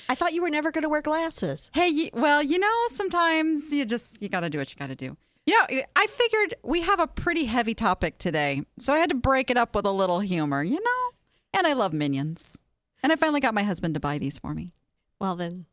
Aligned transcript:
I 0.10 0.16
thought 0.16 0.34
you 0.34 0.42
were 0.42 0.50
never 0.50 0.72
going 0.72 0.82
to 0.82 0.90
wear 0.90 1.02
glasses. 1.02 1.70
Hey, 1.74 2.10
well, 2.14 2.44
you 2.44 2.60
know, 2.60 2.76
sometimes 2.90 3.72
you 3.72 3.86
just 3.86 4.22
you 4.22 4.30
got 4.30 4.42
to 4.42 4.50
do 4.50 4.58
what 4.58 4.72
you 4.72 4.78
got 4.78 4.88
to 4.88 4.96
do. 4.96 5.16
You 5.46 5.54
know, 5.54 5.82
I 5.96 6.08
figured 6.08 6.56
we 6.64 6.82
have 6.82 7.00
a 7.00 7.08
pretty 7.08 7.46
heavy 7.46 7.74
topic 7.74 8.18
today, 8.18 8.64
so 8.78 8.94
I 8.94 8.98
had 8.98 9.10
to 9.10 9.16
break 9.16 9.50
it 9.50 9.58
up 9.58 9.76
with 9.76 9.86
a 9.86 9.92
little 9.92 10.20
humor, 10.20 10.64
you 10.64 10.82
know? 10.84 11.12
And 11.54 11.66
I 11.66 11.74
love 11.74 11.94
minions. 11.94 12.62
And 13.02 13.12
I 13.12 13.16
finally 13.16 13.40
got 13.40 13.54
my 13.54 13.64
husband 13.64 13.94
to 13.94 14.00
buy 14.00 14.18
these 14.18 14.38
for 14.38 14.54
me. 14.54 14.74
Well, 15.20 15.36
then 15.36 15.66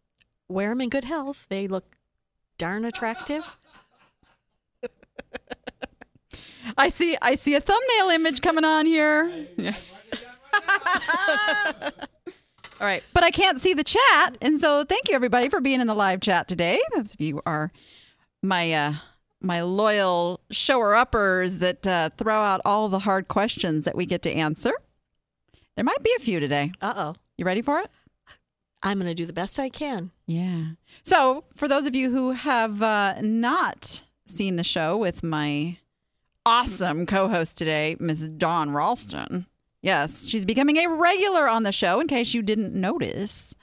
wear 0.49 0.71
them 0.71 0.81
in 0.81 0.89
good 0.89 1.05
health. 1.05 1.47
They 1.49 1.67
look 1.67 1.97
darn 2.59 2.85
attractive. 2.85 3.59
I 6.77 6.89
see 6.89 7.17
I 7.23 7.35
see 7.35 7.55
a 7.55 7.61
thumbnail 7.61 8.11
image 8.11 8.43
coming 8.43 8.65
on 8.65 8.87
here. 8.87 9.47
Yeah. 9.57 9.77
All 12.79 12.87
right, 12.87 13.03
but 13.15 13.25
I 13.25 13.31
can't 13.31 13.59
see 13.59 13.73
the 13.73 13.85
chat, 13.85 14.37
and 14.43 14.61
so 14.61 14.85
thank 14.85 15.09
you 15.09 15.15
everybody 15.15 15.49
for 15.49 15.63
being 15.63 15.81
in 15.81 15.87
the 15.87 15.95
live 15.95 16.21
chat 16.21 16.47
today. 16.47 16.79
Those 16.95 17.15
of 17.15 17.21
you 17.21 17.41
are 17.47 17.71
my 18.43 18.71
uh, 18.73 18.95
my 19.41 19.63
loyal 19.63 20.41
shower 20.51 20.95
uppers 20.95 21.59
that 21.59 21.87
uh, 21.87 22.11
throw 22.19 22.37
out 22.37 22.61
all 22.65 22.89
the 22.89 23.01
hard 23.01 23.29
questions 23.29 23.87
that 23.87 23.97
we 23.97 24.05
get 24.05 24.21
to 24.23 24.31
answer. 24.31 24.73
There 25.77 25.85
might 25.85 26.03
be 26.03 26.13
a 26.17 26.21
few 26.21 26.39
today. 26.41 26.73
Uh 26.83 26.95
oh. 26.97 27.15
You 27.39 27.45
ready 27.45 27.63
for 27.63 27.81
it? 27.81 27.91
I'm 28.83 28.99
going 28.99 29.09
to 29.09 29.15
do 29.15 29.27
the 29.27 29.33
best 29.33 29.59
I 29.59 29.69
can. 29.69 30.11
Yeah. 30.27 30.73
So, 31.03 31.45
for 31.55 31.67
those 31.69 31.87
of 31.87 31.95
you 31.95 32.11
who 32.11 32.33
have 32.33 32.83
uh, 32.83 33.17
not 33.21 34.03
seen 34.27 34.57
the 34.57 34.65
show 34.65 34.97
with 34.97 35.23
my 35.23 35.79
awesome 36.47 37.05
co 37.05 37.29
host 37.29 37.59
today, 37.59 37.97
Ms. 37.99 38.31
Dawn 38.31 38.71
Ralston, 38.71 39.47
yes, 39.83 40.27
she's 40.27 40.47
becoming 40.47 40.79
a 40.79 40.89
regular 40.89 41.49
on 41.49 41.65
the 41.65 41.73
show 41.73 42.01
in 42.01 42.07
case 42.07 42.33
you 42.33 42.41
didn't 42.41 42.73
notice. 42.73 43.55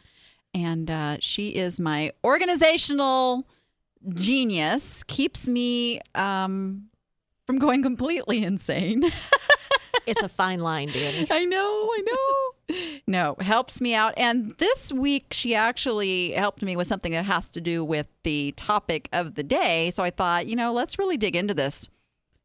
And 0.53 0.91
uh, 0.91 1.17
she 1.19 1.49
is 1.49 1.79
my 1.79 2.11
organizational 2.23 3.47
genius, 4.13 5.01
keeps 5.03 5.47
me 5.47 6.01
um, 6.13 6.89
from 7.47 7.57
going 7.57 7.81
completely 7.81 8.43
insane. 8.43 9.03
It's 10.05 10.21
a 10.21 10.27
fine 10.27 10.59
line, 10.59 10.89
Danny. 10.89 11.27
I 11.31 11.45
know, 11.45 11.89
I 11.93 12.01
know. 12.05 12.75
No, 13.07 13.35
helps 13.39 13.79
me 13.79 13.95
out. 13.95 14.13
And 14.17 14.53
this 14.57 14.91
week, 14.91 15.27
she 15.31 15.55
actually 15.55 16.31
helped 16.33 16.61
me 16.61 16.75
with 16.75 16.87
something 16.87 17.13
that 17.13 17.23
has 17.23 17.51
to 17.51 17.61
do 17.61 17.85
with 17.85 18.07
the 18.23 18.51
topic 18.53 19.07
of 19.13 19.35
the 19.35 19.43
day. 19.43 19.91
So 19.91 20.03
I 20.03 20.09
thought, 20.09 20.45
you 20.45 20.57
know, 20.57 20.73
let's 20.73 20.99
really 20.99 21.15
dig 21.15 21.37
into 21.37 21.53
this 21.53 21.89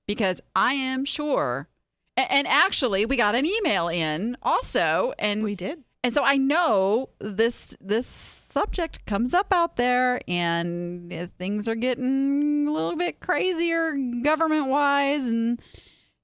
because 0.09 0.41
I 0.57 0.73
am 0.75 1.05
sure. 1.05 1.69
a- 2.17 2.33
And 2.33 2.49
actually, 2.49 3.07
we 3.07 3.15
got 3.17 3.37
an 3.37 3.47
email 3.47 3.87
in 3.87 4.37
also, 4.43 5.13
and 5.21 5.45
We 5.45 5.55
did. 5.55 5.85
and 6.03 6.13
so 6.13 6.25
I 6.25 6.37
know 6.37 7.11
this 7.21 7.77
this 7.81 8.07
subject 8.09 9.07
comes 9.07 9.33
up 9.35 9.53
out 9.53 9.77
there, 9.77 10.21
and 10.27 11.31
things 11.39 11.69
are 11.69 11.77
getting 11.77 12.67
a 12.67 12.73
little 12.73 12.97
bit 12.97 13.21
crazier 13.21 13.95
government 14.23 14.67
wise, 14.67 15.29
and 15.29 15.63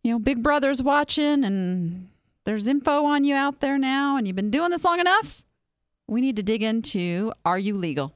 you 0.03 0.13
know, 0.13 0.19
Big 0.19 0.43
Brother's 0.43 0.83
watching, 0.83 1.45
and 1.45 2.09
there's 2.45 2.67
info 2.67 3.05
on 3.05 3.23
you 3.25 3.35
out 3.35 3.61
there 3.61 3.79
now, 3.79 4.17
and 4.17 4.27
you've 4.27 4.37
been 4.37 4.51
doing 4.51 4.71
this 4.71 4.85
long 4.85 4.99
enough. 5.01 5.43
We 6.09 6.21
need 6.21 6.37
to 6.37 6.43
dig 6.43 6.63
into: 6.63 7.33
Are 7.45 7.59
you 7.59 7.77
legal? 7.77 8.15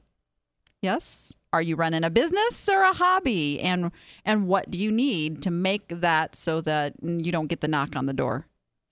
Yes. 0.81 1.35
Are 1.51 1.61
you 1.61 1.75
running 1.75 2.03
a 2.03 2.09
business 2.09 2.69
or 2.69 2.83
a 2.83 2.93
hobby? 2.93 3.59
And 3.59 3.91
and 4.25 4.47
what 4.47 4.69
do 4.69 4.77
you 4.77 4.91
need 4.91 5.41
to 5.43 5.51
make 5.51 5.87
that 5.87 6.35
so 6.35 6.61
that 6.61 6.93
you 7.01 7.31
don't 7.31 7.47
get 7.47 7.61
the 7.61 7.67
knock 7.67 7.95
on 7.95 8.05
the 8.05 8.13
door? 8.13 8.45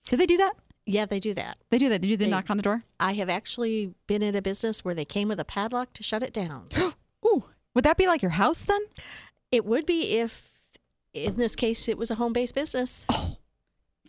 Do 0.08 0.16
they 0.16 0.26
do 0.26 0.36
that? 0.38 0.54
Yeah, 0.86 1.04
they 1.06 1.20
do 1.20 1.34
that. 1.34 1.58
They 1.70 1.78
do 1.78 1.88
that. 1.90 2.00
They 2.02 2.08
do 2.08 2.16
the 2.16 2.24
They- 2.24 2.30
knock 2.30 2.48
on 2.50 2.56
the 2.56 2.62
door. 2.62 2.82
I 2.98 3.12
have 3.12 3.28
actually 3.28 3.92
been 4.06 4.22
in 4.22 4.34
a 4.34 4.42
business 4.42 4.84
where 4.84 4.94
they 4.94 5.04
came 5.04 5.28
with 5.28 5.38
a 5.38 5.44
padlock 5.44 5.92
to 5.94 6.02
shut 6.02 6.22
it 6.22 6.32
down. 6.32 6.68
Ooh, 7.26 7.44
would 7.74 7.84
that 7.84 7.96
be 7.98 8.06
like 8.06 8.22
your 8.22 8.32
house 8.32 8.64
then? 8.64 8.80
it 9.50 9.64
would 9.64 9.86
be 9.86 10.18
if, 10.18 10.50
in 11.14 11.36
this 11.36 11.56
case, 11.56 11.88
it 11.88 11.96
was 11.96 12.10
a 12.10 12.14
home 12.16 12.32
based 12.32 12.54
business. 12.54 13.06
Oh. 13.18 13.36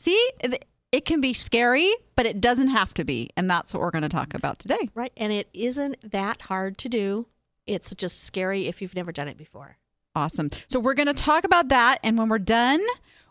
See, 0.01 0.31
it- 0.41 0.65
it 0.91 1.05
can 1.05 1.21
be 1.21 1.33
scary, 1.33 1.91
but 2.15 2.25
it 2.25 2.41
doesn't 2.41 2.69
have 2.69 2.95
to 2.95 3.03
be, 3.03 3.29
and 3.37 3.47
that's 3.47 3.73
what 3.75 3.81
we're 3.81 3.91
going 3.91 4.01
to 4.01 4.09
talk 4.09 4.33
about 4.33 4.57
today. 4.57 4.89
Right. 4.95 5.11
And 5.17 5.31
it 5.31 5.47
isn't 5.53 5.97
that 6.11 6.41
hard 6.43 6.79
to 6.79 6.89
do. 6.89 7.27
It's 7.69 7.93
just 7.95 8.23
scary 8.23 8.67
if 8.67 8.81
you've 8.81 8.95
never 8.95 9.11
done 9.11 9.27
it 9.27 9.37
before. 9.37 9.77
Awesome. 10.15 10.49
So 10.67 10.79
we're 10.79 10.95
going 10.95 11.07
to 11.07 11.13
talk 11.13 11.43
about 11.43 11.69
that, 11.69 11.99
and 12.03 12.17
when 12.17 12.29
we're 12.29 12.39
done, 12.39 12.81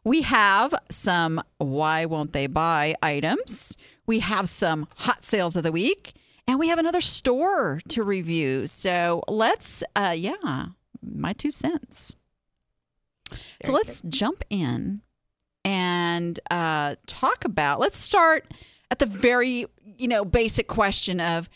we 0.04 0.22
have 0.22 0.72
some 0.90 1.42
why 1.58 2.06
won't 2.06 2.32
they 2.32 2.46
buy 2.46 2.94
items. 3.02 3.76
We 4.06 4.20
have 4.20 4.48
some 4.48 4.86
hot 4.96 5.24
sales 5.24 5.56
of 5.56 5.64
the 5.64 5.72
week, 5.72 6.14
and 6.46 6.58
we 6.58 6.68
have 6.68 6.78
another 6.78 7.00
store 7.00 7.80
to 7.88 8.02
review. 8.02 8.66
So 8.66 9.22
let's, 9.28 9.82
uh, 9.96 10.14
yeah, 10.16 10.66
my 11.02 11.32
two 11.32 11.50
cents. 11.50 12.14
so 13.62 13.72
let's 13.72 14.00
jump 14.02 14.44
in 14.48 15.02
and 15.64 16.38
uh, 16.50 16.94
talk 17.06 17.44
about. 17.44 17.80
Let's 17.80 17.98
start 17.98 18.54
at 18.90 19.00
the 19.00 19.06
very, 19.06 19.66
you 19.98 20.08
know, 20.08 20.24
basic 20.24 20.68
question 20.68 21.20
of 21.20 21.50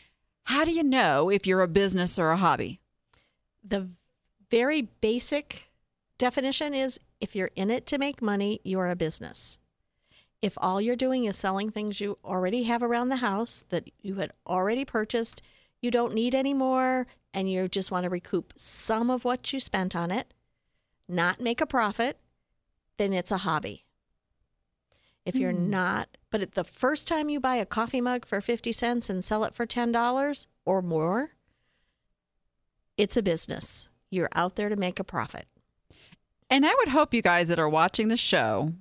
how 0.45 0.65
do 0.65 0.73
you 0.73 0.83
know 0.83 1.31
if 1.31 1.47
you're 1.47 1.63
a 1.63 1.69
business 1.69 2.19
or 2.19 2.31
a 2.31 2.37
hobby? 2.37 2.81
The 3.63 3.89
very 4.51 4.83
basic 4.83 5.71
definition 6.19 6.75
is 6.75 6.99
if 7.21 7.35
you're 7.35 7.51
in 7.57 7.71
it 7.71 7.87
to 7.87 7.99
make 7.99 8.21
money, 8.21 8.61
you're 8.65 8.89
a 8.89 8.97
business. 8.97 9.59
If 10.41 10.55
all 10.57 10.81
you're 10.81 10.97
doing 10.97 11.25
is 11.25 11.37
selling 11.37 11.71
things 11.71 12.01
you 12.01 12.19
already 12.25 12.65
have 12.65 12.83
around 12.83 13.09
the 13.09 13.17
house 13.17 13.63
that 13.69 13.89
you 14.01 14.17
had 14.17 14.33
already 14.47 14.85
purchased, 14.85 15.41
you 15.81 15.91
don't 15.91 16.15
need 16.15 16.35
any 16.35 16.53
more, 16.53 17.07
and 17.33 17.51
you 17.51 17.69
just 17.69 17.91
want 17.91 18.05
to 18.05 18.11
recoup 18.11 18.53
some 18.57 19.11
of 19.11 19.25
what 19.25 19.53
you 19.53 19.61
spent 19.61 19.95
on 19.95 20.11
it, 20.11 20.35
not 21.09 21.41
make 21.41 21.61
a 21.61 21.67
profit, 21.67 22.19
then 22.99 23.13
it's 23.13 23.31
a 23.31 23.39
hobby. 23.39 23.85
If 25.25 25.37
you're 25.37 25.53
Hmm. 25.53 25.71
not, 25.71 26.17
but 26.31 26.41
at 26.41 26.53
the 26.53 26.65
first 26.65 27.07
time 27.07 27.29
you 27.29 27.39
buy 27.39 27.57
a 27.57 27.67
coffee 27.67 28.01
mug 28.01 28.27
for 28.27 28.41
50 28.41 28.73
cents 28.73 29.09
and 29.09 29.25
sell 29.25 29.45
it 29.45 29.55
for 29.55 29.67
$10 29.67 30.47
or 30.65 30.83
more, 30.83 31.31
it's 32.97 33.17
a 33.17 33.23
business. 33.23 33.89
You're 34.11 34.29
out 34.35 34.57
there 34.57 34.69
to 34.69 34.77
make 34.77 34.99
a 35.01 35.05
profit. 35.05 35.47
And 36.51 36.67
I 36.67 36.75
would 36.79 36.89
hope 36.89 37.15
you 37.15 37.23
guys 37.23 37.49
that 37.49 37.59
are 37.59 37.69
watching 37.69 38.09
the 38.09 38.17
show 38.17 38.75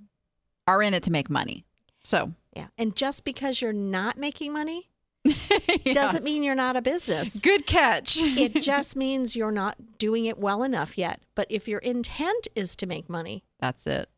are 0.67 0.81
in 0.81 0.93
it 0.93 1.03
to 1.03 1.11
make 1.11 1.29
money. 1.29 1.63
So 2.03 2.33
Yeah. 2.55 2.67
And 2.77 2.95
just 2.95 3.23
because 3.23 3.61
you're 3.61 3.71
not 3.71 4.17
making 4.17 4.51
money 4.51 4.89
Yes. 5.23 5.93
doesn't 5.93 6.23
mean 6.25 6.43
you're 6.43 6.55
not 6.55 6.75
a 6.75 6.81
business. 6.81 7.39
good 7.39 7.65
catch. 7.67 8.17
it 8.19 8.55
just 8.61 8.95
means 8.95 9.35
you're 9.35 9.51
not 9.51 9.77
doing 9.99 10.25
it 10.25 10.37
well 10.37 10.63
enough 10.63 10.97
yet. 10.97 11.21
But 11.35 11.47
if 11.49 11.67
your 11.67 11.79
intent 11.79 12.47
is 12.55 12.75
to 12.77 12.85
make 12.87 13.07
money, 13.09 13.43
That's 13.59 13.85
it. 13.87 14.09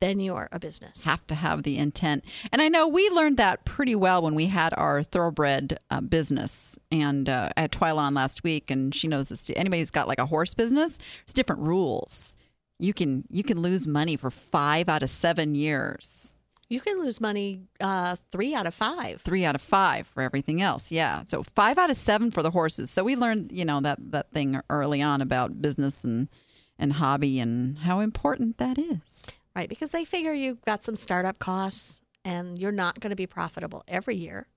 Then 0.00 0.20
you're 0.20 0.48
a 0.52 0.58
business. 0.58 1.04
Have 1.04 1.26
to 1.28 1.34
have 1.34 1.62
the 1.62 1.78
intent. 1.78 2.24
And 2.52 2.60
I 2.60 2.68
know 2.68 2.86
we 2.86 3.08
learned 3.10 3.38
that 3.38 3.64
pretty 3.64 3.94
well 3.94 4.20
when 4.22 4.34
we 4.34 4.46
had 4.46 4.74
our 4.76 5.02
thoroughbred 5.02 5.78
uh, 5.90 6.00
business. 6.02 6.78
And 6.92 7.28
uh, 7.28 7.50
I 7.56 7.62
had 7.62 7.72
Twyla 7.72 7.98
on 7.98 8.14
last 8.14 8.44
week, 8.44 8.70
and 8.70 8.94
she 8.94 9.08
knows 9.08 9.30
this 9.30 9.46
too. 9.46 9.54
Anybody 9.56 9.80
who's 9.80 9.90
got 9.90 10.08
like 10.08 10.18
a 10.18 10.26
horse 10.26 10.54
business, 10.54 10.98
there's 10.98 11.32
different 11.32 11.62
rules. 11.62 12.36
You 12.78 12.92
can 12.92 13.24
you 13.30 13.42
can 13.42 13.62
lose 13.62 13.86
money 13.86 14.16
for 14.16 14.30
five 14.30 14.90
out 14.90 15.02
of 15.02 15.08
seven 15.08 15.54
years. 15.54 16.36
You 16.68 16.80
can 16.80 17.00
lose 17.00 17.20
money 17.20 17.62
uh, 17.80 18.16
three 18.32 18.54
out 18.54 18.66
of 18.66 18.74
five. 18.74 19.22
three 19.22 19.44
out 19.44 19.54
of 19.54 19.62
five 19.62 20.06
for 20.06 20.20
everything 20.22 20.60
else. 20.60 20.90
Yeah. 20.90 21.22
So 21.22 21.42
five 21.42 21.78
out 21.78 21.90
of 21.90 21.96
seven 21.96 22.30
for 22.30 22.42
the 22.42 22.50
horses. 22.50 22.90
So 22.90 23.04
we 23.04 23.16
learned, 23.16 23.52
you 23.52 23.64
know, 23.64 23.80
that 23.80 23.98
that 24.10 24.30
thing 24.32 24.60
early 24.68 25.00
on 25.00 25.22
about 25.22 25.62
business 25.62 26.04
and 26.04 26.28
and 26.78 26.94
hobby 26.94 27.40
and 27.40 27.78
how 27.78 28.00
important 28.00 28.58
that 28.58 28.78
is. 28.78 29.26
Right, 29.56 29.68
because 29.70 29.90
they 29.90 30.04
figure 30.04 30.34
you've 30.34 30.62
got 30.66 30.84
some 30.84 30.96
startup 30.96 31.38
costs 31.38 32.02
and 32.26 32.58
you're 32.58 32.72
not 32.72 33.00
going 33.00 33.10
to 33.10 33.16
be 33.16 33.26
profitable 33.26 33.82
every 33.88 34.14
year. 34.14 34.48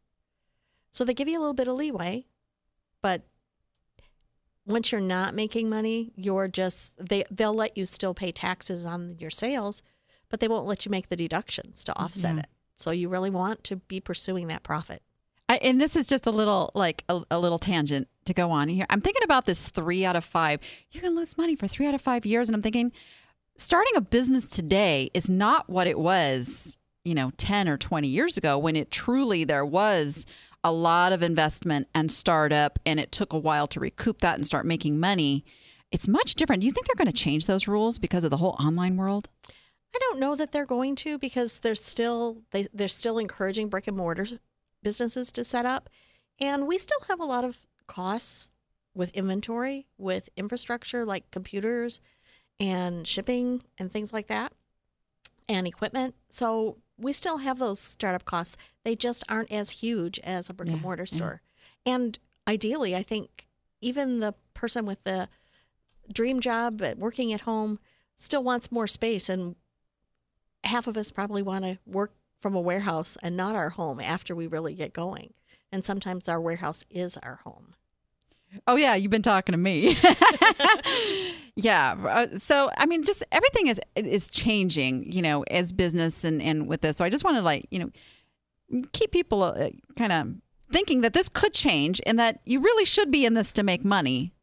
So 0.92 1.06
they 1.06 1.14
give 1.14 1.30
you 1.30 1.38
a 1.38 1.40
little 1.40 1.54
bit 1.54 1.70
of 1.70 1.78
leeway, 1.78 2.26
but 3.02 3.22
once 4.66 4.92
you're 4.92 5.00
not 5.00 5.34
making 5.34 5.70
money, 5.70 6.12
you're 6.16 6.50
just 6.50 6.94
they 6.98 7.24
they'll 7.32 7.54
let 7.54 7.78
you 7.78 7.86
still 7.86 8.14
pay 8.14 8.32
taxes 8.34 8.86
on 8.86 9.16
your 9.20 9.30
sales, 9.30 9.82
but 10.30 10.42
they 10.42 10.48
won't 10.50 10.68
let 10.68 10.86
you 10.86 10.92
make 10.92 11.08
the 11.08 11.16
deductions 11.16 11.84
to 11.86 11.98
offset 11.98 12.36
Yeah. 12.36 12.42
it. 12.42 12.48
So 12.76 12.92
you 12.92 13.08
really 13.08 13.30
want 13.30 13.64
to 13.66 13.78
be 13.78 14.02
pursuing 14.02 14.48
that 14.48 14.64
profit. 14.64 15.02
I, 15.48 15.58
and 15.58 15.80
this 15.82 15.96
is 15.96 16.08
just 16.08 16.28
a 16.28 16.32
little 16.32 16.72
like 16.76 17.06
a, 17.08 17.22
a 17.32 17.40
little 17.40 17.58
tangent 17.58 18.10
to 18.26 18.34
go 18.34 18.52
on 18.52 18.68
here. 18.68 18.86
I'm 18.90 19.02
thinking 19.02 19.24
about 19.24 19.46
this 19.46 19.64
three 19.64 20.04
out 20.06 20.16
of 20.18 20.26
five. 20.26 20.60
You 20.92 21.00
can 21.02 21.16
lose 21.16 21.38
money 21.38 21.56
for 21.56 21.68
three 21.68 21.88
out 21.88 21.96
of 21.96 22.02
five 22.02 22.26
years, 22.26 22.50
and 22.50 22.56
I'm 22.56 22.62
thinking 22.62 22.92
starting 23.60 23.94
a 23.96 24.02
business 24.02 24.48
today 24.48 25.12
is 25.14 25.30
not 25.30 25.70
what 25.70 25.88
it 25.88 26.00
was, 26.00 26.78
you 27.04 27.14
know, 27.14 27.32
10 27.38 27.68
or 27.68 27.78
20 27.78 28.08
years 28.08 28.38
ago 28.38 28.58
when 28.58 28.76
it 28.76 28.90
truly 28.90 29.44
there 29.44 29.66
was 29.66 30.26
a 30.64 30.72
lot 30.72 31.12
of 31.12 31.24
investment 31.24 31.88
and 31.94 32.12
startup, 32.12 32.80
and 32.86 33.00
it 33.00 33.12
took 33.12 33.34
a 33.34 33.38
while 33.38 33.68
to 33.68 33.80
recoup 33.80 34.20
that 34.20 34.36
and 34.36 34.46
start 34.46 34.66
making 34.66 35.00
money. 35.00 35.46
It's 35.92 36.08
much 36.08 36.36
different. 36.36 36.62
Do 36.62 36.68
you 36.68 36.74
think 36.74 36.88
they're 36.88 36.96
going 36.96 37.12
to 37.12 37.24
change 37.24 37.46
those 37.46 37.68
rules 37.68 37.98
because 37.98 38.24
of 38.24 38.30
the 38.30 38.38
whole 38.38 38.56
online 38.60 38.98
world? 38.98 39.30
I 39.48 40.00
don't 40.00 40.20
know 40.20 40.36
that 40.36 40.52
they're 40.52 40.66
going 40.66 40.96
to 40.98 41.18
because 41.18 41.60
they're 41.60 41.76
still 41.76 42.44
they 42.52 42.68
they're 42.74 42.88
still 42.88 43.18
encouraging 43.18 43.70
brick 43.70 43.88
and 43.88 43.98
mortar 43.98 44.28
businesses 44.84 45.32
to 45.32 45.44
set 45.44 45.66
up, 45.66 45.90
and 46.40 46.68
we 46.68 46.78
still 46.78 47.00
have 47.08 47.20
a 47.20 47.26
lot 47.26 47.44
of 47.44 47.62
costs 47.88 48.52
with 48.94 49.10
inventory, 49.12 49.88
with 49.98 50.30
infrastructure 50.38 51.06
like 51.06 51.32
computers 51.32 52.02
and 52.60 53.08
shipping 53.08 53.64
and 53.78 53.92
things 53.92 54.12
like 54.14 54.28
that, 54.28 54.52
and 55.48 55.66
equipment. 55.68 56.16
So 56.30 56.78
we 56.98 57.14
still 57.14 57.38
have 57.38 57.60
those 57.60 57.80
startup 57.80 58.26
costs. 58.26 58.58
They 58.84 58.96
just 58.96 59.24
aren't 59.30 59.52
as 59.52 59.70
huge 59.72 60.20
as 60.20 60.50
a 60.50 60.54
brick 60.54 60.70
and 60.70 60.78
Yeah, 60.78 60.84
mortar 60.84 61.04
yeah. 61.04 61.16
store. 61.18 61.42
And 61.86 62.20
ideally, 62.48 62.96
I 62.96 63.04
think 63.04 63.48
even 63.82 64.20
the 64.20 64.34
person 64.54 64.86
with 64.86 65.04
the 65.06 65.30
dream 66.12 66.40
job 66.40 66.82
at 66.82 66.98
working 66.98 67.32
at 67.32 67.42
home 67.42 67.80
still 68.16 68.44
wants 68.44 68.72
more 68.72 68.88
space 68.88 69.30
and 69.30 69.56
half 70.66 70.88
of 70.88 70.98
us 70.98 71.12
probably 71.12 71.42
want 71.42 71.64
to 71.64 71.78
work 71.86 72.12
from 72.42 72.56
a 72.56 72.60
warehouse 72.60 73.18
and 73.24 73.38
not 73.38 73.56
our 73.56 73.70
home 73.70 74.00
after 74.02 74.36
we 74.36 74.48
really 74.48 74.74
get 74.74 74.92
going. 74.92 75.34
And 75.72 75.86
sometimes 75.86 76.28
our 76.28 76.42
warehouse 76.42 76.84
is 76.90 77.16
our 77.18 77.40
home. 77.46 77.76
Oh 78.68 78.76
yeah, 78.76 78.96
you've 78.96 79.12
been 79.12 79.22
talking 79.22 79.54
to 79.54 79.58
me. 79.58 79.96
yeah. 81.64 81.96
uh, 82.04 82.38
So 82.38 82.70
I 82.78 82.86
mean, 82.86 83.04
just 83.04 83.24
everything 83.32 83.68
is 83.68 83.80
is 83.96 84.30
changing, 84.30 85.12
you 85.12 85.22
know, 85.22 85.44
as 85.44 85.72
business 85.72 86.24
and 86.24 86.42
and 86.42 86.68
with 86.68 86.82
this. 86.82 86.98
So 86.98 87.06
I 87.06 87.10
just 87.10 87.24
want 87.24 87.38
to 87.38 87.42
like 87.42 87.68
you 87.72 87.80
know 87.80 87.90
keep 88.94 89.12
people 89.12 89.44
uh, 89.44 89.70
kind 89.96 90.12
of 90.12 90.36
thinking 90.72 91.02
that 91.02 91.14
this 91.14 91.30
could 91.30 91.54
change 91.54 92.00
and 92.06 92.20
that 92.20 92.40
you 92.46 92.60
really 92.60 92.86
should 92.86 93.12
be 93.12 93.26
in 93.26 93.34
this 93.34 93.52
to 93.54 93.64
make 93.64 93.84
money, 93.84 94.34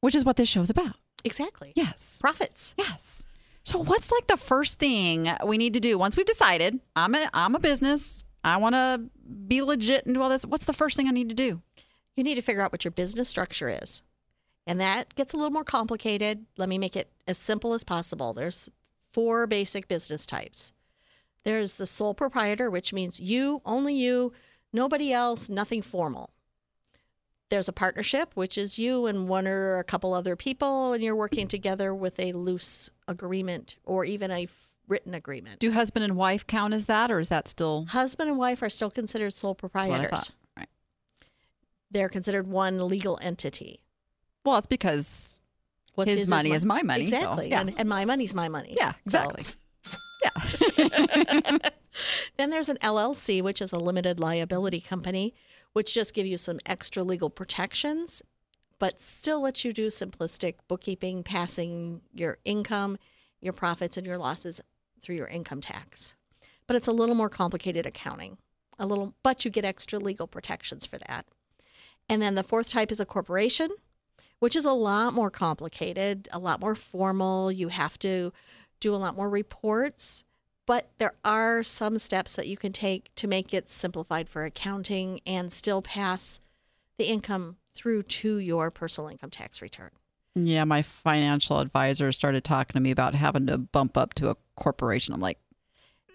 which 0.00 0.14
is 0.14 0.24
what 0.24 0.36
this 0.36 0.48
show's 0.48 0.70
about. 0.70 0.96
Exactly. 1.24 1.72
Yes. 1.76 2.18
Profits. 2.20 2.74
Yes. 2.78 3.24
So 3.62 3.78
what's 3.78 4.10
like 4.10 4.26
the 4.26 4.36
first 4.36 4.78
thing 4.78 5.30
we 5.44 5.58
need 5.58 5.74
to 5.74 5.80
do 5.80 5.98
once 5.98 6.16
we've 6.16 6.26
decided 6.26 6.80
I'm 6.96 7.14
a 7.14 7.28
I'm 7.34 7.54
a 7.54 7.60
business, 7.60 8.24
I 8.42 8.56
want 8.56 8.74
to 8.74 9.02
be 9.46 9.62
legit 9.62 10.06
and 10.06 10.14
do 10.14 10.22
all 10.22 10.30
this. 10.30 10.44
What's 10.46 10.64
the 10.64 10.72
first 10.72 10.96
thing 10.96 11.06
I 11.08 11.10
need 11.10 11.28
to 11.28 11.34
do? 11.34 11.62
You 12.16 12.24
need 12.24 12.34
to 12.36 12.42
figure 12.42 12.62
out 12.62 12.72
what 12.72 12.84
your 12.84 12.90
business 12.92 13.28
structure 13.28 13.68
is. 13.68 14.02
And 14.66 14.80
that 14.80 15.14
gets 15.14 15.34
a 15.34 15.36
little 15.36 15.50
more 15.50 15.64
complicated. 15.64 16.46
Let 16.56 16.68
me 16.68 16.78
make 16.78 16.96
it 16.96 17.10
as 17.26 17.38
simple 17.38 17.72
as 17.72 17.84
possible. 17.84 18.32
There's 18.34 18.68
four 19.12 19.46
basic 19.46 19.88
business 19.88 20.26
types. 20.26 20.72
There's 21.44 21.76
the 21.76 21.86
sole 21.86 22.14
proprietor, 22.14 22.70
which 22.70 22.92
means 22.92 23.18
you, 23.18 23.62
only 23.64 23.94
you, 23.94 24.32
nobody 24.72 25.12
else, 25.12 25.48
nothing 25.48 25.82
formal. 25.82 26.30
There's 27.48 27.68
a 27.68 27.72
partnership, 27.72 28.30
which 28.34 28.56
is 28.56 28.78
you 28.78 29.06
and 29.06 29.28
one 29.28 29.48
or 29.48 29.78
a 29.78 29.84
couple 29.84 30.14
other 30.14 30.36
people, 30.36 30.92
and 30.92 31.02
you're 31.02 31.16
working 31.16 31.48
together 31.48 31.92
with 31.92 32.20
a 32.20 32.32
loose 32.32 32.90
agreement 33.08 33.76
or 33.84 34.04
even 34.04 34.30
a 34.30 34.44
f- 34.44 34.74
written 34.86 35.14
agreement. 35.14 35.58
Do 35.58 35.72
husband 35.72 36.04
and 36.04 36.16
wife 36.16 36.46
count 36.46 36.74
as 36.74 36.86
that, 36.86 37.10
or 37.10 37.18
is 37.18 37.28
that 37.30 37.48
still 37.48 37.86
Husband 37.88 38.28
and 38.28 38.38
wife 38.38 38.62
are 38.62 38.68
still 38.68 38.90
considered 38.90 39.32
sole 39.32 39.54
That's 39.54 39.74
what 39.74 39.82
I 39.82 39.88
proprietors. 39.88 40.32
Right. 40.56 40.68
They're 41.90 42.08
considered 42.08 42.46
one 42.46 42.86
legal 42.86 43.18
entity. 43.20 43.80
Well, 44.44 44.56
it's 44.58 44.66
because 44.66 45.40
What's 45.94 46.12
His 46.12 46.28
money 46.28 46.50
mi- 46.50 46.56
is 46.56 46.64
my 46.64 46.82
money, 46.82 47.06
so, 47.06 47.16
Exactly. 47.16 47.50
yeah. 47.50 47.60
and, 47.60 47.74
and 47.78 47.88
my 47.88 48.04
money's 48.04 48.34
my 48.34 48.48
money. 48.48 48.74
yeah, 48.76 48.92
So- 49.06 49.30
exactly. 49.30 49.44
yeah. 51.58 51.58
then 52.36 52.50
there's 52.50 52.68
an 52.68 52.76
LLC, 52.78 53.42
which 53.42 53.60
is 53.60 53.72
a 53.72 53.78
limited 53.78 54.18
liability 54.18 54.80
company, 54.80 55.34
which 55.72 55.94
just 55.94 56.14
give 56.14 56.26
you 56.26 56.38
some 56.38 56.58
extra 56.66 57.02
legal 57.02 57.28
protections, 57.30 58.22
but 58.78 59.00
still 59.00 59.40
lets 59.42 59.64
you 59.64 59.72
do 59.72 59.88
simplistic 59.88 60.54
bookkeeping, 60.68 61.22
passing 61.22 62.00
your 62.14 62.38
income, 62.44 62.96
your 63.40 63.52
profits, 63.52 63.96
and 63.96 64.06
your 64.06 64.18
losses 64.18 64.60
through 65.02 65.16
your 65.16 65.26
income 65.28 65.60
tax. 65.60 66.14
But 66.66 66.76
it's 66.76 66.88
a 66.88 66.92
little 66.92 67.14
more 67.14 67.28
complicated 67.28 67.84
accounting. 67.86 68.38
A 68.78 68.86
little, 68.86 69.14
but 69.22 69.44
you 69.44 69.50
get 69.50 69.64
extra 69.64 69.98
legal 69.98 70.26
protections 70.26 70.86
for 70.86 70.96
that. 70.98 71.26
And 72.08 72.22
then 72.22 72.34
the 72.36 72.42
fourth 72.42 72.68
type 72.68 72.90
is 72.90 73.00
a 73.00 73.04
corporation, 73.04 73.68
which 74.40 74.56
is 74.56 74.64
a 74.64 74.72
lot 74.72 75.14
more 75.14 75.30
complicated, 75.30 76.28
a 76.32 76.38
lot 76.38 76.60
more 76.60 76.74
formal. 76.74 77.52
You 77.52 77.68
have 77.68 77.98
to 78.00 78.32
do 78.80 78.94
a 78.94 78.96
lot 78.96 79.14
more 79.14 79.30
reports, 79.30 80.24
but 80.66 80.90
there 80.98 81.14
are 81.24 81.62
some 81.62 81.98
steps 81.98 82.36
that 82.36 82.48
you 82.48 82.56
can 82.56 82.72
take 82.72 83.14
to 83.16 83.28
make 83.28 83.54
it 83.54 83.68
simplified 83.68 84.28
for 84.28 84.44
accounting 84.44 85.20
and 85.26 85.52
still 85.52 85.82
pass 85.82 86.40
the 86.96 87.04
income 87.04 87.56
through 87.74 88.02
to 88.02 88.38
your 88.38 88.70
personal 88.70 89.08
income 89.08 89.30
tax 89.30 89.62
return. 89.62 89.90
yeah, 90.34 90.64
my 90.64 90.82
financial 90.82 91.60
advisor 91.60 92.10
started 92.12 92.44
talking 92.44 92.74
to 92.74 92.80
me 92.80 92.90
about 92.90 93.14
having 93.14 93.46
to 93.46 93.58
bump 93.58 93.96
up 93.96 94.14
to 94.14 94.30
a 94.30 94.36
corporation. 94.56 95.14
I'm 95.14 95.20
like, 95.20 95.38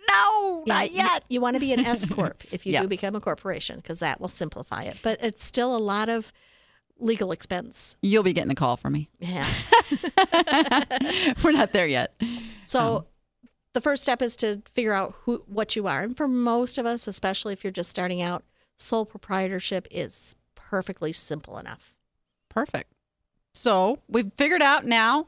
no, 0.09 0.63
not 0.65 0.91
yet. 0.91 1.23
You, 1.29 1.41
want 1.41 1.55
to 1.55 1.59
be 1.59 1.73
an 1.73 1.85
S 1.85 2.05
corp 2.09 2.43
if 2.51 2.65
you 2.65 2.79
do 2.79 2.87
become 2.87 3.15
a 3.15 3.21
corporation 3.21 3.77
because 3.77 3.99
that 3.99 4.21
will 4.21 4.29
simplify 4.29 4.83
it. 4.83 4.99
But 5.03 5.19
it's 5.21 5.43
still 5.43 5.75
a 5.75 5.79
lot 5.79 6.09
of 6.09 6.31
legal 6.99 7.31
expense. 7.31 7.95
You'll 8.01 8.23
be 8.23 8.33
getting 8.33 8.51
a 8.51 8.55
call 8.55 8.77
from 8.77 8.93
me. 8.93 9.09
Yeah. 9.19 9.47
We're 11.43 11.51
not 11.51 11.73
there 11.73 11.87
yet. 11.87 12.15
So 12.63 12.79
Um, 12.79 13.05
the 13.73 13.81
first 13.81 14.03
step 14.03 14.21
is 14.21 14.35
to 14.37 14.61
figure 14.73 14.93
out 14.93 15.13
who 15.23 15.43
what 15.47 15.75
you 15.75 15.87
are. 15.87 16.01
And 16.01 16.15
for 16.15 16.27
most 16.27 16.77
of 16.77 16.85
us, 16.85 17.07
especially 17.07 17.53
if 17.53 17.63
you're 17.63 17.71
just 17.71 17.89
starting 17.89 18.21
out, 18.21 18.43
sole 18.77 19.05
proprietorship 19.05 19.87
is 19.91 20.35
perfectly 20.55 21.11
simple 21.11 21.57
enough. 21.57 21.93
Perfect. 22.49 22.91
So 23.53 23.99
we've 24.07 24.31
figured 24.35 24.61
out 24.61 24.85
now 24.85 25.27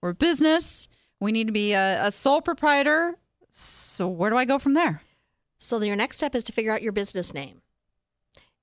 we're 0.00 0.10
a 0.10 0.14
business. 0.14 0.86
We 1.20 1.32
need 1.32 1.48
to 1.48 1.52
be 1.52 1.72
a, 1.72 2.06
a 2.06 2.10
sole 2.12 2.40
proprietor. 2.40 3.16
So 3.50 4.06
where 4.06 4.30
do 4.30 4.36
I 4.36 4.44
go 4.44 4.58
from 4.58 4.74
there? 4.74 5.02
So 5.56 5.82
your 5.82 5.96
next 5.96 6.16
step 6.18 6.36
is 6.36 6.44
to 6.44 6.52
figure 6.52 6.72
out 6.72 6.82
your 6.82 6.92
business 6.92 7.34
name. 7.34 7.62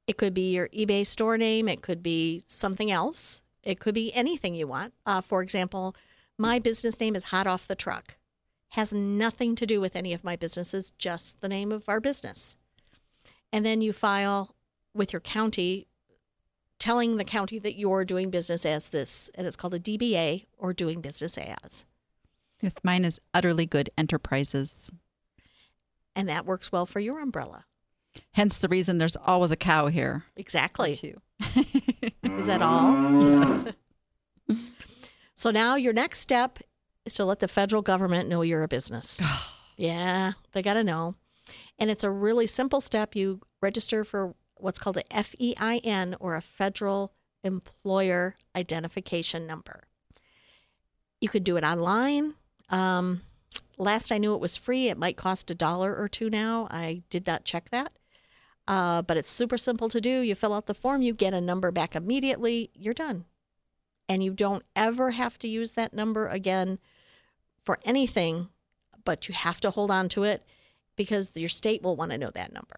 It 0.08 0.18
could 0.18 0.34
be 0.34 0.54
your 0.54 0.68
eBay 0.70 1.06
store 1.06 1.38
name. 1.38 1.68
It 1.68 1.82
could 1.82 2.04
be 2.04 2.44
something 2.46 2.92
else. 2.92 3.42
It 3.64 3.80
could 3.80 3.96
be 3.96 4.14
anything 4.14 4.54
you 4.54 4.68
want. 4.68 4.94
Uh, 5.06 5.22
for 5.22 5.42
example, 5.42 5.96
my 6.38 6.60
business 6.60 7.00
name 7.00 7.16
is 7.16 7.26
Hot 7.26 7.48
Off 7.48 7.68
the 7.68 7.76
Truck. 7.76 8.18
Has 8.70 8.94
nothing 8.94 9.56
to 9.56 9.66
do 9.66 9.82
with 9.82 9.96
any 9.96 10.14
of 10.14 10.24
my 10.24 10.36
businesses, 10.36 10.92
just 10.98 11.42
the 11.42 11.50
name 11.50 11.72
of 11.72 11.88
our 11.88 12.00
business. 12.00 12.56
And 13.52 13.66
then 13.66 13.82
you 13.82 13.94
file 13.94 14.56
with 14.94 15.14
your 15.14 15.22
county, 15.22 15.88
telling 16.78 17.18
the 17.18 17.26
county 17.26 17.58
that 17.60 17.78
you're 17.78 18.06
doing 18.06 18.30
business 18.30 18.66
as 18.66 18.90
this, 18.90 19.32
and 19.36 19.48
it's 19.48 19.56
called 19.56 19.74
a 19.74 19.80
DBA 19.80 20.46
or 20.58 20.74
doing 20.74 21.02
business 21.02 21.38
as. 21.38 21.86
Yes, 22.62 22.74
mine 22.84 23.06
is 23.06 23.20
Udderly 23.34 23.70
Good 23.70 23.90
Enterprises. 23.98 24.92
And 26.16 26.30
that 26.30 26.46
works 26.46 26.72
well 26.72 26.86
for 26.86 27.00
your 27.00 27.20
umbrella. 27.20 27.66
Hence 28.34 28.58
the 28.58 28.68
reason 28.68 28.98
there's 28.98 29.16
always 29.16 29.52
a 29.52 29.56
cow 29.56 29.88
here. 29.88 30.24
Exactly. 30.36 30.94
Too. 30.94 31.22
Is 32.24 32.48
that 32.48 32.62
all? 32.62 33.40
Yes. 33.40 33.68
So 35.38 35.52
now 35.52 35.76
your 35.76 35.92
next 35.92 36.20
step 36.20 36.60
is 37.04 37.14
to 37.16 37.26
let 37.26 37.40
the 37.40 37.50
federal 37.50 37.82
government 37.82 38.30
know 38.30 38.42
you're 38.42 38.64
a 38.64 38.70
business. 38.70 39.20
yeah, 39.78 40.32
they 40.54 40.62
got 40.62 40.76
to 40.76 40.84
know. 40.84 41.16
And 41.78 41.92
it's 41.92 42.06
a 42.06 42.10
really 42.10 42.48
simple 42.48 42.80
step. 42.80 43.16
You 43.16 43.42
register 43.62 44.06
for 44.06 44.34
what's 44.56 44.80
called 44.80 44.98
a 44.98 45.04
FEIN 45.24 46.16
or 46.22 46.36
a 46.36 46.42
federal 46.42 47.14
employer 47.44 48.36
identification 48.56 49.46
number. 49.46 49.84
You 51.20 51.28
could 51.28 51.44
do 51.44 51.58
it 51.58 51.66
online. 51.66 52.36
Um, 52.70 53.22
last 53.78 54.12
I 54.12 54.18
knew 54.18 54.34
it 54.34 54.42
was 54.42 54.56
free. 54.56 54.88
It 54.88 54.98
might 54.98 55.18
cost 55.18 55.52
a 55.52 55.56
dollar 55.56 55.94
or 55.96 56.08
two 56.08 56.30
now. 56.30 56.68
I 56.72 57.04
did 57.10 57.28
not 57.28 57.44
check 57.44 57.70
that. 57.72 57.92
Uh, 58.68 59.02
but 59.02 59.16
it's 59.18 59.30
super 59.30 59.58
simple 59.58 59.90
to 59.90 60.02
do. 60.02 60.22
You 60.22 60.34
fill 60.36 60.54
out 60.54 60.66
the 60.66 60.74
form, 60.74 61.02
you 61.02 61.14
get 61.14 61.34
a 61.34 61.42
number 61.42 61.72
back 61.72 61.96
immediately, 61.96 62.72
you're 62.74 62.94
done 62.96 63.26
and 64.08 64.24
you 64.24 64.34
don't 64.34 64.64
ever 64.76 65.12
have 65.12 65.38
to 65.40 65.48
use 65.48 65.72
that 65.72 65.94
number 65.94 66.28
again 66.28 66.80
for 67.64 67.80
anything, 67.84 68.50
but 69.04 69.28
you 69.28 69.34
have 69.34 69.60
to 69.62 69.72
hold 69.72 69.92
on 69.92 70.10
to 70.10 70.24
it 70.24 70.44
because 70.96 71.36
your 71.36 71.50
state 71.50 71.82
will 71.82 71.96
want 71.96 72.12
to 72.12 72.18
know 72.18 72.32
that 72.36 72.54
number. 72.54 72.76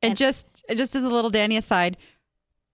And, 0.00 0.10
And- 0.10 0.16
just 0.16 0.46
just 0.74 0.96
as 0.96 1.02
a 1.02 1.08
little 1.08 1.30
Danny 1.30 1.56
aside, 1.56 1.96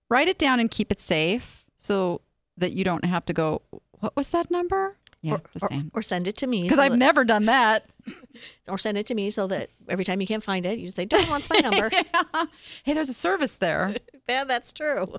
write 0.09 0.29
it 0.29 0.39
down 0.39 0.61
and 0.61 0.71
keep 0.71 0.93
it 0.93 1.01
safe 1.01 1.65
so 1.77 2.21
that 2.57 2.73
you 2.73 2.85
don't 2.85 3.05
have 3.05 3.25
to 3.27 3.33
go. 3.33 3.63
What 4.01 4.17
was 4.17 4.31
that 4.31 4.51
number? 4.51 4.97
Yeah, 5.21 5.35
or, 5.35 5.43
or, 5.63 5.69
or 5.95 6.03
send 6.03 6.29
it 6.29 6.37
to 6.39 6.47
me. 6.47 6.63
Because 6.63 6.77
so 6.77 6.83
I've 6.83 6.93
that- 6.93 6.99
never 6.99 7.25
done 7.25 7.47
that. 7.47 7.87
or 8.69 8.79
send 8.79 8.97
it 8.97 9.07
to 9.07 9.15
me 9.15 9.31
so 9.31 9.47
that 9.49 9.69
every 9.89 10.05
time 10.05 10.21
you 10.21 10.27
can't 10.27 10.45
find 10.45 10.65
it, 10.65 10.79
you 10.79 10.89
say, 10.89 11.07
"Don't 11.07 11.29
wants 11.29 11.51
my 11.51 11.59
number." 11.59 11.91
hey, 12.85 12.95
there's 12.95 13.09
a 13.09 13.15
service 13.15 13.57
there. 13.57 13.97
yeah, 14.29 14.45
that's 14.45 14.73
true. 14.73 15.15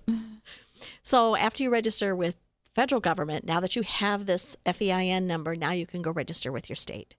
So 1.01 1.35
after 1.35 1.63
you 1.63 1.69
register 1.69 2.15
with 2.15 2.37
federal 2.73 3.01
government, 3.01 3.45
now 3.45 3.59
that 3.59 3.75
you 3.75 3.81
have 3.81 4.25
this 4.25 4.55
FEIN 4.65 5.27
number, 5.27 5.55
now 5.55 5.71
you 5.71 5.85
can 5.85 6.01
go 6.01 6.11
register 6.11 6.51
with 6.51 6.69
your 6.69 6.77
state. 6.77 7.15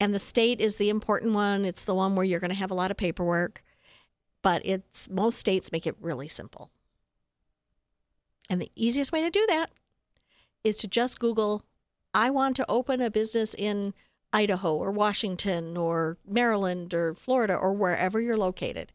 And 0.00 0.12
the 0.12 0.18
state 0.18 0.60
is 0.60 0.76
the 0.76 0.90
important 0.90 1.34
one. 1.34 1.64
It's 1.64 1.84
the 1.84 1.94
one 1.94 2.16
where 2.16 2.24
you're 2.24 2.40
going 2.40 2.50
to 2.50 2.56
have 2.56 2.72
a 2.72 2.74
lot 2.74 2.90
of 2.90 2.96
paperwork, 2.96 3.62
but 4.42 4.60
it's 4.64 5.08
most 5.08 5.38
states 5.38 5.70
make 5.70 5.86
it 5.86 5.94
really 6.00 6.26
simple. 6.26 6.70
And 8.50 8.60
the 8.60 8.72
easiest 8.74 9.12
way 9.12 9.22
to 9.22 9.30
do 9.30 9.46
that 9.48 9.70
is 10.64 10.76
to 10.78 10.88
just 10.88 11.20
Google, 11.20 11.62
I 12.14 12.30
want 12.30 12.54
to 12.56 12.70
open 12.70 13.00
a 13.00 13.10
business 13.10 13.54
in 13.54 13.92
Idaho 14.32 14.76
or 14.76 14.92
Washington 14.92 15.76
or 15.76 16.16
Maryland 16.26 16.94
or 16.94 17.14
Florida 17.14 17.54
or 17.54 17.72
wherever 17.72 18.20
you're 18.20 18.36
located. 18.36 18.92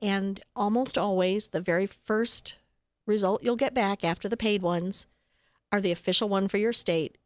And 0.00 0.40
almost 0.54 0.96
always, 0.96 1.48
the 1.48 1.60
very 1.60 1.86
first 1.86 2.58
result 3.06 3.42
you'll 3.42 3.56
get 3.56 3.74
back 3.74 4.04
after 4.04 4.28
the 4.28 4.36
paid 4.36 4.62
ones 4.62 5.06
are 5.72 5.80
the 5.80 5.92
official 5.92 6.28
one 6.28 6.46
for 6.46 6.58
your 6.58 6.72
state. 6.72 7.18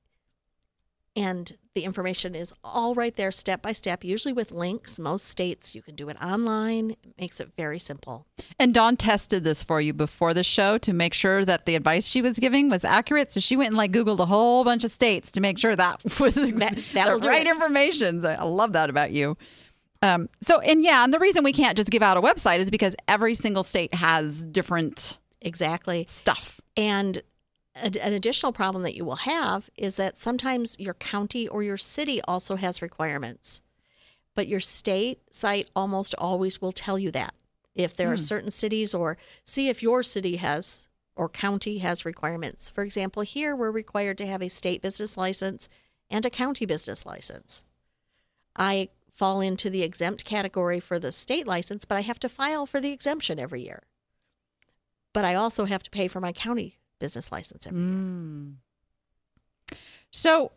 And 1.19 1.57
the 1.75 1.83
information 1.85 2.35
is 2.37 2.53
all 2.63 2.95
right 2.95 3.15
there, 3.17 3.33
step 3.33 3.61
by 3.61 3.73
step, 3.73 4.05
usually 4.05 4.33
with 4.33 4.53
links. 4.53 4.99
Most 5.01 5.27
states, 5.27 5.75
you 5.75 5.83
can 5.83 5.97
do 5.97 6.09
it 6.09 6.17
online. 6.23 6.93
It 6.93 7.15
makes 7.19 7.41
it 7.41 7.51
very 7.57 7.79
simple. 7.81 8.27
And 8.59 8.73
Dawn 8.73 8.97
tested 8.97 9.43
this 9.43 9.63
for 9.65 9.81
you 9.81 9.93
before 9.93 10.33
the 10.33 10.45
show 10.45 10.79
to 10.79 10.93
make 10.93 11.15
sure 11.15 11.45
that 11.45 11.67
the 11.67 11.75
advice 11.75 12.07
she 12.07 12.23
was 12.23 12.39
giving 12.39 12.69
was 12.71 12.85
accurate. 12.85 13.33
So 13.33 13.41
she 13.41 13.57
went 13.57 13.69
and 13.69 13.77
like 13.77 13.91
Googled 13.91 14.21
a 14.21 14.27
whole 14.27 14.63
bunch 14.65 14.85
of 14.85 14.91
states 14.93 15.33
to 15.33 15.41
make 15.41 15.59
sure 15.59 15.75
that 15.75 16.03
was 16.21 16.35
That- 16.37 16.77
the 16.95 17.21
right 17.29 17.47
it. 17.47 17.51
information. 17.51 18.25
I 18.25 18.45
love 18.45 18.73
that 18.75 18.89
about 18.91 19.11
you. 19.11 19.37
Um, 20.01 20.29
so, 20.41 20.61
and 20.61 20.83
yeah, 20.83 21.03
and 21.03 21.13
the 21.13 21.19
reason 21.19 21.43
we 21.43 21.53
can't 21.53 21.77
just 21.77 21.91
give 21.91 22.03
out 22.03 22.17
a 22.17 22.21
website 22.21 22.61
is 22.61 22.71
because 22.71 22.95
every 23.09 23.35
single 23.35 23.65
state 23.65 23.93
has 23.95 24.47
different 24.47 25.19
Exactly. 25.41 26.05
stuff. 26.09 26.61
And 26.77 27.21
an 27.83 28.13
additional 28.13 28.53
problem 28.53 28.83
that 28.83 28.97
you 28.97 29.05
will 29.05 29.17
have 29.17 29.71
is 29.77 29.97
that 29.97 30.19
sometimes 30.19 30.79
your 30.79 30.95
county 30.95 31.49
or 31.49 31.63
your 31.63 31.77
city 31.77 32.21
also 32.23 32.57
has 32.57 32.83
requirements, 32.83 33.61
but 34.35 34.49
your 34.49 34.61
state 34.61 35.21
site 35.31 35.71
almost 35.75 36.15
always 36.19 36.61
will 36.61 36.73
tell 36.73 36.99
you 36.99 37.11
that. 37.13 37.35
If 37.75 37.95
there 37.95 38.09
are 38.09 38.17
hmm. 38.17 38.17
certain 38.17 38.51
cities, 38.51 38.93
or 38.93 39.17
see 39.45 39.69
if 39.69 39.83
your 39.83 40.03
city 40.03 40.37
has 40.37 40.89
or 41.15 41.29
county 41.29 41.79
has 41.79 42.05
requirements. 42.05 42.71
For 42.71 42.85
example, 42.85 43.23
here 43.23 43.55
we're 43.55 43.73
required 43.73 44.19
to 44.19 44.27
have 44.27 44.41
a 44.41 44.49
state 44.49 44.81
business 44.81 45.17
license 45.17 45.69
and 46.09 46.25
a 46.25 46.31
county 46.31 46.65
business 46.65 47.05
license. 47.05 47.65
I 48.57 48.89
fall 49.13 49.41
into 49.41 49.69
the 49.69 49.83
exempt 49.83 50.25
category 50.25 50.79
for 50.79 50.99
the 50.99 51.11
state 51.11 51.47
license, 51.47 51.85
but 51.85 51.97
I 51.97 52.03
have 52.03 52.21
to 52.21 52.29
file 52.29 52.67
for 52.67 52.81
the 52.81 52.93
exemption 52.93 53.41
every 53.41 53.63
year. 53.63 53.83
But 55.13 55.25
I 55.25 55.35
also 55.35 55.65
have 55.65 55.83
to 55.83 55.91
pay 55.91 56.07
for 56.07 56.21
my 56.21 56.31
county 56.31 56.78
business 56.99 57.31
license 57.33 57.67
every 57.67 57.81
year. 57.81 58.53
So 60.11 60.53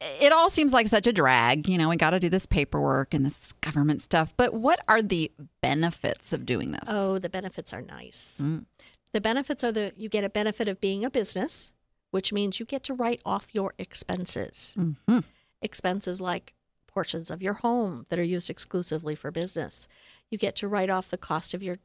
it 0.00 0.32
all 0.32 0.50
seems 0.50 0.72
like 0.72 0.88
such 0.88 1.06
a 1.06 1.12
drag. 1.12 1.68
You 1.68 1.78
know, 1.78 1.88
we 1.88 1.96
got 1.96 2.10
to 2.10 2.20
do 2.20 2.28
this 2.28 2.46
paperwork 2.46 3.14
and 3.14 3.26
this 3.26 3.52
government 3.52 4.00
stuff. 4.02 4.34
But 4.36 4.54
what 4.54 4.80
are 4.88 5.02
the 5.02 5.32
benefits 5.60 6.32
of 6.32 6.46
doing 6.46 6.72
this? 6.72 6.88
Oh, 6.88 7.18
the 7.18 7.28
benefits 7.30 7.72
are 7.72 7.82
nice. 7.82 8.40
Mm. 8.42 8.66
The 9.12 9.20
benefits 9.20 9.64
are 9.64 9.72
the 9.72 9.92
you 9.96 10.08
get 10.08 10.24
a 10.24 10.28
benefit 10.28 10.68
of 10.68 10.80
being 10.80 11.04
a 11.04 11.10
business, 11.10 11.72
which 12.10 12.32
means 12.32 12.60
you 12.60 12.66
get 12.66 12.84
to 12.84 12.94
write 12.94 13.20
off 13.24 13.54
your 13.54 13.74
expenses. 13.78 14.76
Mhm. 14.78 15.24
Expenses 15.62 16.20
like 16.20 16.54
portions 16.86 17.30
of 17.30 17.42
your 17.42 17.54
home 17.54 18.04
that 18.10 18.18
are 18.18 18.24
used 18.24 18.50
exclusively 18.50 19.14
for 19.14 19.30
business. 19.30 19.88
You 20.30 20.38
get 20.38 20.54
to 20.56 20.68
write 20.68 20.90
off 20.90 21.08
the 21.08 21.16
cost 21.18 21.54
of 21.54 21.62
your 21.62 21.78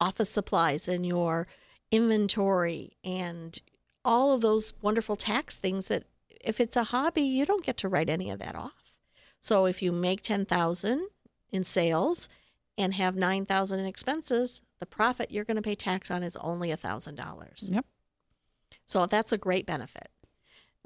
office 0.00 0.30
supplies 0.30 0.88
and 0.88 1.06
your 1.06 1.46
inventory 1.90 2.96
and 3.04 3.60
all 4.04 4.32
of 4.32 4.40
those 4.40 4.74
wonderful 4.82 5.16
tax 5.16 5.56
things 5.56 5.88
that 5.88 6.04
if 6.28 6.60
it's 6.60 6.76
a 6.76 6.84
hobby, 6.84 7.22
you 7.22 7.46
don't 7.46 7.64
get 7.64 7.76
to 7.78 7.88
write 7.88 8.10
any 8.10 8.30
of 8.30 8.38
that 8.38 8.54
off. 8.54 8.92
So 9.40 9.66
if 9.66 9.82
you 9.82 9.92
make 9.92 10.22
10,000 10.22 11.08
in 11.50 11.64
sales 11.64 12.28
and 12.76 12.94
have 12.94 13.16
9,000 13.16 13.78
in 13.78 13.86
expenses, 13.86 14.62
the 14.80 14.86
profit 14.86 15.30
you're 15.30 15.44
going 15.44 15.56
to 15.56 15.62
pay 15.62 15.74
tax 15.74 16.10
on 16.10 16.22
is 16.22 16.36
only 16.38 16.68
$1,000. 16.68 17.72
Yep. 17.72 17.86
So 18.84 19.06
that's 19.06 19.32
a 19.32 19.38
great 19.38 19.66
benefit. 19.66 20.08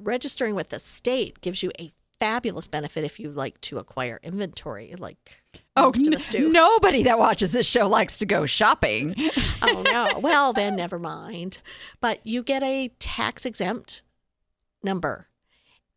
Registering 0.01 0.55
with 0.55 0.69
the 0.69 0.79
state 0.79 1.41
gives 1.41 1.63
you 1.63 1.73
a 1.79 1.93
fabulous 2.21 2.67
benefit 2.67 3.05
if 3.05 3.19
you 3.21 3.31
like 3.31 3.61
to 3.63 3.79
acquire 3.79 4.19
inventory, 4.23 4.95
like 4.99 5.41
Oh, 5.77 5.87
most 5.87 6.03
of 6.07 6.09
n- 6.09 6.15
us 6.15 6.29
do. 6.29 6.51
nobody 6.51 7.03
that 7.05 7.19
watches 7.19 7.53
this 7.53 7.67
show 7.67 7.87
likes 7.87 8.19
to 8.19 8.27
go 8.27 8.47
shopping. 8.47 9.15
oh 9.63 9.83
no. 9.85 10.19
Well, 10.19 10.53
then 10.53 10.75
never 10.77 10.99
mind. 10.99 11.59
But 12.01 12.27
you 12.27 12.43
get 12.43 12.63
a 12.63 12.89
tax 12.99 13.45
exempt 13.47 14.03
number. 14.83 15.29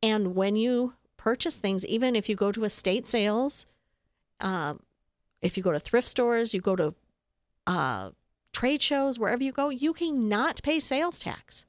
And 0.04 0.36
when 0.36 0.56
you 0.56 0.94
purchase 1.18 1.56
things, 1.56 1.86
even 1.86 2.16
if 2.16 2.28
you 2.30 2.36
go 2.36 2.52
to 2.52 2.64
estate 2.64 3.08
sales, 3.08 3.66
um, 4.40 4.82
if 5.42 5.58
you 5.58 5.64
go 5.64 5.72
to 5.72 5.80
thrift 5.80 6.08
stores, 6.08 6.54
you 6.54 6.62
go 6.62 6.76
to 6.76 6.94
uh, 7.68 8.10
trade 8.54 8.82
shows, 8.82 9.18
wherever 9.20 9.44
you 9.44 9.52
go, 9.52 9.70
you 9.70 9.94
cannot 9.94 10.62
pay 10.64 10.80
sales 10.80 11.20
tax. 11.20 11.66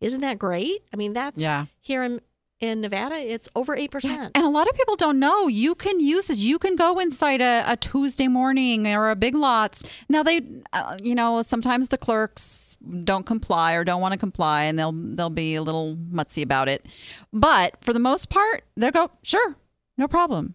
Isn't 0.00 0.20
that 0.22 0.38
great? 0.38 0.82
I 0.92 0.96
mean, 0.96 1.12
that's 1.12 1.40
Yeah. 1.40 1.66
here 1.80 2.02
in, 2.02 2.20
in 2.62 2.80
Nevada, 2.80 3.16
it's 3.16 3.48
over 3.56 3.76
8%. 3.76 4.30
And 4.34 4.44
a 4.44 4.48
lot 4.48 4.68
of 4.68 4.76
people 4.76 4.94
don't 4.94 5.18
know 5.18 5.48
you 5.48 5.74
can 5.74 5.98
use 5.98 6.28
this. 6.28 6.38
You 6.38 6.60
can 6.60 6.76
go 6.76 7.00
inside 7.00 7.40
a, 7.40 7.64
a 7.66 7.76
Tuesday 7.76 8.28
morning 8.28 8.86
or 8.86 9.10
a 9.10 9.16
Big 9.16 9.34
Lots. 9.34 9.82
Now 10.08 10.22
they, 10.22 10.40
uh, 10.72 10.96
you 11.02 11.16
know, 11.16 11.42
sometimes 11.42 11.88
the 11.88 11.98
clerks 11.98 12.78
don't 13.02 13.26
comply 13.26 13.74
or 13.74 13.82
don't 13.82 14.00
want 14.00 14.12
to 14.12 14.18
comply, 14.18 14.62
and 14.62 14.78
they'll 14.78 14.92
they'll 14.92 15.28
be 15.28 15.56
a 15.56 15.62
little 15.62 15.96
mutsy 15.96 16.42
about 16.42 16.68
it. 16.68 16.86
But 17.32 17.82
for 17.82 17.92
the 17.92 17.98
most 17.98 18.30
part, 18.30 18.64
they'll 18.76 18.92
go 18.92 19.10
sure, 19.22 19.56
no 19.98 20.06
problem, 20.06 20.54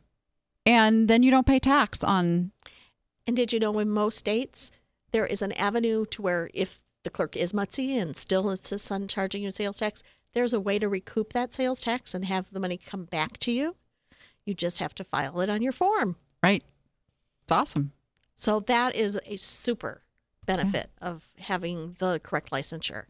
and 0.66 1.10
then 1.10 1.24
you 1.24 1.32
don't 1.32 1.46
pay 1.46 1.60
tax 1.60 2.04
on. 2.04 2.52
And 3.26 3.36
did 3.36 3.52
you 3.52 3.60
know 3.60 3.78
in 3.80 3.90
most 3.90 4.18
states 4.18 4.72
there 5.12 5.26
is 5.26 5.42
an 5.42 5.52
avenue 5.54 6.06
to 6.06 6.22
where 6.22 6.50
if 6.54 6.80
the 7.04 7.10
clerk 7.10 7.36
is 7.38 7.54
mutsy 7.54 8.02
and 8.02 8.16
still 8.16 8.50
insists 8.50 8.92
on 8.92 9.08
charging 9.08 9.44
you 9.44 9.52
sales 9.52 9.78
tax, 9.78 10.04
there's 10.38 10.54
a 10.54 10.60
way 10.60 10.78
to 10.78 10.88
recoup 10.88 11.34
that 11.34 11.52
sales 11.52 11.82
tax 11.82 12.14
and 12.14 12.24
have 12.26 12.52
the 12.52 12.60
money 12.60 12.78
come 12.78 13.06
back 13.06 13.40
to 13.40 13.50
you. 13.50 13.76
You 14.46 14.54
just 14.54 14.78
have 14.78 14.94
to 14.94 15.04
file 15.04 15.40
it 15.40 15.50
on 15.50 15.64
your 15.64 15.72
form. 15.72 16.16
Right, 16.44 16.64
it's 17.42 17.52
awesome. 17.52 17.92
So 18.36 18.60
that 18.60 18.94
is 18.94 19.20
a 19.26 19.36
super 19.36 20.04
benefit 20.46 20.92
of 21.02 21.28
having 21.40 21.96
the 21.98 22.22
correct 22.24 22.52
licensure. 22.52 23.06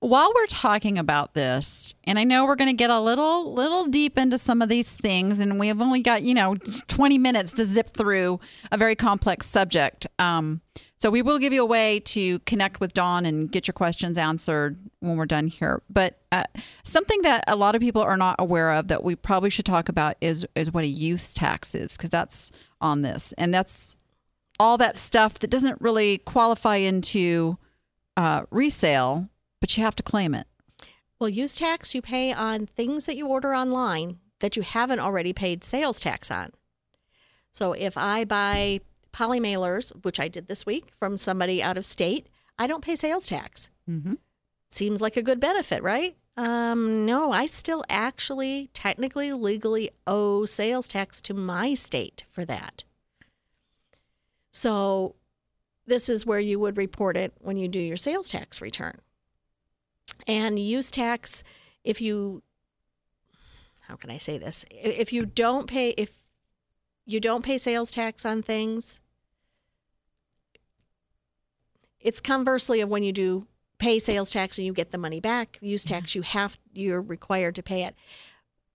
While 0.00 0.32
we're 0.34 0.46
talking 0.46 0.98
about 0.98 1.34
this 1.34 1.94
and 2.04 2.18
i 2.18 2.24
know 2.24 2.44
we're 2.44 2.56
going 2.56 2.68
to 2.68 2.74
get 2.74 2.90
a 2.90 3.00
little 3.00 3.52
little 3.52 3.86
deep 3.86 4.18
into 4.18 4.38
some 4.38 4.62
of 4.62 4.68
these 4.68 4.92
things 4.92 5.38
and 5.38 5.60
we 5.60 5.68
have 5.68 5.80
only 5.80 6.00
got 6.00 6.22
you 6.22 6.34
know 6.34 6.54
20 6.88 7.18
minutes 7.18 7.52
to 7.52 7.64
zip 7.64 7.90
through 7.96 8.40
a 8.72 8.78
very 8.78 8.96
complex 8.96 9.46
subject 9.46 10.06
um, 10.18 10.60
so 11.00 11.08
we 11.08 11.22
will 11.22 11.38
give 11.38 11.54
you 11.54 11.62
a 11.62 11.66
way 11.66 12.00
to 12.00 12.40
connect 12.40 12.78
with 12.78 12.92
dawn 12.92 13.24
and 13.24 13.50
get 13.50 13.66
your 13.66 13.72
questions 13.72 14.18
answered 14.18 14.78
when 15.00 15.16
we're 15.16 15.24
done 15.24 15.46
here. 15.46 15.82
But 15.88 16.20
uh, 16.30 16.44
something 16.84 17.22
that 17.22 17.42
a 17.48 17.56
lot 17.56 17.74
of 17.74 17.80
people 17.80 18.02
are 18.02 18.18
not 18.18 18.36
aware 18.38 18.72
of 18.72 18.88
that 18.88 19.02
we 19.02 19.16
probably 19.16 19.48
should 19.48 19.64
talk 19.64 19.88
about 19.88 20.16
is 20.20 20.46
is 20.54 20.72
what 20.72 20.84
a 20.84 20.88
use 20.88 21.32
tax 21.32 21.74
is 21.74 21.96
because 21.96 22.10
that's 22.10 22.50
on 22.82 23.00
this 23.00 23.32
and 23.38 23.52
that's 23.52 23.96
all 24.58 24.76
that 24.76 24.98
stuff 24.98 25.38
that 25.38 25.48
doesn't 25.48 25.80
really 25.80 26.18
qualify 26.18 26.76
into 26.76 27.56
uh, 28.18 28.42
resale 28.50 29.30
but 29.60 29.76
you 29.76 29.84
have 29.84 29.96
to 29.96 30.02
claim 30.02 30.34
it. 30.34 30.46
Well, 31.18 31.28
use 31.28 31.54
tax 31.54 31.94
you 31.94 32.02
pay 32.02 32.32
on 32.32 32.66
things 32.66 33.06
that 33.06 33.16
you 33.16 33.26
order 33.26 33.54
online 33.54 34.18
that 34.40 34.56
you 34.56 34.62
haven't 34.62 35.00
already 35.00 35.32
paid 35.32 35.62
sales 35.62 36.00
tax 36.00 36.30
on. 36.30 36.50
So 37.52 37.72
if 37.72 37.96
I 37.96 38.24
buy 38.24 38.80
poly 39.12 39.40
mailers, 39.40 39.92
which 40.04 40.18
I 40.18 40.28
did 40.28 40.48
this 40.48 40.64
week 40.64 40.92
from 40.98 41.16
somebody 41.16 41.62
out 41.62 41.76
of 41.76 41.84
state, 41.84 42.28
I 42.58 42.66
don't 42.66 42.84
pay 42.84 42.94
sales 42.94 43.26
tax. 43.26 43.70
Mm-hmm. 43.88 44.14
Seems 44.70 45.02
like 45.02 45.16
a 45.16 45.22
good 45.22 45.40
benefit, 45.40 45.82
right? 45.82 46.16
Um, 46.36 47.04
no, 47.04 47.32
I 47.32 47.46
still 47.46 47.84
actually 47.88 48.70
technically 48.72 49.32
legally 49.32 49.90
owe 50.06 50.44
sales 50.46 50.88
tax 50.88 51.20
to 51.22 51.34
my 51.34 51.74
state 51.74 52.24
for 52.30 52.44
that. 52.44 52.84
So 54.50 55.16
this 55.86 56.08
is 56.08 56.24
where 56.24 56.38
you 56.38 56.58
would 56.60 56.76
report 56.76 57.16
it 57.16 57.34
when 57.40 57.56
you 57.56 57.68
do 57.68 57.80
your 57.80 57.96
sales 57.96 58.28
tax 58.28 58.60
return. 58.60 58.98
And 60.26 60.58
use 60.58 60.90
tax, 60.90 61.42
if 61.84 62.00
you, 62.00 62.42
how 63.88 63.96
can 63.96 64.10
I 64.10 64.18
say 64.18 64.38
this? 64.38 64.64
If 64.70 65.12
you 65.12 65.26
don't 65.26 65.66
pay, 65.66 65.90
if 65.90 66.16
you 67.06 67.20
don't 67.20 67.44
pay 67.44 67.58
sales 67.58 67.90
tax 67.90 68.24
on 68.24 68.42
things, 68.42 69.00
it's 72.00 72.20
conversely 72.20 72.80
of 72.80 72.88
when 72.88 73.02
you 73.02 73.12
do 73.12 73.46
pay 73.78 73.98
sales 73.98 74.30
tax 74.30 74.58
and 74.58 74.66
you 74.66 74.72
get 74.72 74.92
the 74.92 74.98
money 74.98 75.20
back. 75.20 75.58
Use 75.60 75.84
tax, 75.84 76.10
mm-hmm. 76.10 76.18
you 76.18 76.22
have, 76.22 76.58
you're 76.72 77.00
required 77.00 77.54
to 77.56 77.62
pay 77.62 77.84
it. 77.84 77.94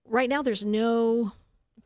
Right 0.04 0.28
now, 0.28 0.42
there's 0.42 0.64
no 0.64 1.32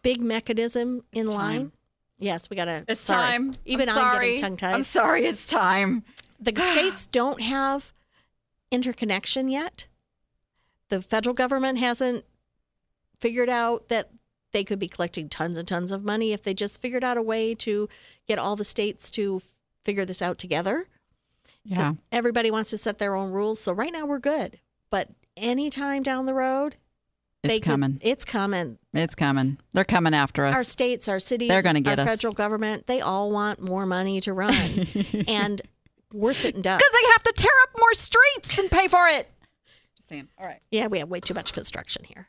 big 0.02 0.20
mechanism 0.20 1.04
in 1.12 1.26
It's 1.26 1.34
line. 1.34 1.58
time. 1.58 1.72
Yes, 2.18 2.50
we 2.50 2.56
gotta. 2.56 2.84
It's 2.86 3.00
sorry. 3.00 3.30
time. 3.30 3.54
Even 3.64 3.88
I'm 3.88 3.96
I'm, 3.96 4.02
sorry. 4.02 4.26
getting 4.26 4.40
tongue 4.40 4.56
tied 4.58 4.74
I'm 4.74 4.82
sorry. 4.82 5.24
It's 5.24 5.46
time. 5.46 6.04
the 6.38 6.54
states 6.72 7.06
don't 7.06 7.40
have 7.40 7.94
interconnection 8.70 9.48
yet. 9.48 9.86
The 10.88 11.02
federal 11.02 11.34
government 11.34 11.78
hasn't 11.78 12.24
figured 13.18 13.48
out 13.48 13.88
that 13.88 14.10
they 14.52 14.64
could 14.64 14.78
be 14.78 14.88
collecting 14.88 15.28
tons 15.28 15.56
and 15.56 15.66
tons 15.68 15.92
of 15.92 16.02
money 16.02 16.32
if 16.32 16.42
they 16.42 16.54
just 16.54 16.80
figured 16.80 17.04
out 17.04 17.16
a 17.16 17.22
way 17.22 17.54
to 17.54 17.88
get 18.26 18.38
all 18.38 18.56
the 18.56 18.64
states 18.64 19.10
to 19.12 19.42
figure 19.84 20.04
this 20.04 20.20
out 20.22 20.38
together. 20.38 20.86
Yeah. 21.64 21.94
Everybody 22.10 22.50
wants 22.50 22.70
to 22.70 22.78
set 22.78 22.98
their 22.98 23.14
own 23.14 23.30
rules. 23.32 23.60
So 23.60 23.72
right 23.72 23.92
now 23.92 24.06
we're 24.06 24.18
good. 24.18 24.58
But 24.90 25.08
anytime 25.36 26.02
down 26.02 26.26
the 26.26 26.34
road, 26.34 26.76
It's 27.44 27.54
could- 27.54 27.62
coming. 27.62 27.98
it's 28.02 28.24
coming. 28.24 28.78
It's 28.92 29.14
coming. 29.14 29.58
They're 29.72 29.84
coming 29.84 30.14
after 30.14 30.44
us. 30.46 30.54
Our 30.56 30.64
states, 30.64 31.06
our 31.08 31.20
cities, 31.20 31.48
They're 31.48 31.62
gonna 31.62 31.80
get 31.80 31.98
our 32.00 32.04
us. 32.06 32.10
federal 32.10 32.32
government, 32.32 32.86
they 32.88 33.00
all 33.00 33.30
want 33.30 33.60
more 33.62 33.86
money 33.86 34.20
to 34.22 34.32
run. 34.32 34.52
and 35.28 35.62
we're 36.12 36.32
sitting 36.32 36.62
ducks. 36.62 36.82
Because 36.82 37.00
they 37.00 37.10
have 37.12 37.22
to 37.24 37.32
tear 37.36 37.50
up 37.64 37.70
more 37.78 37.94
streets 37.94 38.58
and 38.58 38.70
pay 38.70 38.88
for 38.88 39.06
it. 39.08 39.30
Just 39.96 40.08
saying. 40.08 40.28
All 40.38 40.46
right. 40.46 40.60
Yeah, 40.70 40.86
we 40.88 40.98
have 40.98 41.08
way 41.08 41.20
too 41.20 41.34
much 41.34 41.52
construction 41.52 42.04
here. 42.04 42.28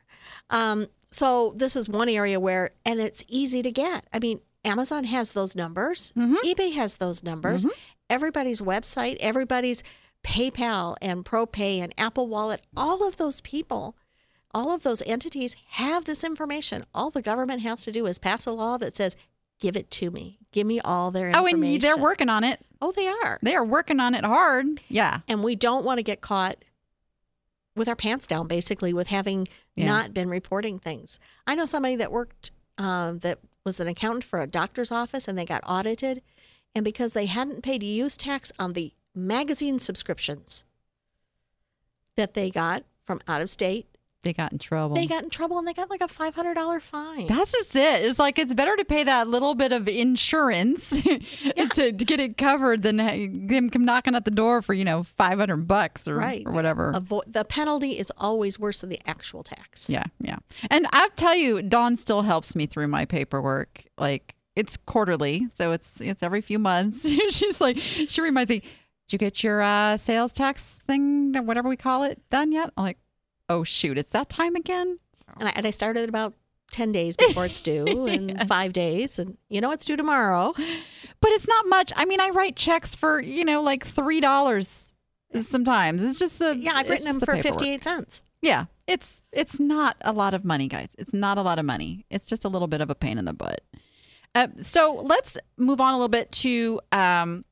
Um, 0.50 0.86
so 1.10 1.52
this 1.56 1.76
is 1.76 1.88
one 1.88 2.08
area 2.08 2.38
where, 2.40 2.70
and 2.84 3.00
it's 3.00 3.24
easy 3.28 3.62
to 3.62 3.70
get. 3.70 4.06
I 4.12 4.18
mean, 4.18 4.40
Amazon 4.64 5.04
has 5.04 5.32
those 5.32 5.56
numbers. 5.56 6.12
eBay 6.16 6.72
has 6.74 6.96
those 6.96 7.22
numbers. 7.22 7.66
Everybody's 8.08 8.60
website, 8.60 9.16
everybody's 9.20 9.82
PayPal 10.22 10.96
and 11.02 11.24
ProPay 11.24 11.78
and 11.80 11.92
Apple 11.98 12.28
Wallet, 12.28 12.60
all 12.76 13.06
of 13.06 13.16
those 13.16 13.40
people, 13.40 13.96
all 14.54 14.70
of 14.70 14.82
those 14.82 15.02
entities 15.02 15.56
have 15.70 16.04
this 16.04 16.22
information. 16.22 16.84
All 16.94 17.10
the 17.10 17.22
government 17.22 17.62
has 17.62 17.84
to 17.84 17.92
do 17.92 18.06
is 18.06 18.18
pass 18.18 18.46
a 18.46 18.52
law 18.52 18.76
that 18.78 18.96
says, 18.96 19.16
"Give 19.60 19.76
it 19.76 19.90
to 19.92 20.10
me. 20.10 20.38
Give 20.52 20.66
me 20.66 20.78
all 20.80 21.10
their 21.10 21.32
Oh, 21.34 21.46
and 21.46 21.80
they're 21.80 21.96
working 21.96 22.28
on 22.28 22.44
it. 22.44 22.60
Oh, 22.84 22.90
they 22.92 23.06
are. 23.06 23.38
They 23.42 23.54
are 23.54 23.64
working 23.64 24.00
on 24.00 24.14
it 24.14 24.24
hard. 24.24 24.82
Yeah. 24.88 25.20
and 25.28 25.44
we 25.44 25.54
don't 25.54 25.84
want 25.84 25.98
to 25.98 26.02
get 26.02 26.20
caught 26.20 26.64
with 27.76 27.86
our 27.88 27.94
pants 27.96 28.26
down 28.26 28.48
basically 28.48 28.92
with 28.92 29.06
having 29.06 29.46
Yeah. 29.76 29.86
not 29.86 30.12
been 30.12 30.28
reporting 30.28 30.78
things 30.78 31.18
i 31.46 31.54
know 31.54 31.64
somebody 31.64 31.96
that 31.96 32.12
worked 32.12 32.50
um, 32.76 33.20
that 33.20 33.38
was 33.64 33.80
an 33.80 33.86
accountant 33.88 34.24
for 34.24 34.42
a 34.42 34.46
doctor's 34.46 34.92
office 34.92 35.26
and 35.28 35.38
they 35.38 35.46
got 35.46 35.62
audited 35.66 36.20
and 36.74 36.84
because 36.84 37.12
they 37.14 37.24
hadn't 37.26 37.62
paid 37.62 37.82
use 37.82 38.16
tax 38.18 38.52
on 38.58 38.74
the 38.74 38.92
magazine 39.14 39.78
subscriptions 39.78 40.64
that 42.16 42.34
they 42.34 42.50
got 42.50 42.82
from 43.02 43.20
out 43.26 43.40
of 43.40 43.48
state 43.48 43.86
They 44.22 44.32
got 44.32 44.52
in 44.52 44.58
trouble. 44.58 44.94
they 44.96 45.06
got 45.06 45.22
in 45.24 45.30
trouble 45.30 45.58
and 45.58 45.66
they 45.66 45.72
got 45.72 45.90
like 45.90 46.00
a 46.00 46.06
$500 46.06 46.80
fine 46.80 47.26
That's 47.26 47.52
just 47.52 47.74
it. 47.76 48.04
It's 48.04 48.18
like 48.18 48.38
it's 48.38 48.54
better 48.54 48.76
to 48.76 48.84
pay 48.84 49.04
that 49.04 49.28
little 49.28 49.54
bit 49.54 49.72
of 49.72 49.88
insurance 49.88 50.90
to, 51.02 51.92
to 51.92 51.92
get 51.92 52.20
it 52.20 52.36
covered 52.36 52.82
than 52.82 52.98
ha- 52.98 53.28
them 53.30 53.70
come 53.70 53.84
knocking 53.84 54.14
at 54.14 54.24
the 54.24 54.30
door 54.30 54.62
for 54.62 54.74
you 54.74 54.84
know 54.84 55.02
five 55.02 55.38
hundred 55.38 55.66
bucks 55.68 56.06
or, 56.06 56.16
right 56.16 56.42
or 56.46 56.52
whatever. 56.52 56.92
Avo- 56.92 57.22
the 57.26 57.44
penalty 57.44 57.98
is 57.98 58.12
always 58.16 58.58
worse 58.58 58.80
than 58.82 58.90
the 58.90 59.00
actual 59.06 59.42
tax 59.42 59.90
Yeah, 59.90 60.04
yeah. 60.20 60.36
And 60.70 60.86
I'll 60.92 61.10
tell 61.10 61.34
you, 61.34 61.62
Dawn 61.62 61.96
still 61.96 62.22
helps 62.22 62.54
me 62.54 62.66
through 62.66 62.88
my 62.88 63.04
paperwork. 63.04 63.84
Like 63.98 64.34
it's 64.54 64.76
quarterly, 64.76 65.46
so 65.54 65.72
it's 65.72 66.00
it's 66.00 66.22
every 66.22 66.40
few 66.40 66.58
months. 66.58 67.08
She's 67.30 67.60
like, 67.60 67.78
she 67.78 68.20
reminds 68.20 68.50
me, 68.50 68.60
did 68.60 69.12
you 69.12 69.18
get 69.18 69.42
your 69.42 69.62
uh, 69.62 69.96
sales 69.96 70.32
tax 70.32 70.80
thing, 70.86 71.34
or 71.36 71.42
whatever 71.42 71.68
we 71.68 71.76
call 71.76 72.04
it, 72.04 72.20
done 72.30 72.52
yet? 72.52 72.70
I'm 72.76 72.84
like, 72.84 72.98
oh 73.52 73.64
shoot, 73.64 73.98
it's 73.98 74.10
that 74.12 74.28
time 74.28 74.54
again. 74.56 74.98
And 75.38 75.48
I, 75.48 75.52
and 75.56 75.66
I 75.66 75.70
started 75.70 76.08
about 76.08 76.34
10 76.72 76.92
days 76.92 77.16
before 77.16 77.44
it's 77.44 77.60
due 77.60 78.06
and 78.06 78.48
five 78.48 78.72
days. 78.72 79.18
And 79.18 79.36
you 79.48 79.60
know, 79.60 79.70
it's 79.70 79.84
due 79.84 79.96
tomorrow. 79.96 80.52
But 80.56 81.30
it's 81.30 81.46
not 81.46 81.66
much. 81.66 81.92
I 81.96 82.04
mean, 82.04 82.20
I 82.20 82.30
write 82.30 82.56
checks 82.56 82.94
for 82.94 83.20
you 83.20 83.44
know 83.44 83.62
like 83.62 83.84
three 83.84 84.20
dollars 84.20 84.92
sometimes. 85.40 86.02
It's 86.02 86.18
just 86.18 86.38
the 86.38 86.56
Yeah, 86.56 86.72
I've 86.74 86.88
written 86.88 87.06
them 87.06 87.18
the 87.20 87.26
for 87.26 87.34
paperwork. 87.34 87.60
58 87.60 87.84
cents. 87.84 88.22
Yeah, 88.40 88.64
it's 88.86 89.22
it's 89.30 89.60
not 89.60 89.96
a 90.00 90.12
lot 90.12 90.34
of 90.34 90.44
money, 90.44 90.66
guys. 90.66 90.88
It's 90.98 91.14
not 91.14 91.38
a 91.38 91.42
lot 91.42 91.58
of 91.58 91.64
money. 91.64 92.04
It's 92.10 92.26
just 92.26 92.44
a 92.44 92.48
little 92.48 92.68
bit 92.68 92.80
of 92.80 92.90
a 92.90 92.94
pain 92.94 93.18
in 93.18 93.24
the 93.24 93.32
butt. 93.32 93.60
Uh, 94.34 94.48
so 94.60 95.00
let's 95.04 95.36
move 95.56 95.80
on 95.80 95.92
a 95.92 95.96
little 95.96 96.08
bit 96.08 96.32
to 96.32 96.80
um, 96.90 97.44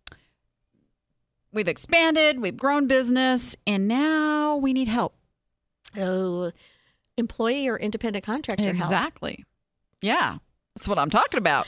we've 1.52 1.68
expanded, 1.68 2.40
we've 2.40 2.56
grown 2.56 2.86
business, 2.86 3.54
and 3.66 3.86
now 3.86 4.56
we 4.56 4.72
need 4.72 4.88
help. 4.88 5.14
Oh, 5.98 6.52
employee 7.16 7.68
or 7.68 7.78
independent 7.78 8.24
contractor 8.24 8.64
help. 8.64 8.76
exactly. 8.76 9.44
Yeah, 10.02 10.38
that's 10.74 10.88
what 10.88 10.98
I'm 10.98 11.10
talking 11.10 11.38
about. 11.38 11.66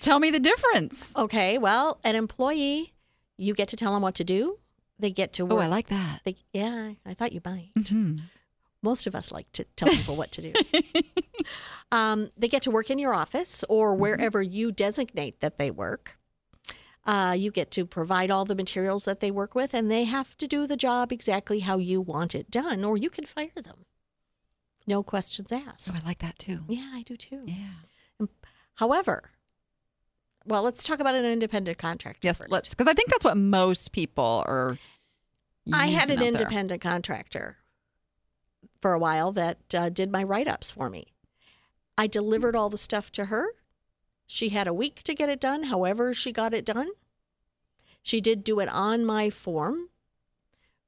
Tell 0.00 0.18
me 0.18 0.30
the 0.30 0.40
difference. 0.40 1.16
Okay, 1.16 1.58
well, 1.58 2.00
an 2.04 2.16
employee, 2.16 2.92
you 3.36 3.54
get 3.54 3.68
to 3.68 3.76
tell 3.76 3.92
them 3.92 4.02
what 4.02 4.14
to 4.16 4.24
do. 4.24 4.58
They 4.98 5.10
get 5.10 5.32
to 5.34 5.44
work. 5.46 5.52
Oh. 5.54 5.58
I 5.58 5.66
like 5.66 5.88
that. 5.88 6.20
they, 6.24 6.36
yeah, 6.52 6.92
I 7.06 7.14
thought 7.14 7.32
you 7.32 7.40
might. 7.44 7.70
Mhm. 7.78 8.20
Most 8.82 9.06
of 9.06 9.14
us 9.14 9.30
like 9.30 9.50
to 9.52 9.64
tell 9.76 9.88
people 9.88 10.16
what 10.16 10.32
to 10.32 10.42
do. 10.42 10.52
Um, 11.92 12.30
they 12.36 12.46
get 12.46 12.62
to 12.62 12.70
work 12.70 12.88
in 12.88 13.00
your 13.00 13.12
office 13.12 13.64
or 13.68 13.94
wherever 13.96 14.40
you 14.40 14.70
designate 14.70 15.40
that 15.40 15.58
they 15.58 15.72
work. 15.72 16.18
Uh, 17.06 17.34
you 17.36 17.50
get 17.50 17.70
to 17.70 17.86
provide 17.86 18.30
all 18.30 18.44
the 18.44 18.54
materials 18.54 19.04
that 19.06 19.20
they 19.20 19.30
work 19.30 19.54
with, 19.54 19.72
and 19.72 19.90
they 19.90 20.04
have 20.04 20.36
to 20.36 20.46
do 20.46 20.66
the 20.66 20.76
job 20.76 21.10
exactly 21.10 21.60
how 21.60 21.78
you 21.78 22.00
want 22.00 22.34
it 22.34 22.50
done, 22.50 22.84
or 22.84 22.96
you 22.96 23.08
can 23.08 23.24
fire 23.24 23.48
them. 23.56 23.86
No 24.86 25.02
questions 25.02 25.50
asked. 25.50 25.90
Oh, 25.94 25.98
I 26.02 26.06
like 26.06 26.18
that 26.18 26.38
too. 26.38 26.64
Yeah, 26.68 26.90
I 26.92 27.02
do 27.02 27.16
too. 27.16 27.42
Yeah. 27.46 28.26
However, 28.74 29.30
well, 30.46 30.62
let's 30.62 30.84
talk 30.84 31.00
about 31.00 31.14
an 31.14 31.24
independent 31.24 31.78
contractor 31.78 32.20
Yes, 32.26 32.38
first. 32.38 32.50
let's 32.50 32.68
because 32.70 32.86
I 32.88 32.94
think 32.94 33.10
that's 33.10 33.24
what 33.24 33.36
most 33.36 33.92
people 33.92 34.42
are. 34.46 34.78
I 35.72 35.86
had 35.88 36.10
an 36.10 36.16
out 36.16 36.20
there. 36.20 36.28
independent 36.28 36.80
contractor 36.82 37.58
for 38.80 38.92
a 38.92 38.98
while 38.98 39.32
that 39.32 39.58
uh, 39.74 39.88
did 39.90 40.10
my 40.10 40.22
write 40.22 40.48
ups 40.48 40.70
for 40.70 40.90
me. 40.90 41.08
I 41.96 42.06
delivered 42.06 42.56
all 42.56 42.70
the 42.70 42.78
stuff 42.78 43.12
to 43.12 43.26
her. 43.26 43.48
She 44.32 44.50
had 44.50 44.68
a 44.68 44.72
week 44.72 45.02
to 45.02 45.12
get 45.12 45.28
it 45.28 45.40
done, 45.40 45.64
however, 45.64 46.14
she 46.14 46.30
got 46.30 46.54
it 46.54 46.64
done. 46.64 46.90
She 48.00 48.20
did 48.20 48.44
do 48.44 48.60
it 48.60 48.68
on 48.68 49.04
my 49.04 49.28
form, 49.28 49.88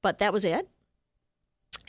but 0.00 0.20
that 0.20 0.32
was 0.32 0.44
it. 0.44 0.68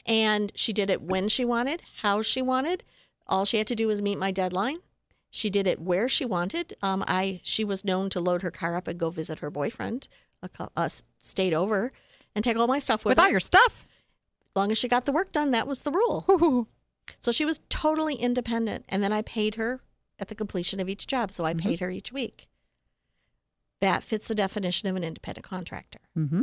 And 0.04 0.52
she 0.56 0.74
did 0.74 0.90
it 0.90 1.04
when 1.04 1.30
she 1.30 1.46
wanted, 1.46 1.84
how 2.02 2.24
she 2.24 2.42
wanted. 2.42 2.84
All 3.28 3.46
she 3.46 3.60
had 3.60 3.68
to 3.68 3.76
do 3.76 3.86
was 3.86 4.02
meet 4.02 4.18
my 4.18 4.32
deadline. 4.32 4.78
She 5.30 5.52
did 5.52 5.68
it 5.68 5.80
where 5.80 6.10
she 6.10 6.26
wanted. 6.26 6.76
Um, 6.82 7.04
I 7.08 7.40
she 7.44 7.64
was 7.64 7.86
known 7.86 8.10
to 8.10 8.20
load 8.20 8.42
her 8.42 8.52
car 8.52 8.76
up 8.76 8.88
and 8.88 9.00
go 9.00 9.12
visit 9.12 9.38
her 9.40 9.52
boyfriend. 9.52 10.08
A, 10.42 10.70
uh, 10.76 10.90
stayed 11.20 11.54
over 11.54 11.92
and 12.34 12.44
take 12.44 12.58
all 12.58 12.66
my 12.66 12.80
stuff 12.80 13.06
with, 13.06 13.12
with 13.12 13.18
her. 13.20 13.26
all 13.26 13.30
your 13.30 13.40
stuff. 13.40 13.86
As 14.42 14.56
long 14.56 14.72
as 14.72 14.80
she 14.80 14.88
got 14.88 15.06
the 15.06 15.12
work 15.12 15.32
done, 15.32 15.52
that 15.52 15.68
was 15.68 15.82
the 15.82 15.92
rule. 15.92 16.68
So 17.20 17.32
she 17.32 17.46
was 17.46 17.60
totally 17.70 18.16
independent. 18.16 18.86
And 18.88 19.04
then 19.04 19.12
I 19.12 19.24
paid 19.24 19.56
her 19.56 19.82
at 20.20 20.28
the 20.28 20.36
completion 20.36 20.80
of 20.80 20.90
each 20.90 21.08
job. 21.08 21.32
So 21.32 21.46
I 21.46 21.54
paid 21.54 21.80
her 21.80 21.90
each 21.90 22.12
week. 22.12 22.48
That 23.82 24.04
fits 24.04 24.28
the 24.28 24.36
definition 24.36 24.88
of 24.90 24.96
an 24.96 25.04
independent 25.04 25.46
contractor. 25.46 26.00
Mm-hmm. 26.18 26.42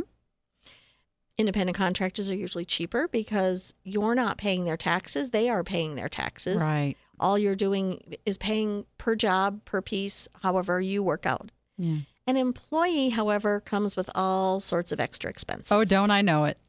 Independent 1.37 1.75
contractors 1.75 2.29
are 2.29 2.35
usually 2.35 2.65
cheaper 2.65 3.07
because 3.07 3.73
you're 3.83 4.13
not 4.13 4.37
paying 4.37 4.65
their 4.65 4.77
taxes, 4.77 5.31
they 5.31 5.49
are 5.49 5.63
paying 5.63 5.95
their 5.95 6.09
taxes. 6.09 6.61
Right. 6.61 6.95
All 7.19 7.37
you're 7.39 7.55
doing 7.55 8.15
is 8.25 8.37
paying 8.37 8.85
per 8.97 9.15
job, 9.15 9.65
per 9.65 9.81
piece, 9.81 10.27
however 10.43 10.79
you 10.81 11.01
work 11.01 11.25
out. 11.25 11.51
Yeah. 11.77 11.97
An 12.27 12.37
employee, 12.37 13.09
however, 13.09 13.59
comes 13.59 13.95
with 13.95 14.09
all 14.13 14.59
sorts 14.59 14.91
of 14.91 14.99
extra 14.99 15.29
expenses. 15.29 15.71
Oh, 15.71 15.83
don't 15.83 16.11
I 16.11 16.21
know 16.21 16.45
it? 16.45 16.59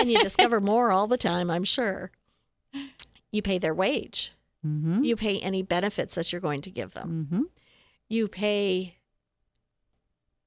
and 0.00 0.10
you 0.10 0.18
discover 0.20 0.60
more 0.60 0.90
all 0.90 1.06
the 1.06 1.16
time, 1.16 1.50
I'm 1.50 1.64
sure. 1.64 2.10
You 3.30 3.42
pay 3.42 3.58
their 3.58 3.74
wage. 3.74 4.32
Mm-hmm. 4.66 5.04
You 5.04 5.16
pay 5.16 5.38
any 5.40 5.62
benefits 5.62 6.14
that 6.16 6.32
you're 6.32 6.40
going 6.40 6.60
to 6.62 6.70
give 6.70 6.94
them. 6.94 7.28
Mm-hmm. 7.30 7.42
You 8.08 8.28
pay. 8.28 8.96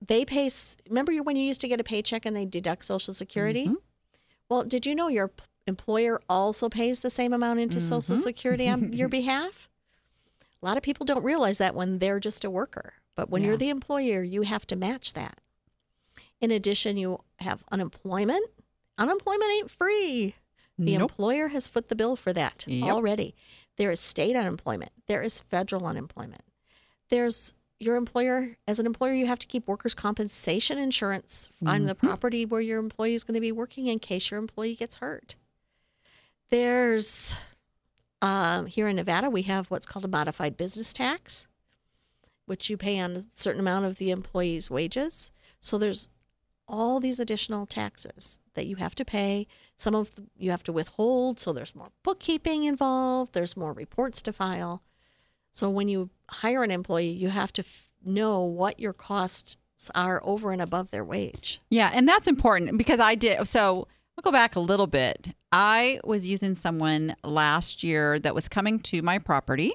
They 0.05 0.25
pay. 0.25 0.49
Remember 0.89 1.13
when 1.17 1.35
you 1.35 1.43
used 1.45 1.61
to 1.61 1.67
get 1.67 1.79
a 1.79 1.83
paycheck 1.83 2.25
and 2.25 2.35
they 2.35 2.45
deduct 2.45 2.83
Social 2.85 3.13
Security? 3.13 3.67
Mhm. 3.67 3.75
Well, 4.49 4.63
did 4.63 4.85
you 4.85 4.95
know 4.95 5.07
your 5.07 5.27
p- 5.29 5.43
employer 5.67 6.19
also 6.27 6.69
pays 6.69 6.99
the 7.01 7.09
same 7.09 7.33
amount 7.33 7.59
into 7.59 7.79
Social 7.79 8.15
Mhm. 8.15 8.19
Security 8.23 8.67
on 8.67 8.93
your 8.93 9.07
behalf? 9.19 9.69
A 10.61 10.65
lot 10.65 10.77
of 10.77 10.83
people 10.83 11.05
don't 11.05 11.23
realize 11.23 11.59
that 11.59 11.75
when 11.75 11.99
they're 11.99 12.19
just 12.19 12.43
a 12.43 12.49
worker. 12.49 12.93
But 13.15 13.29
when 13.29 13.41
Yeah. 13.43 13.49
you're 13.49 13.57
the 13.57 13.69
employer, 13.69 14.23
you 14.23 14.41
have 14.41 14.65
to 14.67 14.75
match 14.75 15.13
that. 15.13 15.39
In 16.39 16.49
addition, 16.51 16.97
you 16.97 17.19
have 17.39 17.63
unemployment. 17.71 18.45
Unemployment 18.97 19.51
ain't 19.51 19.71
free. 19.71 20.35
The 20.79 20.93
Nope. 20.97 21.11
employer 21.11 21.49
has 21.49 21.67
foot 21.67 21.89
the 21.89 21.95
bill 21.95 22.15
for 22.15 22.33
that 22.33 22.63
Yep. 22.67 22.89
already. 22.91 23.35
There 23.81 23.89
is 23.89 23.99
state 23.99 24.35
unemployment. 24.35 24.91
There 25.07 25.23
is 25.23 25.39
federal 25.39 25.87
unemployment. 25.87 26.43
There's 27.09 27.51
your 27.79 27.95
employer, 27.95 28.55
as 28.67 28.77
an 28.77 28.85
employer, 28.85 29.15
you 29.15 29.25
have 29.25 29.39
to 29.39 29.47
keep 29.47 29.67
workers' 29.67 29.95
compensation 29.95 30.77
insurance 30.77 31.49
on 31.65 31.85
the 31.85 31.95
Mhm. 31.95 31.97
property 31.97 32.45
where 32.45 32.61
your 32.61 32.77
employee 32.77 33.15
is 33.15 33.23
going 33.23 33.33
to 33.33 33.41
be 33.41 33.51
working 33.51 33.87
in 33.87 33.97
case 33.97 34.29
your 34.29 34.39
employee 34.39 34.75
gets 34.75 34.97
hurt. 34.97 35.35
There's, 36.51 37.33
um, 38.21 38.67
here 38.67 38.87
in 38.87 38.97
Nevada, 38.97 39.31
we 39.31 39.41
have 39.41 39.71
what's 39.71 39.87
called 39.87 40.05
a 40.05 40.07
modified 40.07 40.57
business 40.57 40.93
tax, 40.93 41.47
which 42.45 42.69
you 42.69 42.77
pay 42.77 42.99
on 42.99 43.15
a 43.15 43.23
certain 43.33 43.61
amount 43.61 43.85
of 43.85 43.97
the 43.97 44.11
employee's 44.11 44.69
wages. 44.69 45.31
So 45.59 45.79
there's 45.79 46.07
all 46.71 46.99
these 46.99 47.19
additional 47.19 47.65
taxes 47.65 48.39
that 48.55 48.65
you 48.65 48.77
have 48.77 48.95
to 48.95 49.05
pay. 49.05 49.45
Some 49.75 49.93
of 49.93 50.11
you 50.37 50.49
have 50.51 50.63
to 50.63 50.71
withhold, 50.71 51.39
so 51.39 51.53
there's 51.53 51.75
more 51.75 51.91
bookkeeping 52.01 52.63
involved, 52.63 53.33
there's 53.33 53.57
more 53.57 53.73
reports 53.73 54.21
to 54.23 54.33
file. 54.33 54.81
So 55.51 55.69
when 55.69 55.89
you 55.89 56.09
hire 56.29 56.63
an 56.63 56.71
employee, 56.71 57.09
you 57.09 57.29
have 57.29 57.51
to 57.53 57.61
f- 57.61 57.91
know 58.03 58.41
what 58.41 58.79
your 58.79 58.93
costs 58.93 59.57
are 59.93 60.21
over 60.23 60.51
and 60.51 60.61
above 60.61 60.91
their 60.91 61.03
wage. 61.03 61.59
Yeah, 61.69 61.91
and 61.93 62.07
that's 62.07 62.27
important 62.27 62.77
because 62.77 62.99
I 62.99 63.15
did. 63.15 63.45
So 63.47 63.87
I'll 64.17 64.21
go 64.21 64.31
back 64.31 64.55
a 64.55 64.59
little 64.61 64.87
bit. 64.87 65.29
I 65.51 65.99
was 66.05 66.25
using 66.25 66.55
someone 66.55 67.15
last 67.23 67.83
year 67.83 68.17
that 68.19 68.33
was 68.33 68.47
coming 68.47 68.79
to 68.79 69.01
my 69.01 69.17
property. 69.17 69.73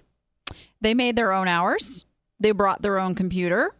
They 0.80 0.94
made 0.94 1.16
their 1.16 1.32
own 1.32 1.48
hours. 1.48 2.06
They 2.40 2.52
brought 2.52 2.80
their 2.82 2.98
own 2.98 3.14
computer, 3.14 3.74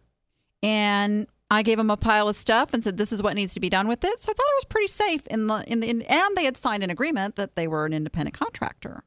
and 0.61 1.27
I 1.49 1.63
gave 1.63 1.77
them 1.77 1.89
a 1.89 1.97
pile 1.97 2.27
of 2.27 2.35
stuff 2.35 2.73
and 2.73 2.83
said, 2.83 2.97
"This 2.97 3.13
is 3.13 3.23
what 3.23 3.35
needs 3.35 3.53
to 3.53 3.59
be 3.59 3.69
done 3.69 3.87
with 3.87 4.03
it." 4.03 4.19
So 4.19 4.31
I 4.31 4.33
thought 4.33 4.45
it 4.45 4.57
was 4.57 4.65
pretty 4.65 4.87
safe 4.87 5.25
in 5.27 5.47
the 5.47 5.63
in 5.67 5.79
the 5.79 5.89
in, 5.89 6.01
and 6.03 6.35
they 6.35 6.45
had 6.45 6.57
signed 6.57 6.83
an 6.83 6.89
agreement 6.89 7.35
that 7.37 7.55
they 7.55 7.67
were 7.67 7.85
an 7.85 7.93
independent 7.93 8.37
contractor. 8.37 9.03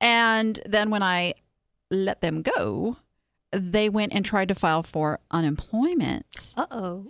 And 0.00 0.60
then 0.64 0.90
when 0.90 1.02
I 1.02 1.34
let 1.90 2.20
them 2.20 2.42
go, 2.42 2.98
they 3.50 3.88
went 3.88 4.12
and 4.12 4.24
tried 4.24 4.48
to 4.48 4.54
file 4.54 4.82
for 4.82 5.18
unemployment. 5.30 6.54
Uh 6.56 6.66
oh. 6.70 7.06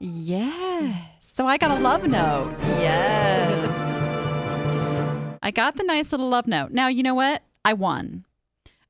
Yes. 0.00 0.96
So 1.20 1.46
I 1.46 1.56
got 1.56 1.78
a 1.78 1.80
love 1.80 2.08
note. 2.08 2.56
Yes. 2.60 3.78
I 5.40 5.50
got 5.52 5.76
the 5.76 5.84
nice 5.84 6.10
little 6.10 6.28
love 6.28 6.48
note. 6.48 6.72
Now, 6.72 6.88
you 6.88 7.02
know 7.04 7.14
what? 7.14 7.42
I 7.64 7.72
won. 7.74 8.24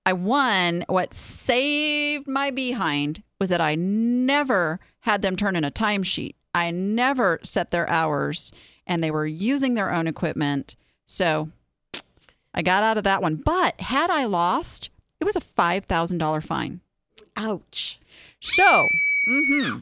I 0.04 0.12
won. 0.12 0.84
What 0.88 1.14
saved 1.14 2.26
my 2.26 2.50
behind 2.50 3.22
was 3.38 3.50
that 3.50 3.60
I 3.60 3.74
never 3.74 4.80
had 5.00 5.22
them 5.22 5.36
turn 5.36 5.56
in 5.56 5.64
a 5.64 5.70
timesheet. 5.70 6.34
I 6.54 6.70
never 6.70 7.40
set 7.42 7.70
their 7.70 7.88
hours 7.88 8.52
and 8.86 9.02
they 9.02 9.10
were 9.10 9.26
using 9.26 9.74
their 9.74 9.92
own 9.92 10.06
equipment. 10.06 10.76
So 11.06 11.50
I 12.54 12.62
got 12.62 12.82
out 12.82 12.98
of 12.98 13.04
that 13.04 13.22
one. 13.22 13.36
But 13.36 13.80
had 13.80 14.10
I 14.10 14.24
lost, 14.24 14.90
it 15.20 15.24
was 15.24 15.36
a 15.36 15.40
$5,000 15.40 16.44
fine. 16.44 16.80
Ouch. 17.36 18.00
So, 18.40 18.86
hmm 19.26 19.78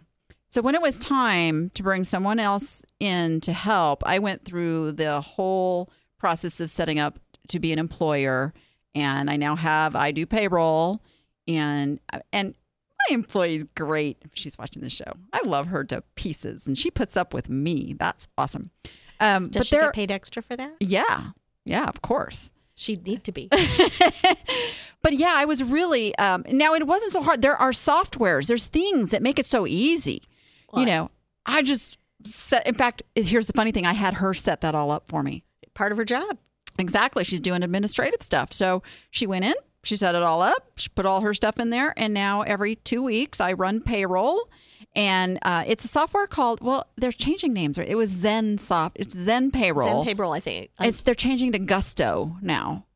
so 0.50 0.61
when 0.62 0.74
it 0.74 0.83
was 0.83 0.98
time 0.98 1.70
to 1.74 1.83
bring 1.85 2.02
someone 2.02 2.40
else 2.40 2.85
in 2.98 3.40
to 3.42 3.52
help, 3.52 4.02
I 4.04 4.18
went 4.18 4.44
through 4.44 4.92
the 4.92 5.20
whole 5.20 5.90
process 6.18 6.61
of 6.61 6.68
setting 6.68 6.98
up 6.98 7.20
to 7.50 7.61
be 7.61 7.72
an 7.72 7.78
employer, 7.78 8.52
and 8.94 9.31
I 9.31 9.37
now 9.37 9.57
have 9.57 9.94
I 9.94 10.11
do 10.11 10.26
payroll, 10.26 11.03
and 11.46 12.00
and 12.33 12.55
my 13.09 13.14
employee's 13.14 13.64
great. 13.76 14.18
She's 14.35 14.59
watching 14.59 14.83
the 14.83 14.90
show. 14.90 15.12
I 15.33 15.40
love 15.44 15.68
her 15.68 15.85
to 15.85 16.03
pieces, 16.14 16.66
and 16.66 16.79
she 16.79 16.90
puts 16.90 17.16
up 17.16 17.33
with 17.33 17.48
me. 17.48 17.94
That's 17.98 18.29
awesome. 18.37 18.70
Um, 19.20 19.48
Does 19.48 19.61
but 19.61 19.66
she 19.66 19.76
get 19.76 19.94
paid 19.94 20.11
extra 20.11 20.42
for 20.42 20.57
that? 20.57 20.74
yeah, 20.81 21.31
yeah, 21.64 21.85
of 21.87 22.03
course. 22.03 22.53
She'd 22.74 23.07
need 23.07 23.24
to 23.24 23.33
be. 23.33 23.48
but 25.03 25.12
yeah, 25.12 25.35
I 25.35 25.44
was 25.44 25.62
really 25.62 26.16
um, 26.16 26.44
now 26.48 26.72
it 26.74 26.87
wasn't 26.87 27.12
so 27.12 27.22
hard. 27.22 27.42
There 27.42 27.57
are 27.57 27.72
softwares, 27.72 28.46
there's 28.48 28.66
things 28.66 29.11
that 29.11 29.22
make 29.22 29.38
it 29.38 29.46
so 29.46 29.66
easy. 29.66 30.22
You 30.74 30.87
know, 30.87 31.11
I 31.44 31.62
just 31.62 31.98
set. 32.24 32.66
In 32.66 32.76
fact, 32.76 33.03
here's 33.16 33.48
the 33.48 33.53
funny 33.53 33.72
thing: 33.72 33.87
I 33.87 33.92
had 33.92 34.14
her 34.14 34.33
set 34.33 34.61
that 34.61 34.74
all 34.74 34.90
up 34.90 35.09
for 35.09 35.22
me. 35.22 35.42
Part 35.74 35.90
of 35.92 35.98
her 35.98 36.05
job. 36.05 36.38
Exactly, 36.78 37.24
she's 37.24 37.40
doing 37.40 37.62
administrative 37.62 38.22
stuff. 38.22 38.52
So 38.52 38.83
she 39.11 39.26
went 39.26 39.44
in, 39.44 39.54
she 39.83 39.96
set 39.96 40.14
it 40.14 40.22
all 40.22 40.40
up, 40.42 40.72
she 40.76 40.88
put 40.88 41.06
all 41.06 41.20
her 41.20 41.35
stuff 41.35 41.59
in 41.59 41.70
there, 41.70 41.92
and 41.96 42.14
now 42.14 42.42
every 42.42 42.76
two 42.76 43.02
weeks 43.02 43.40
I 43.40 43.52
run 43.52 43.80
payroll. 43.80 44.48
And 44.96 45.38
uh, 45.42 45.62
it's 45.66 45.85
a 45.85 45.88
software 45.88 46.26
called 46.26 46.61
well, 46.62 46.87
they're 46.96 47.12
changing 47.12 47.52
names. 47.52 47.78
Right? 47.78 47.88
It 47.88 47.94
was 47.94 48.11
Zen 48.11 48.59
Soft. 48.59 48.96
It's 48.98 49.16
Zen 49.16 49.50
Payroll. 49.52 50.04
Zen 50.04 50.16
payroll, 50.16 50.33
I 50.33 50.40
think. 50.40 50.70
It's 50.80 51.02
they're 51.02 51.14
changing 51.14 51.52
to 51.52 51.61
Gusto 51.61 52.37
now, 52.42 52.87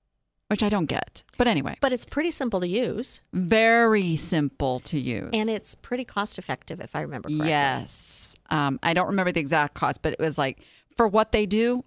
which 0.48 0.62
I 0.64 0.68
don't 0.68 0.87
get. 0.87 1.22
But 1.38 1.46
anyway, 1.46 1.76
but 1.80 1.92
it's 1.92 2.04
pretty 2.04 2.32
simple 2.32 2.60
to 2.60 2.66
use, 2.66 3.20
very 3.32 4.16
simple 4.16 4.80
to 4.80 4.98
use. 4.98 5.30
and 5.32 5.48
it's 5.48 5.74
pretty 5.76 6.04
cost 6.04 6.38
effective, 6.38 6.80
if 6.80 6.96
I 6.96 7.02
remember 7.02 7.28
correctly. 7.28 7.48
yes. 7.48 8.34
Um, 8.50 8.80
I 8.82 8.92
don't 8.94 9.08
remember 9.08 9.30
the 9.30 9.40
exact 9.40 9.74
cost, 9.74 10.02
but 10.02 10.12
it 10.14 10.18
was 10.18 10.37
like 10.37 10.58
for 10.96 11.06
what 11.06 11.30
they 11.32 11.46
do, 11.46 11.84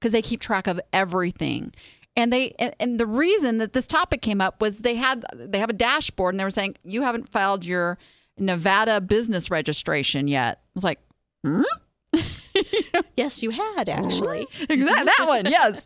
because 0.00 0.12
they 0.12 0.22
keep 0.22 0.40
track 0.40 0.66
of 0.66 0.80
everything. 0.92 1.72
And 2.18 2.32
they 2.32 2.54
and, 2.80 2.98
the 2.98 3.06
reason 3.06 3.58
that 3.58 3.74
this 3.74 3.86
topic 3.86 4.22
came 4.22 4.40
up 4.40 4.60
was 4.60 4.78
they 4.78 4.94
had 4.94 5.24
they 5.34 5.58
have 5.58 5.68
a 5.68 5.74
dashboard 5.74 6.32
and 6.34 6.40
they 6.40 6.44
were 6.44 6.50
saying 6.50 6.76
you 6.82 7.02
haven't 7.02 7.28
filed 7.28 7.64
your 7.64 7.98
Nevada 8.38 9.00
business 9.02 9.50
registration 9.50 10.26
yet. 10.28 10.58
I 10.62 10.70
was 10.74 10.84
like, 10.84 10.98
hmm? 11.44 11.62
Yes, 13.16 13.42
you 13.42 13.50
had 13.50 13.88
actually. 13.90 14.46
that, 14.68 15.12
that 15.18 15.26
one, 15.26 15.44
yes. 15.46 15.84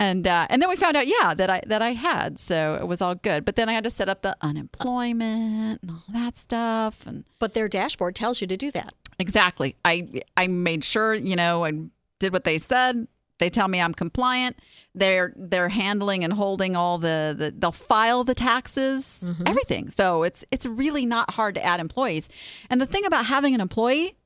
And 0.00 0.26
uh, 0.26 0.46
and 0.50 0.60
then 0.60 0.68
we 0.68 0.74
found 0.76 0.96
out, 0.96 1.06
yeah, 1.06 1.32
that 1.34 1.48
I 1.48 1.62
that 1.66 1.80
I 1.80 1.92
had, 1.92 2.38
so 2.40 2.74
it 2.80 2.86
was 2.86 3.00
all 3.00 3.14
good. 3.14 3.44
But 3.44 3.54
then 3.54 3.68
I 3.68 3.72
had 3.72 3.84
to 3.84 3.90
set 3.90 4.08
up 4.08 4.22
the 4.22 4.36
unemployment 4.42 5.82
and 5.82 5.90
all 5.92 6.02
that 6.12 6.36
stuff, 6.36 7.06
and 7.06 7.24
But 7.38 7.52
their 7.52 7.68
dashboard 7.68 8.14
tells 8.16 8.40
you 8.40 8.46
to 8.48 8.56
do 8.56 8.70
that. 8.72 8.94
exactly. 9.18 9.76
I 9.84 10.22
I 10.36 10.48
made 10.48 10.82
sure, 10.84 11.14
you 11.14 11.36
know, 11.36 11.64
I 11.64 11.72
did 12.18 12.32
what 12.32 12.44
they 12.44 12.58
said. 12.58 13.06
They 13.38 13.50
tell 13.50 13.68
me 13.68 13.80
I'm 13.80 13.94
compliant. 13.94 14.58
They're 14.94 15.34
they're 15.36 15.68
handling 15.68 16.24
and 16.24 16.32
holding 16.32 16.74
all 16.74 16.98
the, 16.98 17.34
the 17.36 17.54
they'll 17.56 17.72
file 17.72 18.24
the 18.24 18.34
taxes, 18.34 19.30
mm-hmm. 19.30 19.46
everything. 19.46 19.90
So 19.90 20.22
it's 20.22 20.44
it's 20.50 20.64
really 20.66 21.04
not 21.04 21.32
hard 21.32 21.54
to 21.56 21.64
add 21.64 21.80
employees. 21.80 22.28
And 22.70 22.80
the 22.80 22.86
thing 22.86 23.04
about 23.04 23.26
having 23.26 23.54
an 23.54 23.60
employee, 23.60 24.16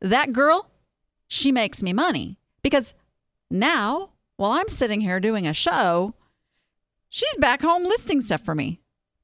that 0.00 0.32
girl, 0.32 0.70
she 1.28 1.52
makes 1.52 1.82
me 1.82 1.92
money 1.92 2.38
because 2.62 2.94
now 3.50 4.10
while 4.36 4.52
I'm 4.52 4.68
sitting 4.68 5.00
here 5.00 5.20
doing 5.20 5.46
a 5.46 5.54
show, 5.54 6.14
she's 7.08 7.36
back 7.36 7.62
home 7.62 7.84
listing 7.84 8.20
stuff 8.20 8.42
for 8.42 8.54
me 8.54 8.80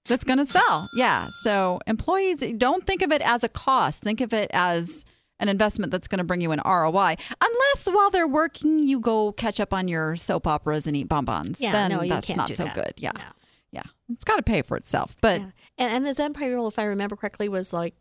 that's 0.07 0.25
going 0.25 0.39
to 0.39 0.47
sell. 0.47 0.89
Yeah. 0.95 1.29
So 1.43 1.81
employees, 1.87 2.45
don't 2.57 2.87
think 2.87 3.03
of 3.03 3.13
it 3.13 3.23
as 3.23 3.45
a 3.45 3.49
cost. 3.49 4.03
Think 4.03 4.21
of 4.21 4.33
it 4.33 4.51
as 4.53 5.05
an 5.41 5.49
investment 5.49 5.91
that's 5.91 6.07
going 6.07 6.19
to 6.19 6.25
bring 6.25 6.41
you 6.41 6.53
an 6.53 6.61
ROI. 6.65 7.17
Unless 7.41 7.89
while 7.91 8.11
they're 8.11 8.29
working, 8.29 8.85
you 8.85 9.01
go 9.01 9.33
catch 9.33 9.59
up 9.59 9.75
on 9.75 9.89
your 9.89 10.15
soap 10.15 10.47
operas 10.47 10.87
and 10.87 10.97
eat 10.97 11.09
bonbons. 11.09 11.61
Yeah, 11.61 11.73
then 11.73 11.91
no, 11.91 12.03
you 12.03 12.09
that's 12.11 12.27
can't 12.27 12.37
not 12.37 12.47
do 12.47 12.55
so 12.55 12.65
that. 12.65 12.75
good. 12.75 12.93
Yeah. 12.99 13.13
No. 13.17 13.25
Yeah. 13.73 13.83
It's 14.13 14.25
got 14.25 14.37
to 14.37 14.43
pay 14.43 14.63
for 14.63 14.77
itself. 14.77 15.17
But 15.21 15.41
Yeah. 15.41 15.47
And, 15.79 15.93
and 15.93 16.07
the 16.07 16.15
Zen 16.15 16.35
payroll, 16.35 16.69
if 16.69 16.79
I 16.79 16.85
remember 16.85 17.17
correctly, 17.17 17.49
was 17.49 17.73
like, 17.73 17.95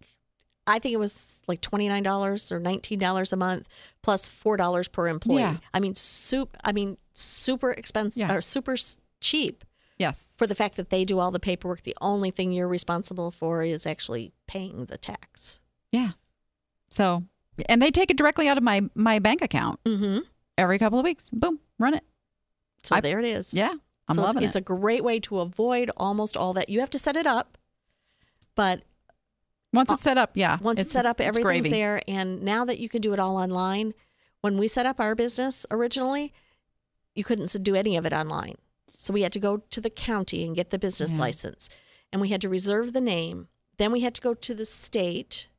I 0.68 0.78
think 0.78 0.94
it 0.94 0.98
was 1.00 1.42
like 1.48 1.62
$29 1.62 2.52
or 2.52 2.60
$19 2.60 3.34
a 3.34 3.36
month 3.36 3.68
plus 4.04 4.30
$4 4.30 4.92
per 4.92 5.08
employee. 5.08 5.40
Yeah. 5.42 5.58
I 5.74 5.80
mean, 5.80 5.96
soup, 5.96 6.56
I 6.64 6.72
mean, 6.74 6.98
super 7.14 7.72
expensive 7.72 8.20
Yeah. 8.22 8.34
or 8.36 8.42
super 8.42 8.76
cheap 9.22 9.64
yes. 9.98 10.30
for 10.38 10.46
the 10.46 10.54
fact 10.56 10.76
that 10.76 10.90
they 10.90 11.06
do 11.06 11.20
all 11.20 11.32
the 11.32 11.40
paperwork. 11.40 11.82
The 11.84 11.96
only 12.02 12.30
thing 12.32 12.52
you're 12.52 12.68
responsible 12.68 13.32
for 13.32 13.64
is 13.64 13.88
actually 13.88 14.32
paying 14.48 14.86
the 14.86 14.98
tax. 14.98 15.60
Yeah. 15.92 16.12
So, 16.92 17.24
and 17.68 17.82
they 17.82 17.92
take 17.92 18.10
it 18.12 18.18
directly 18.18 18.48
out 18.48 18.58
of 18.58 18.64
my 18.64 18.82
my 18.96 19.20
bank 19.20 19.42
account 19.42 19.80
Mm-hmm. 19.84 20.20
every 20.58 20.80
couple 20.80 21.00
of 21.00 21.04
weeks. 21.06 21.30
Boom, 21.32 21.60
run 21.78 21.94
it. 21.94 22.04
So 22.84 22.96
I- 22.96 23.02
there 23.02 23.20
it 23.20 23.26
is. 23.26 23.54
Yeah. 23.54 23.74
I'm 24.08 24.16
so 24.16 24.24
loving 24.24 24.42
it's, 24.42 24.56
it's 24.56 24.56
a 24.56 24.62
great 24.62 25.04
way 25.04 25.20
to 25.20 25.40
avoid 25.40 25.92
almost 25.96 26.36
all 26.36 26.54
that. 26.54 26.68
You 26.70 26.80
have 26.80 26.90
to 26.92 26.98
set 26.98 27.16
it 27.16 27.28
up, 27.28 27.60
but 28.56 28.82
Once 29.72 29.92
it's 29.92 30.02
set 30.02 30.18
up, 30.18 30.32
yeah. 30.34 30.58
once 30.62 30.82
it's, 30.82 30.92
set 30.94 31.06
up, 31.06 31.22
everything's 31.22 31.70
there. 31.70 32.02
And 32.08 32.42
now 32.42 32.66
that 32.66 32.80
you 32.80 32.90
can 32.90 33.02
do 33.02 33.14
it 33.14 33.20
all 33.20 33.38
online, 33.38 33.94
when 34.42 34.58
we 34.58 34.68
set 34.68 34.88
up 34.88 35.00
our 35.00 35.14
business 35.14 35.64
originally, 35.70 36.34
you 37.14 37.24
couldn't 37.24 37.56
do 37.62 37.76
any 37.76 37.98
of 37.98 38.06
it 38.08 38.14
online. 38.14 38.56
So 38.98 39.14
we 39.14 39.22
had 39.22 39.32
to 39.34 39.40
go 39.40 39.58
to 39.70 39.80
the 39.80 39.92
county 39.92 40.44
and 40.44 40.56
get 40.56 40.72
the 40.72 40.80
business 40.80 41.12
Yeah. 41.14 41.20
license, 41.20 41.70
and 42.12 42.20
we 42.20 42.30
had 42.30 42.42
to 42.42 42.50
reserve 42.50 42.94
the 42.94 43.02
name. 43.02 43.48
Then 43.78 43.92
we 43.92 44.00
had 44.00 44.16
to 44.16 44.22
go 44.22 44.34
to 44.34 44.56
the 44.56 44.66
state 44.66 45.50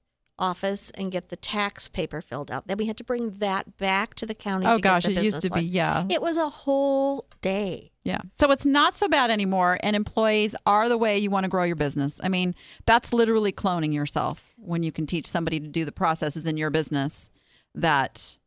office 0.41 0.91
and 0.93 1.13
get 1.13 1.29
the 1.29 1.37
tax 1.37 1.87
paper 1.87 2.21
filled 2.21 2.51
out. 2.51 2.67
Then 2.67 2.79
we 2.79 2.87
had 2.87 2.97
to 2.97 3.05
bring 3.05 3.35
that 3.35 3.77
back 3.77 4.15
to 4.15 4.27
the 4.27 4.35
county. 4.35 4.67
Oh 4.67 4.77
to 4.77 4.83
gosh, 4.83 5.05
get 5.05 5.15
the 5.15 5.21
it 5.21 5.25
used 5.25 5.41
to 5.43 5.51
be, 5.51 5.61
yeah. 5.61 6.07
It 6.09 6.23
was 6.23 6.37
a 6.37 6.49
whole 6.49 7.27
day. 7.41 7.93
Yeah. 8.03 8.21
So 8.35 8.51
it's 8.51 8.65
not 8.65 8.97
so 8.97 9.09
bad 9.09 9.31
anymore. 9.31 9.79
And 9.83 9.95
employees 9.95 10.57
are 10.65 10.89
the 10.89 10.97
way 10.97 11.19
you 11.19 11.31
want 11.31 11.45
to 11.45 11.51
grow 11.51 11.65
your 11.65 11.77
business. 11.77 12.19
I 12.25 12.29
mean, 12.29 12.55
that's 12.87 13.13
literally 13.13 13.53
cloning 13.53 13.93
yourself 13.93 14.55
when 14.57 14.83
you 14.83 14.91
can 14.91 15.07
teach 15.07 15.27
somebody 15.27 15.61
to 15.61 15.69
do 15.69 15.85
the 15.85 15.93
processes 15.93 16.47
in 16.47 16.57
your 16.57 16.71
business 16.71 17.31
that, 17.75 18.39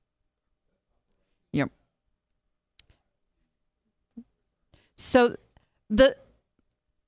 you 1.52 1.64
know. 1.64 1.70
So 4.96 5.36
the, 5.90 6.16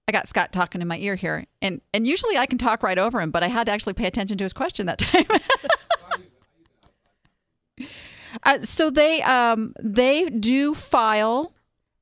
I 0.07 0.11
got 0.11 0.27
Scott 0.27 0.51
talking 0.51 0.81
in 0.81 0.87
my 0.87 0.97
ear 0.99 1.15
here, 1.15 1.45
and 1.61 1.81
and 1.93 2.05
usually 2.05 2.37
I 2.37 2.45
can 2.45 2.57
talk 2.59 2.83
right 2.83 2.97
over 2.97 3.19
him, 3.19 3.31
but 3.31 3.41
I 3.43 3.47
had 3.47 3.65
to 3.65 3.71
actually 3.71 3.93
pay 3.93 4.05
attention 4.05 4.37
to 4.37 4.43
his 4.43 4.53
question 4.53 4.85
that 4.85 4.99
time. 4.99 5.25
uh, 8.43 8.61
so 8.61 8.89
they 8.91 9.21
um 9.23 9.73
they 9.81 10.29
do 10.29 10.75
file 10.75 11.53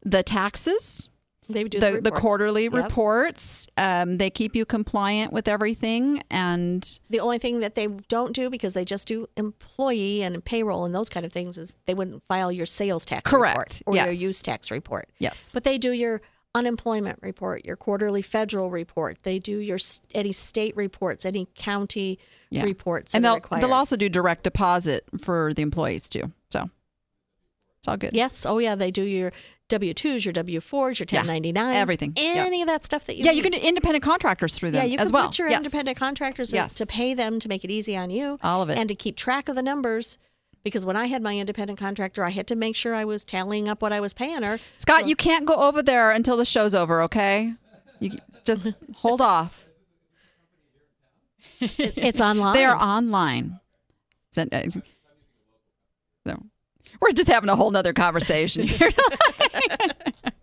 the 0.05 0.21
taxes, 0.21 1.09
They 1.47 1.63
do 1.63 1.79
the, 1.79 1.91
the, 1.93 2.01
the 2.01 2.11
quarterly 2.11 2.63
Yep. 2.63 2.73
reports. 2.73 3.67
Um, 3.77 4.17
they 4.17 4.29
keep 4.29 4.53
you 4.53 4.65
compliant 4.65 5.31
with 5.31 5.47
everything, 5.47 6.23
and 6.29 6.99
The 7.09 7.21
only 7.21 7.37
thing 7.39 7.61
that 7.61 7.75
they 7.75 7.87
don't 7.87 8.33
do 8.35 8.49
because 8.49 8.73
they 8.73 8.83
just 8.83 9.07
do 9.07 9.27
employee 9.37 10.23
and 10.23 10.43
payroll 10.43 10.83
and 10.83 10.93
those 10.93 11.07
kind 11.09 11.25
of 11.25 11.31
things 11.31 11.57
is 11.57 11.73
they 11.85 11.93
wouldn't 11.93 12.21
file 12.25 12.51
your 12.51 12.65
sales 12.65 13.05
tax 13.05 13.31
Correct. 13.31 13.55
report 13.55 13.81
or 13.85 13.95
your 13.95 14.11
use 14.11 14.41
tax 14.41 14.69
report. 14.71 15.05
yes, 15.19 15.51
But 15.53 15.63
they 15.63 15.77
do 15.77 15.93
your 15.93 16.21
unemployment 16.55 17.19
report, 17.21 17.65
your 17.65 17.75
quarterly 17.75 18.21
federal 18.21 18.69
report. 18.69 19.23
They 19.23 19.39
do 19.39 19.57
your 19.57 19.79
any 20.13 20.31
state 20.31 20.75
reports, 20.75 21.25
any 21.25 21.47
county 21.55 22.19
Yeah. 22.49 22.63
reports 22.63 23.15
and 23.15 23.25
they'll 23.25 23.39
they'll 23.51 23.73
also 23.73 23.95
do 23.95 24.07
direct 24.09 24.43
deposit 24.43 25.05
for 25.19 25.53
the 25.53 25.61
employees 25.63 26.07
too. 26.09 26.31
So 26.51 26.69
it's 27.79 27.87
all 27.87 27.97
good. 27.97 28.11
yes, 28.13 28.45
oh 28.45 28.59
yeah, 28.59 28.75
they 28.75 28.91
do 28.91 29.01
your 29.01 29.31
W 29.69 29.93
twos, 29.95 30.23
your 30.25 30.33
W 30.33 30.59
fours, 30.59 30.99
your 30.99 31.07
Yeah, 31.11 31.23
1099s, 31.23 31.73
everything. 31.75 32.13
Yeah. 32.15 32.43
any 32.45 32.61
of 32.61 32.67
that 32.67 32.83
stuff 32.85 33.05
that 33.05 33.15
you 33.17 33.23
yeah, 33.25 33.31
need. 33.31 33.37
you 33.37 33.43
can 33.43 33.51
do 33.53 33.57
independent 33.67 34.03
contractors 34.03 34.55
through 34.55 34.71
them 34.71 34.83
yeah, 34.85 34.91
you 34.91 34.97
can 34.97 35.09
well. 35.11 35.27
put 35.27 35.39
your 35.39 35.49
Yes. 35.49 35.57
independent 35.65 35.97
contractors 35.97 36.53
Yes. 36.53 36.75
to 36.75 36.85
pay 36.85 37.13
them 37.15 37.39
to 37.39 37.47
make 37.49 37.63
it 37.63 37.71
easy 37.71 37.97
on 37.97 38.11
you. 38.11 38.37
All 38.43 38.61
of 38.61 38.69
it. 38.69 38.77
And 38.77 38.87
to 38.89 38.95
keep 38.95 39.15
track 39.15 39.49
of 39.49 39.55
the 39.55 39.63
numbers. 39.63 40.17
Because 40.63 40.85
when 40.85 40.95
I 40.95 41.07
had 41.07 41.21
my 41.21 41.37
independent 41.37 41.77
contractor, 41.77 42.23
I 42.23 42.29
had 42.29 42.47
to 42.47 42.55
make 42.55 42.75
sure 42.75 42.95
I 42.95 43.03
was 43.03 43.25
tallying 43.25 43.67
up 43.67 43.81
what 43.81 43.91
I 43.91 43.99
was 43.99 44.13
paying 44.13 44.43
her. 44.43 44.59
Scott, 44.77 45.07
you 45.07 45.15
can't 45.15 45.45
go 45.45 45.55
over 45.55 45.83
there 45.83 46.11
until 46.11 46.37
the 46.37 46.45
show's 46.45 46.73
over, 46.73 47.01
okay? 47.01 47.53
You 47.99 48.11
just 48.45 48.69
hold 48.95 49.19
off. 49.19 49.67
It's 51.59 52.19
online. 52.21 52.53
They 52.53 52.65
are 52.65 52.75
online. 52.75 53.59
Send- 54.29 54.53
uh, 54.53 54.63
So 56.25 56.43
we're 57.01 57.11
just 57.11 57.29
having 57.29 57.49
a 57.49 57.55
whole 57.55 57.71
nother 57.71 57.93
conversation 57.93 58.63
here. 58.67 58.89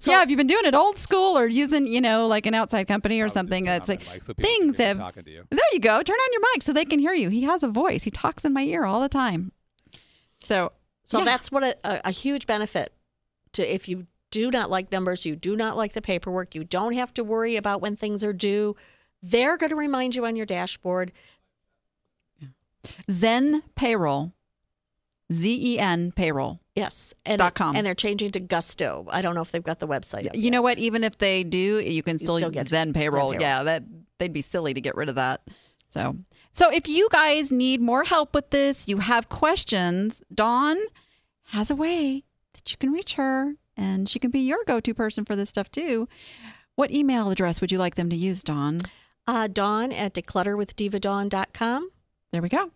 So- 0.00 0.10
yeah, 0.12 0.18
have 0.20 0.30
you 0.30 0.36
been 0.36 0.46
doing 0.46 0.64
it 0.64 0.74
old 0.74 0.98
school 0.98 1.38
or 1.38 1.46
using, 1.46 1.86
you 1.86 2.00
know, 2.00 2.26
like 2.26 2.46
an 2.46 2.54
outside 2.54 2.88
company 2.88 3.20
or 3.20 3.28
something 3.28 3.64
that's 3.66 3.88
like 3.88 4.00
mic 4.10 4.22
so 4.22 4.32
people 4.34 4.50
can 4.50 4.58
things 4.60 4.78
hear 4.78 4.86
me 4.86 4.88
have. 4.88 4.98
talking 4.98 5.24
to 5.24 5.30
you. 5.30 5.44
There 5.50 5.60
you 5.72 5.78
go. 5.78 6.02
Turn 6.02 6.16
on 6.16 6.32
your 6.32 6.40
mic 6.54 6.62
so 6.62 6.72
they 6.72 6.84
can 6.86 6.98
hear 6.98 7.12
you. 7.12 7.28
He 7.28 7.42
has 7.42 7.62
a 7.62 7.68
voice. 7.68 8.02
He 8.04 8.10
talks 8.10 8.44
in 8.44 8.52
my 8.52 8.62
ear 8.62 8.84
all 8.84 9.00
the 9.00 9.08
time. 9.10 9.52
So, 10.42 10.72
So 11.04 11.18
yeah. 11.18 11.24
that's 11.26 11.52
what 11.52 11.62
a, 11.62 11.76
a, 11.84 12.00
a 12.06 12.10
huge 12.10 12.46
benefit 12.46 12.94
to 13.52 13.74
if 13.74 13.88
you 13.88 14.06
do 14.30 14.50
not 14.50 14.70
like 14.70 14.90
numbers, 14.90 15.26
you 15.26 15.36
do 15.36 15.54
not 15.54 15.76
like 15.76 15.92
the 15.92 16.00
paperwork, 16.00 16.54
you 16.54 16.64
don't 16.64 16.94
have 16.94 17.12
to 17.14 17.22
worry 17.24 17.56
about 17.56 17.82
when 17.82 17.94
things 17.96 18.24
are 18.24 18.32
due. 18.32 18.76
They're 19.22 19.58
going 19.58 19.70
to 19.70 19.76
remind 19.76 20.14
you 20.14 20.24
on 20.24 20.34
your 20.34 20.46
dashboard. 20.46 21.12
Zen 23.10 23.62
Payroll, 23.74 24.32
Z 25.32 25.74
E 25.74 25.78
N 25.78 26.12
Payroll. 26.12 26.60
Yes, 26.74 27.12
and 27.26 27.38
Dot 27.38 27.54
com. 27.54 27.76
and 27.76 27.84
they're 27.86 27.94
changing 27.94 28.32
to 28.32 28.40
Gusto. 28.40 29.06
I 29.10 29.20
don't 29.22 29.34
know 29.34 29.42
if 29.42 29.50
they've 29.50 29.62
got 29.62 29.78
the 29.80 29.88
website. 29.88 30.26
up 30.26 30.34
You 30.34 30.42
yet. 30.44 30.50
know 30.50 30.62
what? 30.62 30.78
Even 30.78 31.04
if 31.04 31.18
they 31.18 31.44
do, 31.44 31.58
you 31.80 32.02
can 32.02 32.18
still, 32.18 32.38
still 32.38 32.48
use 32.48 32.54
get 32.54 32.68
Zen 32.68 32.88
Zen 32.88 32.92
payroll. 32.94 33.30
payroll. 33.32 33.40
Yeah, 33.42 33.62
that 33.64 33.84
they'd 34.18 34.32
be 34.32 34.40
silly 34.42 34.72
to 34.74 34.80
get 34.80 34.94
rid 34.96 35.08
of 35.08 35.14
that. 35.16 35.42
So, 35.88 36.16
so 36.52 36.70
if 36.72 36.88
you 36.88 37.08
guys 37.12 37.50
need 37.52 37.80
more 37.80 38.04
help 38.04 38.34
with 38.34 38.50
this, 38.50 38.88
you 38.88 38.98
have 38.98 39.28
questions, 39.28 40.22
Dawn 40.34 40.76
has 41.48 41.70
a 41.70 41.74
way 41.76 42.24
that 42.54 42.70
you 42.70 42.78
can 42.78 42.92
reach 42.92 43.14
her, 43.14 43.54
and 43.76 44.08
she 44.08 44.18
can 44.18 44.30
be 44.30 44.40
your 44.40 44.60
go-to 44.66 44.94
person 44.94 45.24
for 45.24 45.34
this 45.36 45.48
stuff 45.50 45.70
too. 45.70 46.08
What 46.76 46.90
email 46.92 47.28
address 47.30 47.60
would 47.60 47.70
you 47.72 47.78
like 47.78 47.96
them 47.96 48.08
to 48.10 48.16
use, 48.16 48.42
Dawn? 48.44 48.80
Uh, 49.26 49.48
Dawn 49.48 49.92
at 49.92 50.14
declutterwithdivadawn.com. 50.14 51.90
There 52.32 52.42
we 52.42 52.48
go. 52.48 52.70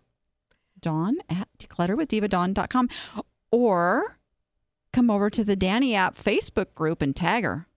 Dawn 0.79 1.17
at 1.29 1.47
declutterwithdivadawn.com. 1.59 2.89
Or 3.51 4.17
come 4.93 5.09
over 5.09 5.29
to 5.29 5.43
the 5.43 5.55
Danny 5.55 5.95
app 5.95 6.15
Facebook 6.15 6.73
group 6.75 7.01
and 7.01 7.15
tag 7.15 7.43
her. 7.43 7.67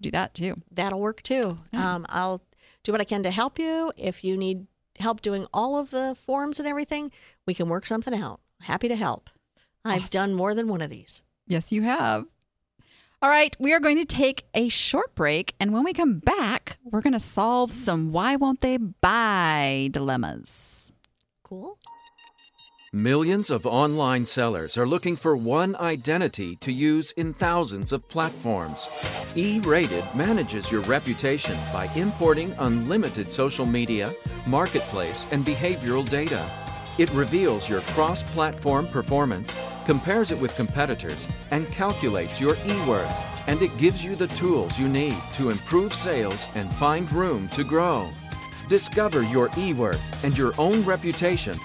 Do 0.00 0.10
that 0.12 0.34
too. 0.34 0.62
That'll 0.70 1.00
work 1.00 1.22
too. 1.22 1.58
Yeah. 1.72 1.94
Um, 1.94 2.06
I'll 2.08 2.40
do 2.84 2.92
what 2.92 3.00
I 3.00 3.04
can 3.04 3.22
to 3.24 3.30
help 3.30 3.58
you. 3.58 3.92
If 3.96 4.22
you 4.24 4.36
need 4.36 4.66
help 4.98 5.20
doing 5.20 5.46
all 5.52 5.78
of 5.78 5.90
the 5.90 6.16
forms 6.20 6.58
and 6.58 6.68
everything, 6.68 7.10
we 7.46 7.54
can 7.54 7.68
work 7.68 7.86
something 7.86 8.14
out. 8.14 8.40
Happy 8.62 8.88
to 8.88 8.96
help. 8.96 9.30
I've 9.84 10.02
Awesome. 10.04 10.10
done 10.10 10.34
more 10.34 10.54
than 10.54 10.68
one 10.68 10.80
of 10.82 10.90
these. 10.90 11.22
Yes, 11.46 11.72
you 11.72 11.82
have. 11.82 12.26
All 13.20 13.28
right, 13.30 13.56
we 13.58 13.72
are 13.72 13.80
going 13.80 13.98
to 13.98 14.04
take 14.04 14.44
a 14.54 14.68
short 14.68 15.14
break. 15.16 15.54
And 15.58 15.72
when 15.72 15.82
we 15.82 15.92
come 15.92 16.20
back, 16.20 16.78
we're 16.84 17.00
going 17.00 17.12
to 17.14 17.20
solve 17.20 17.72
some 17.72 18.12
why 18.12 18.36
won't 18.36 18.60
they 18.60 18.76
buy 18.76 19.88
dilemmas. 19.90 20.92
Cool. 21.42 21.78
Millions 22.94 23.50
of 23.50 23.66
online 23.66 24.24
sellers 24.24 24.78
are 24.78 24.86
looking 24.86 25.14
for 25.14 25.36
one 25.36 25.76
identity 25.76 26.56
to 26.56 26.72
use 26.72 27.12
in 27.18 27.34
thousands 27.34 27.92
of 27.92 28.08
platforms. 28.08 28.88
E 29.34 29.60
Rated 29.60 30.06
manages 30.14 30.72
your 30.72 30.80
reputation 30.84 31.58
by 31.70 31.90
importing 31.94 32.54
unlimited 32.60 33.30
social 33.30 33.66
media, 33.66 34.14
marketplace, 34.46 35.26
and 35.32 35.44
behavioral 35.44 36.08
data. 36.08 36.50
It 36.96 37.12
reveals 37.12 37.68
your 37.68 37.82
cross 37.92 38.22
platform 38.22 38.86
performance, 38.86 39.54
compares 39.84 40.30
it 40.30 40.38
with 40.38 40.56
competitors, 40.56 41.28
and 41.50 41.70
calculates 41.70 42.40
your 42.40 42.56
e 42.64 42.86
worth. 42.86 43.12
And 43.48 43.60
it 43.60 43.76
gives 43.76 44.02
you 44.02 44.16
the 44.16 44.28
tools 44.28 44.78
you 44.78 44.88
need 44.88 45.18
to 45.32 45.50
improve 45.50 45.92
sales 45.92 46.48
and 46.54 46.74
find 46.74 47.12
room 47.12 47.50
to 47.50 47.64
grow. 47.64 48.08
Discover 48.66 49.24
your 49.24 49.50
e 49.58 49.74
worth 49.74 50.24
and 50.24 50.36
your 50.38 50.54
own 50.56 50.82
reputation 50.86 51.60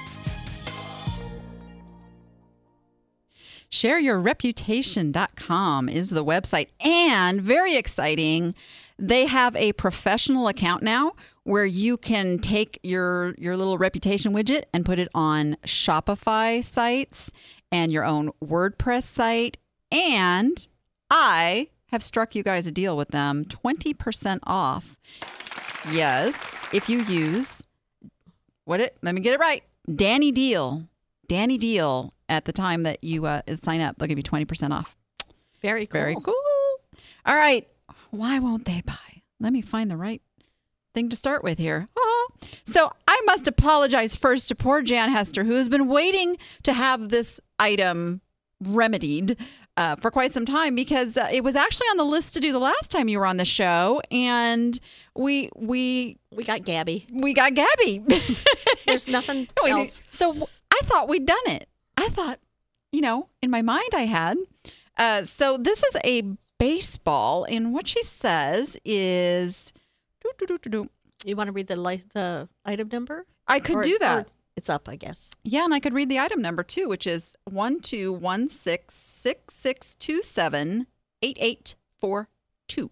shareyourreputation.com 3.74 5.90
is 5.90 6.12
the 6.12 6.24
website. 6.24 6.68
And 6.80 7.42
very 7.42 7.76
exciting 7.76 8.56
they 9.00 9.26
have 9.26 9.56
a 9.56 9.74
professional 9.74 10.48
account 10.48 10.84
now 10.84 11.14
where 11.44 11.66
you 11.66 11.98
can 11.98 12.38
take 12.38 12.80
your 12.84 13.34
your 13.40 13.58
little 13.58 13.80
reputation 13.80 14.32
widget 14.32 14.66
and 14.72 14.86
put 14.86 15.00
it 15.00 15.10
on 15.16 15.58
shopify 15.66 16.64
sites 16.64 17.32
and 17.72 17.92
your 17.92 18.06
own 18.06 18.30
wordpress 18.44 19.02
site. 19.04 19.58
And 19.92 20.68
i 21.10 21.70
have 21.88 22.04
struck 22.04 22.36
you 22.36 22.44
guys 22.44 22.68
a 22.68 22.72
deal 22.72 22.96
with 22.96 23.08
them 23.10 23.46
20% 23.46 24.40
off. 24.44 24.96
Yes 25.92 26.64
if 26.72 26.88
you 26.88 27.02
use 27.06 27.66
what 28.66 28.80
it 28.80 28.96
let 29.02 29.16
me 29.16 29.22
get 29.22 29.34
it 29.34 29.40
right 29.40 29.64
danny 29.94 30.32
deal 30.32 30.88
danny 31.28 31.58
deal 31.58 32.14
at 32.34 32.46
the 32.46 32.52
time 32.52 32.84
that 32.84 33.04
you 33.04 33.26
uh, 33.26 33.42
sign 33.56 33.80
up 33.82 33.98
they'll 33.98 34.08
give 34.08 34.18
you 34.18 34.24
20% 34.24 34.72
off 34.72 34.98
Very 35.62 35.84
It's 35.84 35.92
cool. 35.92 36.02
very 36.02 36.16
cool 36.16 36.34
all 37.26 37.36
right 37.36 37.68
why 38.10 38.40
won't 38.40 38.66
they 38.66 38.82
buy 38.86 39.22
let 39.40 39.54
me 39.54 39.62
find 39.62 39.90
the 39.90 39.98
right 39.98 40.22
thing 40.94 41.10
to 41.10 41.16
start 41.16 41.44
with 41.44 41.58
here 41.58 41.88
Ah. 41.98 42.26
so 42.66 42.92
i 43.08 43.22
must 43.26 43.48
apologize 43.48 44.16
first 44.16 44.48
to 44.50 44.56
poor 44.56 44.82
jan 44.82 45.10
hester 45.12 45.44
who 45.46 45.54
has 45.54 45.70
been 45.70 45.88
waiting 45.88 46.38
to 46.64 46.74
have 46.74 47.10
this 47.10 47.40
item 47.60 48.22
remedied 48.62 49.38
uh, 49.76 49.96
for 49.96 50.12
quite 50.12 50.32
some 50.32 50.46
time 50.46 50.76
because 50.76 51.18
uh, 51.18 51.28
it 51.34 51.44
was 51.44 51.56
actually 51.56 51.88
on 51.88 51.98
the 51.98 52.04
list 52.06 52.34
to 52.36 52.40
do 52.40 52.52
the 52.52 52.60
last 52.60 52.92
time 52.92 53.10
you 53.10 53.18
were 53.20 53.26
on 53.26 53.38
the 53.38 53.44
show 53.46 54.00
and 54.12 54.80
we 55.16 55.50
we 55.56 56.18
We 56.32 56.44
got 56.44 56.64
Gabby. 56.64 57.08
we 57.12 57.34
got 57.34 57.56
Gabby. 57.56 58.04
There's 58.88 59.08
nothing 59.08 59.48
else. 59.68 60.02
So 60.12 60.48
I 60.72 60.80
thought 60.84 61.10
we'd 61.10 61.26
done 61.26 61.48
it. 61.48 61.68
I 61.98 62.10
thought, 62.10 62.40
you 62.92 63.02
know, 63.02 63.30
in 63.42 63.50
my 63.52 63.62
mind 63.62 63.90
I 63.94 64.02
had. 64.06 64.38
Uh, 64.98 65.24
so 65.26 65.58
this 65.58 65.84
is 65.84 65.96
a 66.04 66.24
baseball, 66.60 67.46
and 67.46 67.74
what 67.74 67.88
she 67.88 68.02
says 68.04 68.78
is. 68.86 69.74
You 71.26 71.36
want 71.36 71.48
to 71.48 71.54
read 71.54 71.68
the 71.68 71.76
li- 71.76 72.04
the 72.14 72.50
item 72.66 72.90
number? 72.92 73.26
I 73.48 73.60
could 73.60 73.78
Or- 73.78 73.84
do 73.84 73.98
that. 74.00 74.30
it's 74.56 74.70
up, 74.70 74.88
I 74.88 74.96
guess. 74.96 75.30
Yeah, 75.44 75.64
and 75.66 75.74
I 75.74 75.80
could 75.80 75.94
read 75.94 76.10
the 76.10 76.20
item 76.20 76.42
number 76.42 76.64
too, 76.64 76.88
which 76.88 77.08
is 77.08 77.36
one 77.50 77.80
two 77.82 78.12
one 78.14 78.48
six 78.48 78.94
six 78.96 79.54
six 79.56 79.96
two 79.96 80.22
seven 80.22 80.88
eight 81.22 81.38
eight 81.40 81.76
four 82.00 82.30
two. 82.68 82.92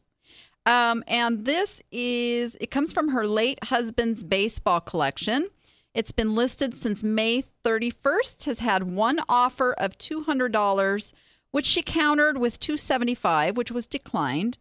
Um, 0.65 1.03
and 1.07 1.45
this 1.45 1.81
is 1.91 2.55
it 2.61 2.71
comes 2.71 2.93
from 2.93 3.09
her 3.09 3.25
late 3.25 3.63
husband's 3.65 4.23
baseball 4.23 4.79
collection. 4.79 5.47
It's 5.93 6.12
been 6.12 6.36
listed 6.36 6.75
since 6.75 7.04
May 7.04 7.43
31st. 7.65 8.45
Has 8.45 8.60
had 8.60 8.84
one 8.84 9.19
offer 9.27 9.73
of 9.73 9.97
two 9.97 10.23
hundred 10.23 10.51
dollars, 10.51 11.13
which 11.51 11.65
she 11.65 11.82
countered 11.82 12.38
with 12.38 12.60
two 12.60 12.77
seventy 12.77 13.15
five, 13.15 13.58
which 13.58 13.71
was 13.71 13.88
declined. 13.88 14.58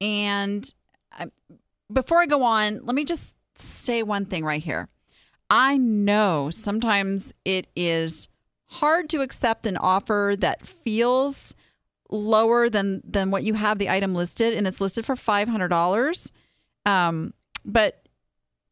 And 0.00 0.72
I, 1.12 1.26
before 1.92 2.20
I 2.20 2.26
go 2.26 2.42
on, 2.42 2.80
let 2.84 2.94
me 2.94 3.04
just 3.04 3.36
say 3.56 4.02
one 4.02 4.24
thing 4.24 4.44
right 4.44 4.62
here. 4.62 4.88
I 5.50 5.76
know 5.76 6.50
sometimes 6.50 7.34
it 7.44 7.66
is 7.74 8.28
hard 8.66 9.10
to 9.10 9.20
accept 9.20 9.66
an 9.66 9.76
offer 9.76 10.36
that 10.38 10.64
feels 10.64 11.54
lower 12.08 12.70
than 12.70 13.02
than 13.04 13.30
what 13.30 13.42
you 13.42 13.54
have 13.54 13.78
the 13.78 13.90
item 13.90 14.14
listed 14.14 14.54
and 14.54 14.66
it's 14.66 14.80
listed 14.80 15.04
for 15.04 15.14
$500 15.14 16.32
um, 16.86 17.34
but 17.64 17.99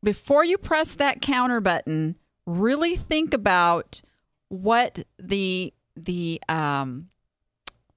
before 0.03 0.45
you 0.45 0.59
press 0.59 0.95
that 0.95 1.21
counter 1.21 1.61
button 1.61 2.17
really 2.47 2.97
think 2.97 3.35
about 3.35 4.01
what 4.49 5.01
the 5.19 5.73
the 5.97 6.41
um 6.49 7.09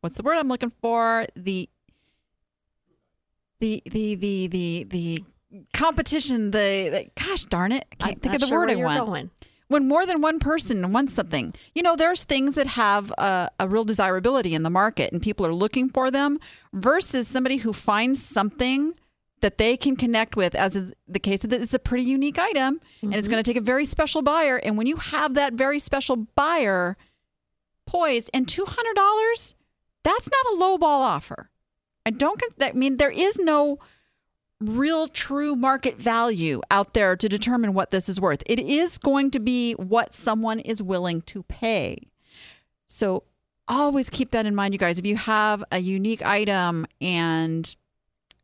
what's 0.01 0.15
the 0.15 0.23
word 0.23 0.37
i'm 0.37 0.47
looking 0.49 0.71
for 0.81 1.25
the 1.35 1.69
the 3.59 3.81
the 3.85 4.15
the 4.15 4.47
the 4.47 4.83
the 4.89 5.23
competition 5.73 6.51
the, 6.51 6.89
the 6.91 7.23
gosh 7.23 7.45
darn 7.45 7.71
it 7.71 7.85
i 7.91 7.95
can't 7.95 8.15
I'm 8.15 8.19
think 8.19 8.35
of 8.35 8.41
the 8.41 8.47
sure 8.47 8.59
word 8.59 8.69
i 8.69 8.75
want 8.75 9.05
going. 9.05 9.31
when 9.67 9.87
more 9.87 10.05
than 10.05 10.21
one 10.21 10.39
person 10.39 10.91
wants 10.91 11.13
something. 11.13 11.53
You 11.73 11.81
know, 11.81 11.95
there's 11.95 12.25
things 12.25 12.55
that 12.55 12.67
have 12.67 13.11
a, 13.11 13.49
a 13.59 13.67
real 13.69 13.85
desirability 13.85 14.53
in 14.53 14.63
the 14.63 14.69
market 14.69 15.13
and 15.13 15.21
people 15.21 15.45
are 15.45 15.53
looking 15.53 15.89
for 15.89 16.11
them 16.11 16.39
versus 16.73 17.27
somebody 17.27 17.57
who 17.57 17.71
finds 17.71 18.21
something 18.21 18.95
that 19.41 19.57
they 19.57 19.75
can 19.75 19.95
connect 19.95 20.35
with 20.35 20.55
as 20.55 20.93
the 21.07 21.19
case 21.19 21.43
of 21.43 21.49
this 21.49 21.61
is 21.61 21.73
a 21.73 21.79
pretty 21.79 22.03
unique 22.03 22.39
item 22.39 22.79
and 23.01 23.13
it's 23.13 23.27
mm-hmm. 23.27 23.31
going 23.31 23.43
to 23.43 23.49
take 23.49 23.57
a 23.57 23.61
very 23.61 23.85
special 23.85 24.21
buyer 24.21 24.57
and 24.57 24.77
when 24.77 24.87
you 24.87 24.97
have 24.97 25.33
that 25.33 25.53
very 25.53 25.79
special 25.79 26.15
buyer 26.35 26.95
poised 27.85 28.29
and 28.33 28.47
$200 28.47 29.53
that's 30.03 30.29
not 30.29 30.53
a 30.53 30.57
low 30.57 30.77
ball 30.77 31.01
offer. 31.01 31.49
I 32.05 32.09
don't 32.09 32.41
i 32.59 32.71
mean 32.71 32.97
there 32.97 33.11
is 33.11 33.37
no 33.37 33.77
real 34.59 35.07
true 35.07 35.55
market 35.55 35.97
value 35.97 36.61
out 36.69 36.93
there 36.93 37.15
to 37.15 37.27
determine 37.27 37.73
what 37.73 37.91
this 37.91 38.07
is 38.07 38.21
worth. 38.21 38.43
It 38.45 38.59
is 38.59 38.97
going 38.97 39.31
to 39.31 39.39
be 39.39 39.73
what 39.73 40.13
someone 40.13 40.59
is 40.59 40.81
willing 40.81 41.21
to 41.23 41.43
pay. 41.43 42.09
So 42.87 43.23
always 43.67 44.09
keep 44.09 44.31
that 44.31 44.45
in 44.45 44.53
mind 44.53 44.73
you 44.73 44.77
guys. 44.77 44.99
If 44.99 45.05
you 45.05 45.15
have 45.15 45.63
a 45.71 45.79
unique 45.79 46.23
item 46.23 46.85
and 46.99 47.75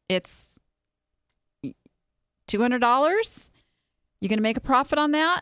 it's 0.10 0.57
$200 2.48 3.50
you're 4.20 4.30
going 4.30 4.38
to 4.38 4.44
make 4.44 4.58
a 4.58 4.62
profit 4.62 4.98
on 4.98 5.12
that 5.12 5.42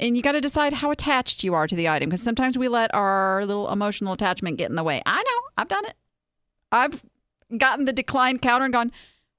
and 0.00 0.16
you 0.16 0.22
got 0.22 0.32
to 0.32 0.40
decide 0.40 0.72
how 0.74 0.90
attached 0.90 1.42
you 1.44 1.54
are 1.54 1.66
to 1.66 1.74
the 1.76 1.88
item 1.88 2.08
because 2.08 2.22
sometimes 2.22 2.56
we 2.56 2.68
let 2.68 2.94
our 2.94 3.44
little 3.44 3.70
emotional 3.70 4.12
attachment 4.12 4.56
get 4.56 4.70
in 4.70 4.76
the 4.76 4.84
way 4.84 5.02
i 5.06 5.22
know 5.22 5.40
i've 5.56 5.68
done 5.68 5.84
it 5.84 5.94
i've 6.72 7.02
gotten 7.56 7.84
the 7.84 7.92
decline 7.92 8.38
counter 8.38 8.64
and 8.64 8.72
gone 8.72 8.92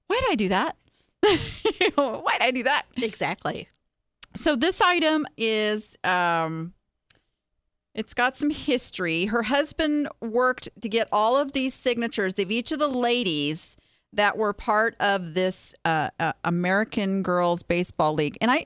why 0.07 0.19
did 0.19 0.31
i 0.31 0.35
do 0.35 0.49
that 0.49 0.75
why 1.95 2.31
did 2.33 2.41
i 2.41 2.51
do 2.51 2.63
that 2.63 2.83
Exactly. 2.97 3.67
so 4.35 4.55
this 4.55 4.81
item 4.81 5.25
is 5.37 5.97
um 6.03 6.73
it's 7.95 8.13
got 8.13 8.37
some 8.37 8.51
history. 8.51 9.25
Her 9.25 9.43
husband 9.43 10.07
worked 10.21 10.69
to 10.81 10.87
get 10.87 11.09
all 11.11 11.37
of 11.37 11.51
these 11.51 11.73
signatures 11.73 12.37
of 12.37 12.49
each 12.51 12.71
of 12.71 12.79
the 12.79 12.87
ladies 12.87 13.77
that 14.13 14.37
were 14.37 14.53
part 14.53 14.95
of 14.99 15.33
this 15.33 15.73
uh, 15.85 16.09
uh, 16.19 16.33
American 16.43 17.21
Girls 17.23 17.63
Baseball 17.63 18.13
League. 18.13 18.37
And 18.41 18.49
I, 18.51 18.65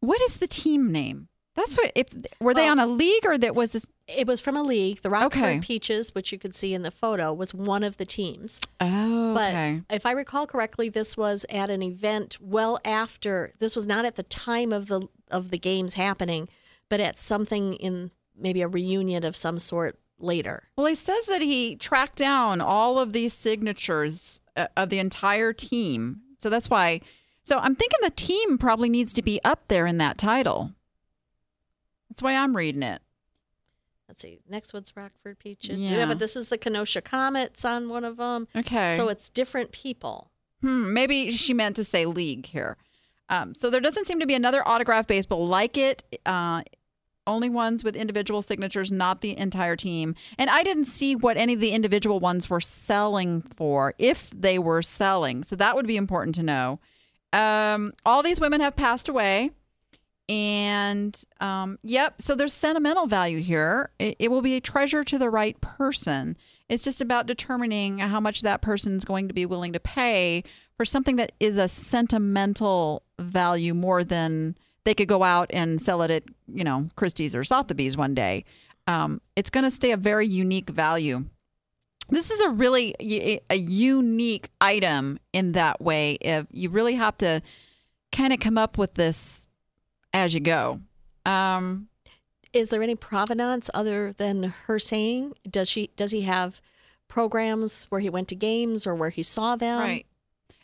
what 0.00 0.20
is 0.22 0.36
the 0.36 0.46
team 0.46 0.92
name? 0.92 1.28
That's 1.54 1.76
what. 1.76 1.92
If 1.94 2.06
were 2.40 2.54
they 2.54 2.62
Well- 2.62 2.72
on 2.72 2.78
a 2.78 2.86
league 2.86 3.26
or 3.26 3.36
that 3.36 3.54
was 3.54 3.72
this? 3.72 3.86
It 4.08 4.26
was 4.26 4.40
from 4.40 4.56
a 4.56 4.62
league. 4.62 5.02
The 5.02 5.10
Rockford 5.10 5.42
Okay. 5.42 5.60
Peaches, 5.60 6.14
which 6.14 6.32
you 6.32 6.38
could 6.38 6.54
see 6.54 6.72
in 6.74 6.82
the 6.82 6.90
photo, 6.90 7.32
was 7.32 7.52
one 7.54 7.82
of 7.82 7.96
the 7.98 8.04
teams. 8.06 8.58
Oh, 8.80 9.34
But 9.34 9.82
if 9.94 10.04
I 10.06 10.12
recall 10.12 10.46
correctly, 10.46 10.88
this 10.88 11.16
was 11.16 11.44
at 11.50 11.68
an 11.70 11.82
event 11.82 12.38
well 12.40 12.78
after. 12.84 13.52
This 13.58 13.76
was 13.76 13.86
not 13.86 14.04
at 14.06 14.16
the 14.16 14.22
time 14.24 14.72
of 14.72 14.88
the 14.88 15.08
of 15.30 15.50
the 15.50 15.58
games 15.58 15.94
happening, 15.94 16.48
but 16.88 17.00
at 17.00 17.18
something 17.18 17.74
in 17.74 18.10
maybe 18.36 18.62
a 18.62 18.68
reunion 18.68 19.22
of 19.24 19.36
some 19.36 19.58
sort 19.58 19.98
later. 20.22 20.68
Well, 20.76 20.86
he 20.86 20.94
says 20.94 21.26
that 21.26 21.42
he 21.42 21.76
tracked 21.76 22.16
down 22.16 22.60
all 22.60 22.98
of 22.98 23.12
these 23.12 23.32
signatures 23.32 24.40
uh, 24.56 24.68
of 24.76 24.88
the 24.88 24.98
entire 24.98 25.52
team. 25.52 26.20
So 26.38 26.50
that's 26.50 26.70
why. 26.70 27.00
So 27.44 27.58
I'm 27.58 27.74
thinking 27.74 27.98
the 28.02 28.10
team 28.10 28.58
probably 28.58 28.88
needs 28.88 29.12
to 29.14 29.22
be 29.22 29.40
up 29.44 29.68
there 29.68 29.86
in 29.86 29.98
that 29.98 30.18
title. 30.18 30.72
That's 32.08 32.22
why 32.22 32.36
I'm 32.36 32.56
reading 32.56 32.82
it. 32.82 33.02
Let's 34.08 34.20
see. 34.22 34.40
Next 34.46 34.74
one's 34.74 34.94
Rockford 34.94 35.38
Peaches. 35.38 35.80
Yeah. 35.80 35.98
Yeah, 35.98 36.06
but 36.06 36.18
this 36.18 36.36
is 36.36 36.48
the 36.48 36.58
Kenosha 36.58 37.00
Comets 37.00 37.64
on 37.64 37.88
one 37.88 38.04
of 38.04 38.18
them. 38.18 38.46
Okay. 38.54 38.94
So 38.96 39.08
it's 39.08 39.30
different 39.30 39.72
people. 39.72 40.30
Hmm, 40.60 40.92
maybe 40.92 41.30
she 41.30 41.54
meant 41.54 41.76
to 41.76 41.84
say 41.84 42.04
league 42.04 42.46
here. 42.46 42.76
Um, 43.30 43.54
so 43.54 43.70
there 43.70 43.80
doesn't 43.80 44.06
seem 44.06 44.20
to 44.20 44.26
be 44.26 44.34
another 44.34 44.66
autograph 44.68 45.06
baseball 45.06 45.46
like 45.46 45.78
it. 45.78 46.04
Uh, 46.26 46.62
only 47.26 47.48
ones 47.48 47.84
with 47.84 47.96
individual 47.96 48.42
signatures, 48.42 48.90
not 48.90 49.20
the 49.20 49.36
entire 49.36 49.76
team. 49.76 50.14
And 50.38 50.50
I 50.50 50.62
didn't 50.62 50.86
see 50.86 51.14
what 51.14 51.36
any 51.36 51.54
of 51.54 51.60
the 51.60 51.72
individual 51.72 52.20
ones 52.20 52.50
were 52.50 52.60
selling 52.60 53.42
for, 53.42 53.94
if 53.98 54.30
they 54.30 54.58
were 54.58 54.82
selling. 54.82 55.44
So 55.44 55.56
that 55.56 55.76
would 55.76 55.86
be 55.86 55.96
important 55.96 56.34
to 56.36 56.42
know. 56.42 56.80
Um, 57.32 57.92
all 58.04 58.22
these 58.22 58.40
women 58.40 58.60
have 58.60 58.76
passed 58.76 59.08
away. 59.08 59.50
And 60.28 61.20
um, 61.40 61.78
yep, 61.82 62.22
so 62.22 62.34
there's 62.34 62.52
sentimental 62.52 63.06
value 63.06 63.40
here. 63.40 63.90
It, 63.98 64.16
it 64.18 64.30
will 64.30 64.42
be 64.42 64.56
a 64.56 64.60
treasure 64.60 65.04
to 65.04 65.18
the 65.18 65.30
right 65.30 65.60
person. 65.60 66.36
It's 66.68 66.84
just 66.84 67.00
about 67.00 67.26
determining 67.26 67.98
how 67.98 68.20
much 68.20 68.40
that 68.42 68.62
person's 68.62 69.04
going 69.04 69.28
to 69.28 69.34
be 69.34 69.44
willing 69.44 69.72
to 69.74 69.80
pay 69.80 70.44
for 70.76 70.84
something 70.84 71.16
that 71.16 71.32
is 71.38 71.56
a 71.58 71.68
sentimental 71.68 73.02
value 73.18 73.74
more 73.74 74.04
than 74.04 74.56
they 74.84 74.94
could 74.94 75.08
go 75.08 75.22
out 75.22 75.50
and 75.52 75.80
sell 75.80 76.02
it 76.02 76.10
at, 76.10 76.24
you 76.52 76.64
know, 76.64 76.88
Christie's 76.96 77.36
or 77.36 77.44
Sotheby's 77.44 77.96
one 77.96 78.14
day. 78.14 78.44
Um, 78.86 79.20
it's 79.36 79.50
going 79.50 79.64
to 79.64 79.70
stay 79.70 79.92
a 79.92 79.96
very 79.96 80.26
unique 80.26 80.70
value. 80.70 81.24
This 82.10 82.30
is 82.30 82.40
a 82.40 82.50
really 82.50 82.94
a 83.00 83.54
unique 83.56 84.50
item 84.60 85.18
in 85.32 85.52
that 85.52 85.80
way. 85.80 86.18
If 86.20 86.46
you 86.50 86.68
really 86.68 86.94
have 86.96 87.16
to 87.18 87.42
kind 88.10 88.32
of 88.32 88.40
come 88.40 88.58
up 88.58 88.76
with 88.76 88.94
this 88.94 89.46
as 90.12 90.34
you 90.34 90.40
go. 90.40 90.80
Um, 91.24 91.88
Is 92.52 92.70
there 92.70 92.82
any 92.82 92.96
provenance 92.96 93.70
other 93.72 94.12
than 94.12 94.42
her 94.66 94.78
saying? 94.78 95.34
Does 95.48 95.68
she 95.70 95.90
does 95.96 96.10
he 96.10 96.22
have 96.22 96.60
programs 97.08 97.84
where 97.84 98.00
he 98.00 98.10
went 98.10 98.28
to 98.28 98.34
games 98.34 98.86
or 98.86 98.94
where 98.94 99.10
he 99.10 99.22
saw 99.22 99.56
them? 99.56 99.78
right. 99.78 100.06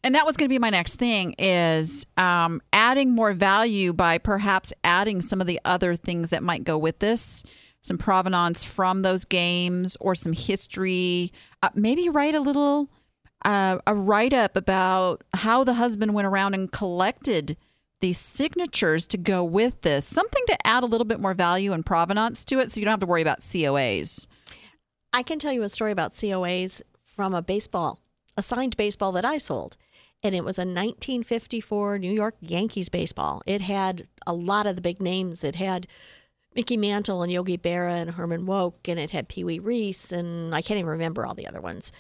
And 0.05 0.15
that 0.15 0.27
was 0.27 0.37
going 0.37 0.49
to 0.49 0.53
be 0.53 0.59
my 0.59 0.71
next 0.71 0.97
thing 0.97 1.35
is 1.39 2.07
um, 2.17 2.63
adding 2.73 3.15
more 3.15 3.33
value 3.33 3.93
by 3.93 4.19
perhaps 4.19 4.73
adding 4.85 5.21
some 5.21 5.41
of 5.41 5.47
the 5.47 5.61
other 5.65 5.97
things 5.97 6.31
that 6.31 6.43
might 6.43 6.65
go 6.65 6.79
with 6.79 7.01
this, 7.01 7.43
some 7.83 7.99
provenance 7.99 8.65
from 8.65 9.03
those 9.03 9.25
games 9.25 9.97
or 10.01 10.15
some 10.15 10.33
history. 10.33 11.33
Uh, 11.63 11.71
maybe 11.75 12.09
write 12.09 12.35
a 12.35 12.41
little 12.41 12.89
uh, 13.45 13.79
a 13.87 13.95
write 13.95 14.33
up 14.33 14.57
about 14.57 15.23
how 15.35 15.65
the 15.65 15.75
husband 15.75 16.15
went 16.15 16.27
around 16.27 16.55
and 16.55 16.73
collected 16.73 17.57
these 18.01 18.19
signatures 18.19 19.07
to 19.09 19.17
go 19.17 19.43
with 19.43 19.81
this, 19.83 20.07
something 20.07 20.43
to 20.47 20.67
add 20.67 20.83
a 20.83 20.87
little 20.87 21.05
bit 21.05 21.21
more 21.21 21.35
value 21.35 21.73
and 21.73 21.85
provenance 21.85 22.45
to 22.45 22.59
it, 22.61 22.71
so 22.71 22.79
you 22.79 22.85
don't 22.85 22.93
have 22.93 23.01
to 23.01 23.07
worry 23.07 23.23
about 23.23 23.41
COAs. 23.41 24.27
I 25.13 25.23
can 25.23 25.39
tell 25.39 25.53
you 25.53 25.63
a 25.63 25.69
story 25.69 25.91
about 25.91 26.13
COAs 26.13 26.83
from 27.05 27.35
a 27.35 27.43
baseball, 27.43 27.99
a 28.37 28.43
signed 28.43 28.77
baseball 28.77 29.13
that 29.13 29.25
I 29.25 29.39
sold. 29.39 29.77
And 30.23 30.35
it 30.35 30.45
was 30.45 30.59
a 30.59 30.63
1954 30.63 31.99
New 31.99 32.11
York 32.13 32.35
Yankees 32.41 32.89
baseball. 32.89 33.41
It 33.47 33.61
had 33.61 34.09
a 34.27 34.35
lot 34.35 34.67
of 34.67 34.75
the 34.77 34.83
big 34.83 35.01
names. 35.01 35.45
It 35.45 35.55
had 35.55 35.87
Mickey 36.55 36.77
Mantle 36.77 37.23
and 37.23 37.31
Yogi 37.31 37.57
Berra 37.57 37.93
and 37.93 38.11
Herman 38.13 38.45
Woke, 38.47 38.89
and 38.89 38.99
it 38.99 39.11
had 39.13 39.29
Pee 39.29 39.45
Wee 39.45 39.61
Reese, 39.61 40.11
and 40.11 40.55
I 40.55 40.61
can't 40.63 40.79
even 40.79 40.91
remember 40.91 41.25
all 41.25 41.35
the 41.35 41.47
other 41.47 41.61
ones. 41.61 41.93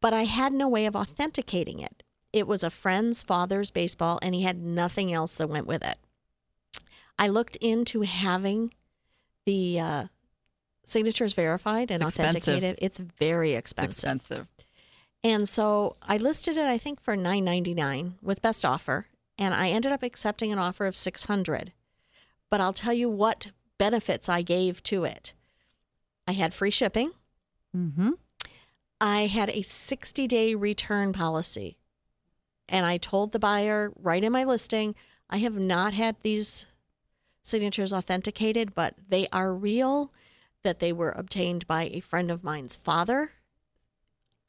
But 0.00 0.12
I 0.14 0.24
had 0.24 0.52
no 0.52 0.68
way 0.68 0.86
of 0.86 0.94
authenticating 0.94 1.80
it. 1.80 2.02
It 2.32 2.46
was 2.46 2.62
a 2.62 2.70
friend's 2.70 3.24
father's 3.24 3.70
baseball, 3.70 4.20
and 4.22 4.32
he 4.34 4.42
had 4.42 4.62
nothing 4.62 5.12
else 5.12 5.34
that 5.34 5.48
went 5.48 5.66
with 5.66 5.82
it. 5.82 5.98
I 7.18 7.26
looked 7.28 7.56
into 7.56 8.02
having 8.02 8.72
the 9.44 9.80
uh, 9.80 10.04
signatures 10.84 11.32
verified 11.32 11.90
and 11.90 12.02
It's 12.02 12.14
expensive. 12.16 12.42
authenticated. 12.42 12.78
It's 12.80 12.98
very 12.98 13.54
It's 13.54 13.72
expensive. 13.72 14.46
And 15.22 15.48
so 15.48 15.96
I 16.02 16.16
listed 16.16 16.56
it, 16.56 16.66
I 16.66 16.78
think, 16.78 17.00
for 17.00 17.14
nine 17.14 17.44
ninety 17.44 17.74
nine 17.74 18.14
with 18.22 18.40
best 18.42 18.64
offer, 18.64 19.06
and 19.36 19.52
I 19.54 19.68
ended 19.68 19.92
up 19.92 20.02
accepting 20.02 20.52
an 20.52 20.58
offer 20.58 20.86
of 20.86 20.96
six 20.96 21.24
hundred. 21.24 21.72
But 22.50 22.60
I'll 22.60 22.72
tell 22.72 22.94
you 22.94 23.08
what 23.08 23.50
benefits 23.78 24.28
I 24.28 24.42
gave 24.42 24.82
to 24.84 25.04
it. 25.04 25.34
I 26.26 26.32
had 26.32 26.54
free 26.54 26.70
shipping. 26.70 27.12
Mm-hmm. 27.76 28.12
I 29.00 29.26
had 29.26 29.50
a 29.50 29.62
sixty 29.62 30.26
day 30.26 30.54
return 30.54 31.12
policy, 31.12 31.76
and 32.68 32.86
I 32.86 32.96
told 32.96 33.32
the 33.32 33.38
buyer 33.38 33.92
right 33.96 34.24
in 34.24 34.32
my 34.32 34.44
listing, 34.44 34.94
I 35.28 35.38
have 35.38 35.58
not 35.58 35.92
had 35.92 36.16
these 36.22 36.66
signatures 37.42 37.92
authenticated, 37.92 38.74
but 38.74 38.94
they 39.08 39.26
are 39.32 39.54
real. 39.54 40.12
That 40.62 40.78
they 40.78 40.92
were 40.92 41.12
obtained 41.12 41.66
by 41.66 41.84
a 41.84 42.00
friend 42.00 42.30
of 42.30 42.44
mine's 42.44 42.76
father 42.76 43.32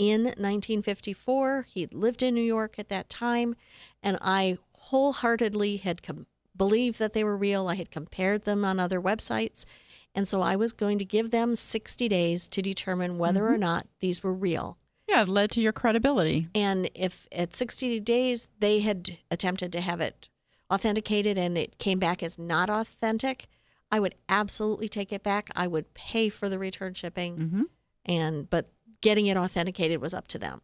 in 0.01 0.23
1954. 0.23 1.67
He 1.69 1.85
lived 1.87 2.23
in 2.23 2.33
New 2.33 2.41
York 2.41 2.75
at 2.79 2.89
that 2.89 3.09
time, 3.09 3.55
and 4.01 4.17
I 4.21 4.57
wholeheartedly 4.73 5.77
had 5.77 6.03
com- 6.03 6.25
believed 6.55 6.99
that 6.99 7.13
they 7.13 7.23
were 7.23 7.37
real. 7.37 7.67
I 7.67 7.75
had 7.75 7.91
compared 7.91 8.43
them 8.43 8.63
on 8.65 8.79
other 8.79 9.01
websites, 9.01 9.65
and 10.13 10.27
so 10.27 10.41
I 10.41 10.55
was 10.55 10.73
going 10.73 10.97
to 10.99 11.05
give 11.05 11.31
them 11.31 11.55
60 11.55 12.07
days 12.07 12.47
to 12.49 12.61
determine 12.61 13.17
whether 13.17 13.47
or 13.47 13.57
not 13.57 13.87
these 13.99 14.21
were 14.23 14.33
real. 14.33 14.77
Yeah, 15.07 15.23
it 15.23 15.29
led 15.29 15.51
to 15.51 15.61
your 15.61 15.71
credibility. 15.73 16.47
And 16.55 16.89
if 16.95 17.27
at 17.31 17.53
60 17.53 17.99
days 18.01 18.47
they 18.59 18.79
had 18.79 19.17
attempted 19.29 19.71
to 19.73 19.81
have 19.81 19.99
it 20.01 20.29
authenticated 20.71 21.37
and 21.37 21.57
it 21.57 21.77
came 21.79 21.99
back 21.99 22.23
as 22.23 22.37
not 22.39 22.69
authentic, 22.69 23.47
I 23.91 23.99
would 23.99 24.15
absolutely 24.29 24.87
take 24.87 25.11
it 25.11 25.21
back. 25.23 25.49
I 25.55 25.67
would 25.67 25.93
pay 25.93 26.29
for 26.29 26.47
the 26.47 26.57
return 26.59 26.93
shipping 26.93 27.37
Mm-hmm. 27.37 27.63
and 28.05 28.49
but 28.49 28.69
getting 29.01 29.27
it 29.27 29.37
authenticated 29.37 30.01
was 30.01 30.13
up 30.13 30.27
to 30.29 30.39
them 30.39 30.61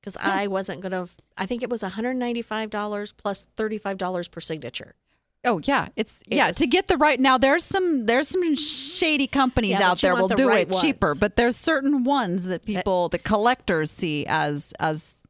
because 0.00 0.16
I 0.20 0.46
wasn't 0.46 0.80
going 0.80 0.92
to 0.92 1.08
I 1.36 1.46
think 1.46 1.62
it 1.62 1.70
was 1.70 1.82
$195 1.82 3.16
plus 3.16 3.46
$35 3.56 4.30
per 4.30 4.40
signature. 4.40 4.94
Oh 5.44 5.60
yeah, 5.64 5.88
it's 5.94 6.22
yeah 6.26 6.50
to 6.50 6.66
get 6.66 6.88
the 6.88 6.96
right. 6.96 7.18
Now 7.18 7.38
there's 7.38 7.64
some 7.64 8.06
there's 8.06 8.28
some 8.28 8.56
shady 8.56 9.28
companies 9.28 9.78
Yeah, 9.78 9.90
out 9.92 10.00
there 10.00 10.16
will 10.16 10.26
the 10.26 10.34
do 10.34 10.48
right 10.48 10.68
it 10.68 10.74
cheaper, 10.80 11.14
but 11.14 11.36
there's 11.36 11.56
certain 11.56 12.02
ones 12.02 12.44
that 12.44 12.64
people 12.64 13.08
the 13.08 13.18
collectors 13.20 13.90
see 13.92 14.26
as 14.26 14.74
as 14.80 15.22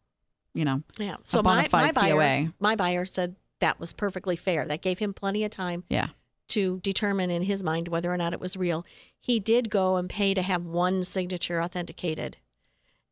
you 0.55 0.65
know 0.65 0.83
Yeah. 0.99 1.17
So 1.25 1.43
my, 1.43 1.69
bona 1.69 1.85
my 1.87 1.93
buyer, 1.93 2.15
COA. 2.15 2.53
my 2.59 2.75
buyer 2.75 3.05
said 3.05 3.37
that 3.61 3.79
was 3.79 3.93
perfectly 3.93 4.35
fair. 4.35 4.65
That 4.65 4.81
gave 4.81 4.99
him 4.99 5.13
plenty 5.13 5.45
of 5.45 5.51
time 5.51 5.85
Yeah. 5.91 6.09
To 6.49 6.81
determine 6.81 7.31
in 7.31 7.43
his 7.43 7.63
mind 7.63 7.89
whether 7.89 8.13
or 8.13 8.17
not 8.17 8.33
it 8.33 8.41
was 8.41 8.57
real. 8.57 8.85
He 9.21 9.41
did 9.41 9.71
go 9.71 9.97
and 9.97 10.09
pay 10.09 10.35
to 10.35 10.43
have 10.43 10.65
one 10.65 11.05
signature 11.05 11.63
authenticated. 11.63 12.37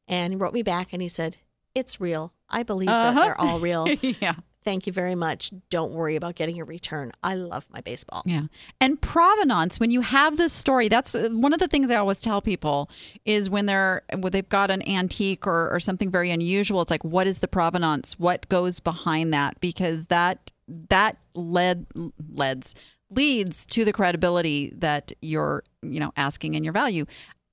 And 0.09 0.33
he 0.33 0.37
wrote 0.37 0.55
me 0.55 0.63
back 0.63 0.89
and 0.93 1.03
he 1.03 1.09
said, 1.09 1.37
It's 1.75 2.01
real. 2.01 2.33
I 2.49 2.63
believe 2.63 2.89
Uh-huh. 2.89 3.13
that 3.13 3.21
they're 3.25 3.41
all 3.41 3.59
real. 3.61 3.89
yeah. 4.01 4.35
Thank 4.65 4.89
you 4.89 4.93
very 4.93 5.15
much. 5.15 5.53
Don't 5.71 5.93
worry 5.93 6.17
about 6.17 6.35
getting 6.35 6.61
a 6.61 6.65
return. 6.65 7.13
I 7.23 7.35
love 7.37 7.67
my 7.71 7.81
baseball. 7.81 8.23
Yeah. 8.27 8.47
And 8.81 9.01
provenance, 9.01 9.79
when 9.79 9.93
you 9.93 10.01
have 10.01 10.37
this 10.39 10.53
story, 10.53 10.89
that's 10.89 11.15
uh, 11.15 11.29
one 11.31 11.53
of 11.53 11.61
the 11.61 11.69
things 11.69 11.89
I 11.89 11.95
always 11.97 12.21
tell 12.21 12.43
people 12.43 12.91
is 13.25 13.49
when 13.49 13.67
they're 13.67 14.03
when 14.19 14.33
they've 14.33 14.49
got 14.49 14.73
an 14.73 14.83
antique 14.89 15.47
or, 15.47 15.71
or 15.73 15.79
something 15.79 16.11
very 16.11 16.33
unusual, 16.33 16.83
it's 16.83 16.91
like 16.91 17.05
what 17.05 17.29
is 17.29 17.39
the 17.39 17.47
provenance? 17.49 18.19
What 18.19 18.49
goes 18.49 18.81
behind 18.81 19.33
that? 19.35 19.61
Because 19.61 20.07
that 20.07 20.51
that 20.89 21.17
led 21.37 21.87
leads 22.35 22.75
leads 23.11 23.67
to 23.67 23.85
the 23.85 23.93
credibility 23.93 24.73
that 24.77 25.13
you're, 25.23 25.63
you 25.83 26.01
know, 26.01 26.13
asking 26.17 26.55
in 26.55 26.65
your 26.65 26.73
value. 26.73 27.05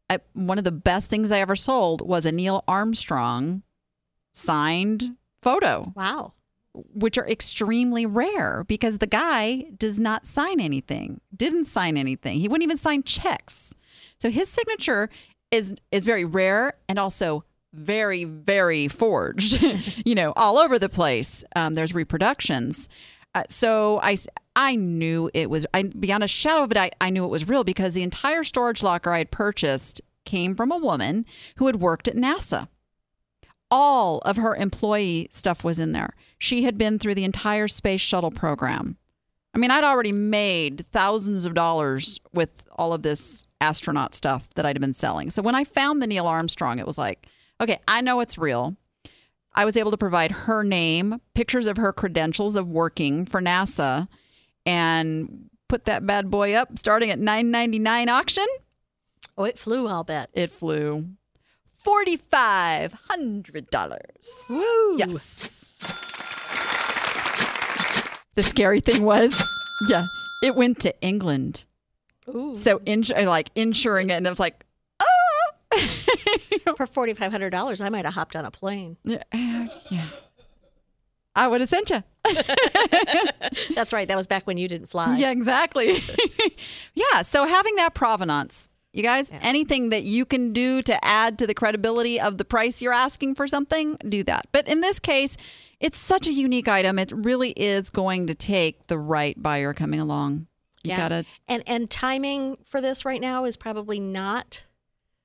I, 0.09 0.19
one 0.33 0.57
of 0.57 0.63
the 0.63 0.71
best 0.71 1.09
things 1.09 1.31
I 1.31 1.39
ever 1.39 1.55
sold 1.55 2.07
was 2.07 2.25
a 2.25 2.31
Neil 2.31 2.63
Armstrong 2.67 3.63
signed 4.33 5.15
photo 5.41 5.91
Wow. 5.95 6.33
which 6.73 7.17
are 7.17 7.27
extremely 7.27 8.05
rare 8.05 8.63
because 8.67 8.97
the 8.97 9.07
guy 9.07 9.65
does 9.77 9.99
not 9.99 10.25
sign 10.25 10.59
anything, 10.59 11.21
didn't 11.35 11.65
sign 11.65 11.97
anything. 11.97 12.39
He 12.39 12.47
wouldn't 12.47 12.63
even 12.63 12.77
sign 12.77 13.03
checks. 13.03 13.75
So 14.19 14.29
his 14.29 14.49
signature 14.49 15.09
is 15.51 15.75
is 15.91 16.05
very 16.05 16.25
rare 16.25 16.73
and 16.89 16.97
also 16.97 17.43
very 17.73 18.23
very 18.23 18.87
forged. 18.87 19.61
you 20.05 20.15
know, 20.15 20.33
all 20.35 20.57
over 20.57 20.79
the 20.79 20.89
place. 20.89 21.43
Um, 21.55 21.73
there's 21.75 21.93
reproductions. 21.93 22.89
Uh, 23.35 23.43
so 23.49 23.99
I 24.01 24.15
I 24.55 24.75
knew 24.75 25.29
it 25.33 25.49
was 25.49 25.65
I 25.73 25.83
beyond 25.83 26.23
a 26.23 26.27
shadow 26.27 26.63
of 26.63 26.71
a 26.71 26.73
doubt 26.75 26.93
I 27.01 27.09
knew 27.09 27.23
it 27.23 27.29
was 27.29 27.47
real 27.47 27.63
because 27.63 27.93
the 27.93 28.03
entire 28.03 28.43
storage 28.43 28.83
locker 28.83 29.11
I 29.11 29.19
had 29.19 29.31
purchased 29.31 30.01
came 30.25 30.55
from 30.55 30.71
a 30.71 30.77
woman 30.77 31.25
who 31.57 31.67
had 31.67 31.77
worked 31.77 32.07
at 32.07 32.15
NASA 32.15 32.67
all 33.73 34.19
of 34.19 34.37
her 34.37 34.55
employee 34.55 35.27
stuff 35.31 35.63
was 35.63 35.79
in 35.79 35.93
there. 35.93 36.13
She 36.37 36.63
had 36.63 36.77
been 36.77 36.99
through 36.99 37.15
the 37.15 37.23
entire 37.23 37.67
space 37.67 38.01
shuttle 38.01 38.29
program. 38.29 38.97
I 39.55 39.57
mean, 39.57 39.71
I'd 39.71 39.83
already 39.83 40.11
made 40.11 40.85
thousands 40.91 41.45
of 41.45 41.55
dollars 41.55 42.19
with 42.31 42.63
all 42.73 42.93
of 42.93 43.01
this 43.01 43.47
astronaut 43.59 44.13
stuff 44.13 44.47
that 44.53 44.63
I'd 44.63 44.79
been 44.79 44.93
selling. 44.93 45.31
So 45.31 45.41
when 45.41 45.55
I 45.55 45.63
found 45.63 46.03
the 46.03 46.07
Neil 46.07 46.27
Armstrong, 46.27 46.77
it 46.77 46.85
was 46.85 46.99
like, 46.99 47.25
okay, 47.59 47.79
I 47.87 48.01
know 48.01 48.19
it's 48.19 48.37
real. 48.37 48.75
I 49.55 49.65
was 49.65 49.75
able 49.75 49.89
to 49.89 49.97
provide 49.97 50.31
her 50.31 50.63
name, 50.63 51.19
pictures 51.33 51.65
of 51.65 51.77
her 51.77 51.91
credentials 51.91 52.55
of 52.55 52.69
working 52.69 53.25
for 53.25 53.41
NASA, 53.41 54.07
and 54.65 55.49
put 55.67 55.85
that 55.85 56.05
bad 56.05 56.29
boy 56.29 56.53
up 56.53 56.77
starting 56.77 57.09
at 57.09 57.19
9.99 57.19 58.07
auction. 58.09 58.45
Oh, 59.37 59.45
it 59.45 59.57
flew, 59.57 59.87
I'll 59.87 60.03
bet. 60.03 60.29
It 60.33 60.51
flew. 60.51 61.07
Forty-five 61.77 62.93
hundred 63.09 63.69
dollars. 63.69 64.45
Woo! 64.49 64.97
Yes. 64.97 65.73
The 68.35 68.43
scary 68.43 68.79
thing 68.79 69.03
was, 69.03 69.43
yeah, 69.89 70.05
it 70.41 70.55
went 70.55 70.79
to 70.81 70.93
England. 71.01 71.65
Ooh. 72.33 72.55
So 72.55 72.81
ins- 72.85 73.11
like 73.11 73.49
insuring 73.55 74.09
it, 74.11 74.13
and 74.13 74.25
it 74.25 74.29
was 74.29 74.39
like, 74.39 74.65
ah. 74.99 75.05
For 76.77 76.87
$4,500, 76.87 77.81
I 77.85 77.89
might 77.89 78.05
have 78.05 78.13
hopped 78.13 78.35
on 78.35 78.45
a 78.45 78.51
plane. 78.51 78.97
yeah, 79.03 79.67
yeah. 79.89 80.07
I 81.35 81.47
would 81.47 81.59
have 81.61 81.69
sent 81.69 81.89
you. 81.89 82.03
That's 83.75 83.93
right. 83.93 84.07
That 84.07 84.15
was 84.17 84.27
back 84.27 84.45
when 84.47 84.57
you 84.57 84.67
didn't 84.67 84.87
fly. 84.87 85.15
Yeah, 85.17 85.31
exactly. 85.31 85.97
yeah. 86.93 87.21
So 87.21 87.45
having 87.47 87.75
that 87.75 87.93
provenance, 87.93 88.69
you 88.91 89.03
guys, 89.03 89.31
anything 89.41 89.89
that 89.89 90.03
you 90.03 90.25
can 90.25 90.53
do 90.53 90.81
to 90.83 91.03
add 91.05 91.39
to 91.39 91.47
the 91.47 91.53
credibility 91.53 92.19
of 92.19 92.37
the 92.37 92.45
price 92.45 92.81
you're 92.81 92.93
asking 92.93 93.35
for 93.35 93.47
something, 93.47 93.97
do 94.07 94.23
that. 94.23 94.47
But 94.51 94.67
in 94.67 94.81
this 94.81 94.99
case, 94.99 95.35
it's 95.79 95.97
such 95.97 96.27
a 96.27 96.33
unique 96.33 96.67
item. 96.67 96.99
It 96.99 97.11
really 97.11 97.51
is 97.51 97.89
going 97.89 98.27
to 98.27 98.35
take 98.35 98.87
the 98.87 98.97
right 98.97 99.41
buyer 99.41 99.73
coming 99.73 99.99
along. 99.99 100.47
You 100.83 100.89
Yeah. 100.89 100.97
gotta. 100.97 101.25
And 101.47 101.63
and 101.65 101.89
timing 101.89 102.57
for 102.65 102.81
this 102.81 103.05
right 103.05 103.21
now 103.21 103.45
is 103.45 103.57
probably 103.57 103.99
not 103.99 104.63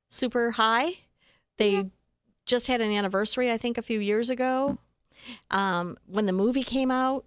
super 0.09 0.53
high. 0.53 0.91
They 1.59 1.87
just 2.47 2.69
had 2.69 2.81
an 2.81 2.91
anniversary, 2.93 3.51
I 3.51 3.59
think, 3.59 3.77
a 3.77 3.83
few 3.83 3.99
years 4.01 4.31
ago. 4.31 4.79
Um, 5.51 5.97
when 6.07 6.27
the 6.27 6.33
movie 6.33 6.62
came 6.64 6.91
out, 6.91 7.25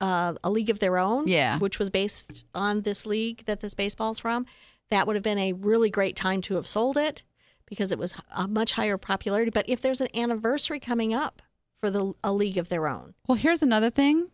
uh, 0.00 0.34
A 0.42 0.50
League 0.50 0.70
of 0.70 0.78
Their 0.80 0.98
Own, 0.98 1.26
Yeah. 1.28 1.58
which 1.58 1.78
was 1.78 1.90
based 1.90 2.44
on 2.54 2.82
this 2.82 3.06
league 3.06 3.44
that 3.46 3.60
this 3.60 3.74
baseball's 3.74 4.18
from, 4.18 4.46
that 4.90 5.06
would 5.06 5.16
have 5.16 5.22
been 5.22 5.38
a 5.38 5.52
really 5.52 5.90
great 5.90 6.16
time 6.16 6.40
to 6.42 6.54
have 6.56 6.68
sold 6.68 6.96
it 6.96 7.22
because 7.66 7.90
it 7.92 7.98
was 7.98 8.14
a 8.34 8.46
much 8.46 8.72
higher 8.72 8.98
popularity. 8.98 9.50
But 9.50 9.68
if 9.68 9.80
there's 9.80 10.00
an 10.00 10.08
anniversary 10.14 10.78
coming 10.78 11.14
up 11.14 11.40
for 11.80 11.90
the 11.90 12.12
A 12.22 12.32
League 12.32 12.58
of 12.58 12.68
Their 12.68 12.86
Own, 12.86 13.14
Well, 13.26 13.36
here's 13.36 13.62
another 13.62 13.90
thing. 13.90 14.30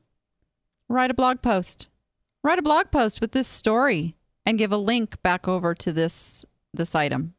Write 0.88 1.10
a 1.10 1.14
blog 1.14 1.40
post. 1.40 1.88
Write 2.42 2.58
a 2.58 2.62
blog 2.62 2.90
post 2.90 3.20
with 3.20 3.32
this 3.32 3.46
story 3.46 4.16
and 4.46 4.58
give 4.58 4.72
a 4.72 4.76
link 4.76 5.22
back 5.22 5.46
over 5.46 5.74
to 5.74 5.92
this 5.92 6.44
this 6.72 6.94
item. 6.94 7.34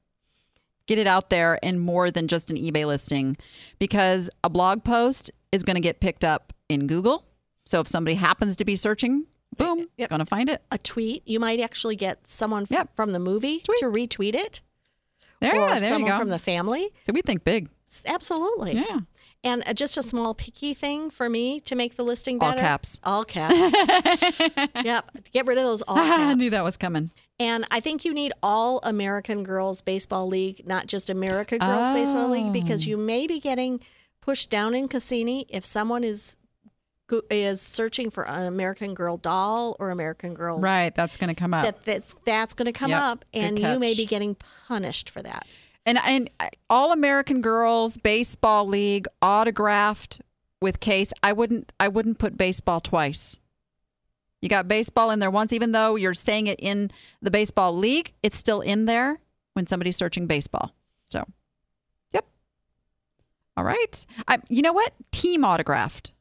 Get 0.87 0.97
it 0.97 1.07
out 1.07 1.29
there 1.29 1.59
in 1.63 1.79
more 1.79 2.11
than 2.11 2.27
just 2.27 2.49
an 2.49 2.57
eBay 2.57 2.85
listing 2.85 3.37
because 3.79 4.29
a 4.43 4.49
blog 4.49 4.83
post 4.83 5.31
is 5.51 5.63
going 5.63 5.75
to 5.75 5.81
get 5.81 5.99
picked 5.99 6.23
up 6.25 6.53
in 6.69 6.87
Google. 6.87 7.25
So 7.65 7.79
if 7.79 7.87
somebody 7.87 8.15
happens 8.15 8.55
to 8.57 8.65
be 8.65 8.75
searching, 8.75 9.25
boom, 9.57 9.87
Yep. 9.97 10.09
going 10.09 10.19
to 10.19 10.25
find 10.25 10.49
it. 10.49 10.61
a 10.71 10.77
tweet, 10.77 11.25
you 11.27 11.39
might 11.39 11.59
actually 11.59 11.95
get 11.95 12.27
someone 12.27 12.63
f- 12.63 12.71
Yep. 12.71 12.95
from 12.95 13.11
the 13.11 13.19
movie 13.19 13.59
Tweet. 13.59 13.79
to 13.79 13.85
retweet 13.85 14.33
it. 14.35 14.61
There, 15.39 15.53
or 15.53 15.55
yeah, 15.55 15.67
there 15.79 15.89
you 15.89 15.93
someone 15.93 16.11
go. 16.11 16.17
from 16.19 16.29
the 16.29 16.39
family. 16.39 16.89
so 17.05 17.13
we 17.13 17.21
think 17.21 17.43
big. 17.43 17.69
Absolutely. 18.05 18.73
Yeah. 18.75 18.99
And 19.43 19.63
uh, 19.67 19.73
just 19.73 19.97
a 19.97 20.03
small 20.03 20.35
picky 20.35 20.73
thing 20.75 21.09
for 21.09 21.27
me 21.27 21.59
to 21.61 21.75
make 21.75 21.95
the 21.95 22.03
listing 22.03 22.37
better. 22.37 22.51
All 22.51 22.57
caps. 22.59 22.99
All 23.03 23.25
caps. 23.25 24.39
yep. 24.83 25.09
Get 25.33 25.47
rid 25.47 25.57
of 25.57 25.63
those 25.63 25.81
all 25.83 25.95
caps. 25.95 26.19
I 26.21 26.33
knew 26.35 26.49
that 26.51 26.63
was 26.63 26.77
coming. 26.77 27.09
And 27.39 27.65
I 27.71 27.79
think 27.79 28.05
you 28.05 28.13
need 28.13 28.33
all 28.43 28.79
American 28.83 29.43
Girls 29.43 29.81
Baseball 29.81 30.27
League, 30.27 30.67
not 30.67 30.85
just 30.85 31.09
America 31.09 31.57
Girls 31.57 31.91
Baseball 31.91 32.29
League, 32.29 32.53
because 32.53 32.85
Oh. 32.85 32.89
you 32.91 32.97
may 32.97 33.25
be 33.25 33.39
getting 33.39 33.79
pushed 34.21 34.51
down 34.51 34.75
in 34.75 34.87
Cassini 34.87 35.47
if 35.49 35.65
someone 35.65 36.03
is 36.03 36.37
is 37.29 37.59
searching 37.61 38.09
for 38.09 38.25
an 38.25 38.45
American 38.47 38.93
Girl 38.93 39.17
doll 39.17 39.75
or 39.79 39.89
American 39.89 40.33
Girl 40.33 40.57
Right. 40.59 40.95
That's 40.95 41.17
going 41.17 41.27
to 41.27 41.33
come 41.35 41.53
up. 41.53 41.65
that 41.65 41.83
that's 41.83 42.15
that's 42.25 42.53
going 42.53 42.67
to 42.67 42.71
come 42.71 42.91
Yep, 42.91 43.01
up, 43.01 43.25
and 43.33 43.59
you 43.59 43.79
may 43.79 43.93
be 43.95 44.05
getting 44.05 44.37
punished 44.67 45.09
for 45.09 45.21
that. 45.21 45.45
And 45.85 45.97
and 46.03 46.29
all 46.69 46.91
American 46.91 47.41
Girls 47.41 47.97
Baseball 47.97 48.67
League 48.67 49.07
autographed 49.21 50.21
with 50.61 50.79
case. 50.79 51.11
I 51.23 51.33
wouldn't 51.33 51.73
I 51.79 51.87
wouldn't 51.87 52.19
put 52.19 52.37
baseball 52.37 52.79
twice. 52.79 53.39
You 54.41 54.49
got 54.49 54.67
baseball 54.67 55.11
in 55.11 55.19
there 55.19 55.29
once, 55.29 55.53
even 55.53 55.71
though 55.71 55.95
you're 55.95 56.15
saying 56.15 56.47
it 56.47 56.59
in 56.59 56.91
the 57.21 57.29
baseball 57.29 57.77
league, 57.77 58.13
it's 58.23 58.37
still 58.37 58.61
in 58.61 58.85
there 58.85 59.19
when 59.53 59.67
somebody's 59.67 59.97
searching 59.97 60.25
baseball. 60.25 60.73
So, 61.07 61.25
yep. 62.11 62.25
All 63.55 63.63
right. 63.63 64.05
I, 64.27 64.39
you 64.49 64.63
know 64.63 64.73
what? 64.73 64.93
Team 65.11 65.45
autographed. 65.45 66.13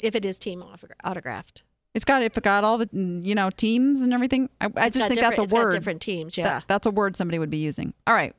If 0.00 0.14
it 0.14 0.24
is 0.24 0.38
team 0.38 0.62
autographed, 1.04 1.64
It's 1.94 2.04
got 2.06 2.22
it 2.22 2.32
got 2.42 2.64
all 2.64 2.78
the 2.78 2.88
you 2.92 3.34
know 3.34 3.50
teams 3.50 4.00
and 4.02 4.14
everything. 4.14 4.48
I, 4.60 4.70
I 4.76 4.88
just 4.88 5.08
think 5.08 5.20
that's 5.20 5.38
a 5.38 5.42
it's 5.42 5.52
got 5.52 5.64
word. 5.64 5.72
different 5.72 6.00
teams, 6.00 6.38
yeah. 6.38 6.44
That- 6.44 6.64
that's 6.68 6.86
a 6.86 6.90
word 6.90 7.16
somebody 7.16 7.38
would 7.38 7.50
be 7.50 7.58
using. 7.58 7.92
All 8.06 8.14
right. 8.14 8.34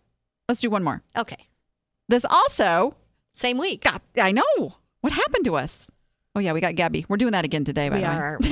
Let's 0.49 0.59
do 0.59 0.69
one 0.69 0.83
more. 0.83 1.01
okay, 1.15 1.47
This 2.09 2.25
also 2.25 2.95
same 3.31 3.57
week. 3.57 3.83
God, 3.83 4.01
I 4.19 4.33
know. 4.33 4.75
What 5.01 5.13
happened 5.13 5.45
to 5.45 5.55
us? 5.55 5.89
Oh 6.35 6.39
yeah, 6.39 6.51
we 6.53 6.61
got 6.61 6.75
Gabby. 6.75 7.05
We're 7.07 7.17
doing 7.17 7.31
that 7.31 7.45
again 7.45 7.63
today. 7.63 7.89
By 7.89 7.95
we 7.95 8.01
the 8.01 8.07
way. 8.09 8.13
are. 8.13 8.39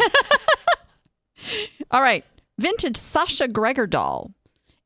All 1.91 2.01
right, 2.01 2.23
vintage 2.59 2.97
Sasha 2.97 3.47
Gregor 3.47 3.87
doll 3.87 4.31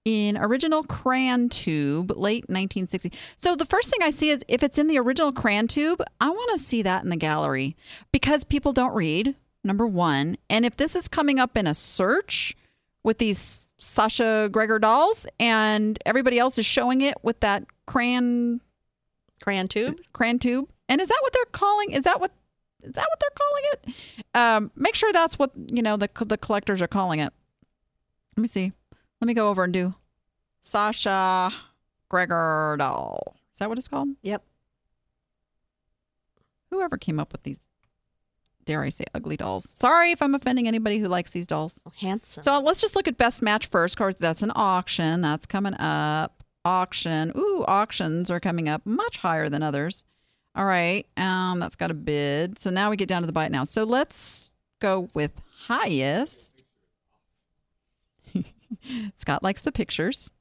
in 0.06 0.38
original 0.38 0.84
crayon 0.84 1.50
tube, 1.50 2.12
late 2.12 2.44
1960. 2.48 3.12
So 3.36 3.56
the 3.56 3.66
first 3.66 3.90
thing 3.90 4.00
I 4.02 4.12
see 4.12 4.30
is 4.30 4.42
if 4.48 4.64
it's 4.64 4.78
in 4.78 4.88
the 4.88 4.98
original 5.00 5.32
crayon 5.32 5.68
tube, 5.68 6.02
I 6.22 6.30
want 6.30 6.52
to 6.54 6.60
see 6.60 6.82
that 6.84 7.04
in 7.04 7.10
the 7.10 7.18
gallery 7.18 7.76
because 8.12 8.44
people 8.44 8.72
don't 8.72 8.94
read. 8.94 9.36
Number 9.66 9.88
one, 9.88 10.38
and 10.48 10.64
if 10.64 10.78
this 10.78 10.96
is 10.96 11.08
coming 11.08 11.40
up 11.40 11.58
in 11.58 11.66
a 11.66 11.74
search 11.74 12.56
with 13.04 13.18
these 13.18 13.74
Sasha 13.80 14.48
Gregor 14.52 14.78
dolls, 14.78 15.26
and 15.40 15.98
everybody 16.06 16.38
else 16.38 16.60
is 16.60 16.68
showing 16.68 17.02
it 17.02 17.16
with 17.24 17.40
that 17.40 17.66
crayon 17.88 18.62
Crayon 19.42 19.68
tube. 19.68 20.00
crayon 20.14 20.40
tube. 20.40 20.70
And 20.88 21.02
is 21.02 21.10
that 21.10 21.18
what 21.22 21.34
they're 21.34 21.46
calling? 21.46 21.92
Is 21.92 22.04
that 22.04 22.22
what 22.22 22.32
is 22.84 22.94
that 22.94 23.08
what 23.10 23.20
they're 23.20 23.30
calling 23.36 23.64
it? 23.74 24.36
Um, 24.36 24.72
make 24.76 24.94
sure 24.94 25.12
that's 25.12 25.40
what 25.40 25.52
you 25.56 25.82
know 25.82 25.98
the 25.98 26.10
the 26.26 26.38
collectors 26.38 26.80
are 26.82 26.88
calling 26.88 27.20
it. 27.20 27.34
Let 28.38 28.42
me 28.42 28.48
see. 28.48 28.72
Let 29.20 29.28
me 29.28 29.34
go 29.34 29.50
over 29.50 29.64
and 29.64 29.74
do 29.74 29.96
Sasha 30.62 31.52
Gregor 32.08 32.76
doll. 32.78 33.36
Is 33.52 33.60
that 33.60 33.70
what 33.70 33.80
it's 33.80 33.88
called? 33.88 34.10
Yep. 34.22 34.44
Whoever 36.70 36.98
came 36.98 37.20
up 37.20 37.32
with 37.32 37.44
these, 37.44 37.65
dare 38.66 38.84
I 38.84 38.90
say, 38.90 39.06
ugly 39.14 39.38
dolls. 39.38 39.70
Sorry 39.70 40.12
if 40.12 40.22
I'm 40.22 40.36
offending 40.36 40.68
anybody 40.68 40.98
who 40.98 41.08
likes 41.08 41.32
these 41.32 41.48
dolls. 41.48 41.82
Oh, 41.86 41.92
handsome. 42.00 42.44
So 42.44 42.60
let's 42.60 42.82
just 42.82 42.96
look 42.96 43.08
at 43.08 43.18
best 43.18 43.42
match 43.42 43.68
first. 43.68 43.96
Of 43.96 44.00
course, 44.00 44.16
that's 44.20 44.42
an 44.42 44.52
auction. 44.56 45.22
That's 45.22 45.46
coming 45.46 45.76
up. 45.76 46.44
Auction. 46.64 47.32
Ooh, 47.38 47.64
auctions 47.68 48.32
are 48.32 48.40
coming 48.40 48.68
up 48.68 48.86
much 48.86 49.18
higher 49.18 49.50
than 49.50 49.62
others. 49.62 50.04
All 50.56 50.66
right. 50.66 51.06
Um, 51.18 51.60
that's 51.60 51.76
got 51.76 51.92
a 51.92 51.94
bid. 51.94 52.58
So 52.58 52.70
now 52.70 52.90
we 52.90 52.98
get 52.98 53.10
down 53.10 53.22
to 53.22 53.28
the 53.28 53.34
bite 53.34 53.52
now. 53.52 53.66
So 53.66 53.84
let's 53.84 54.52
go 54.80 55.10
with 55.14 55.34
highest. 55.68 56.64
Scott 59.16 59.44
likes 59.44 59.62
the 59.62 59.72
pictures. 59.72 60.32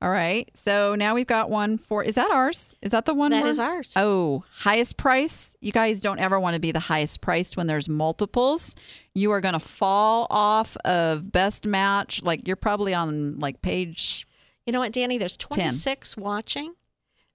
All 0.00 0.10
right. 0.10 0.48
So 0.54 0.94
now 0.94 1.14
we've 1.14 1.26
got 1.26 1.50
one 1.50 1.76
for 1.76 2.04
is 2.04 2.14
that 2.14 2.30
ours? 2.30 2.74
Is 2.82 2.92
that 2.92 3.04
the 3.04 3.14
one 3.14 3.32
That 3.32 3.40
we're- 3.42 3.50
is 3.50 3.58
ours. 3.58 3.94
Oh, 3.96 4.44
highest 4.58 4.96
price. 4.96 5.56
You 5.60 5.72
guys 5.72 6.00
don't 6.00 6.20
ever 6.20 6.38
want 6.38 6.54
to 6.54 6.60
be 6.60 6.70
the 6.70 6.78
highest 6.78 7.20
priced 7.20 7.56
when 7.56 7.66
there's 7.66 7.88
multiples. 7.88 8.76
You 9.14 9.32
are 9.32 9.40
going 9.40 9.54
to 9.54 9.60
fall 9.60 10.28
off 10.30 10.76
of 10.84 11.32
best 11.32 11.66
match. 11.66 12.22
Like 12.22 12.46
you're 12.46 12.54
probably 12.56 12.94
on 12.94 13.38
like 13.40 13.60
page. 13.60 14.26
You 14.66 14.72
know 14.72 14.78
what, 14.80 14.92
Danny? 14.92 15.18
There's 15.18 15.36
26 15.36 16.16
watching. 16.16 16.74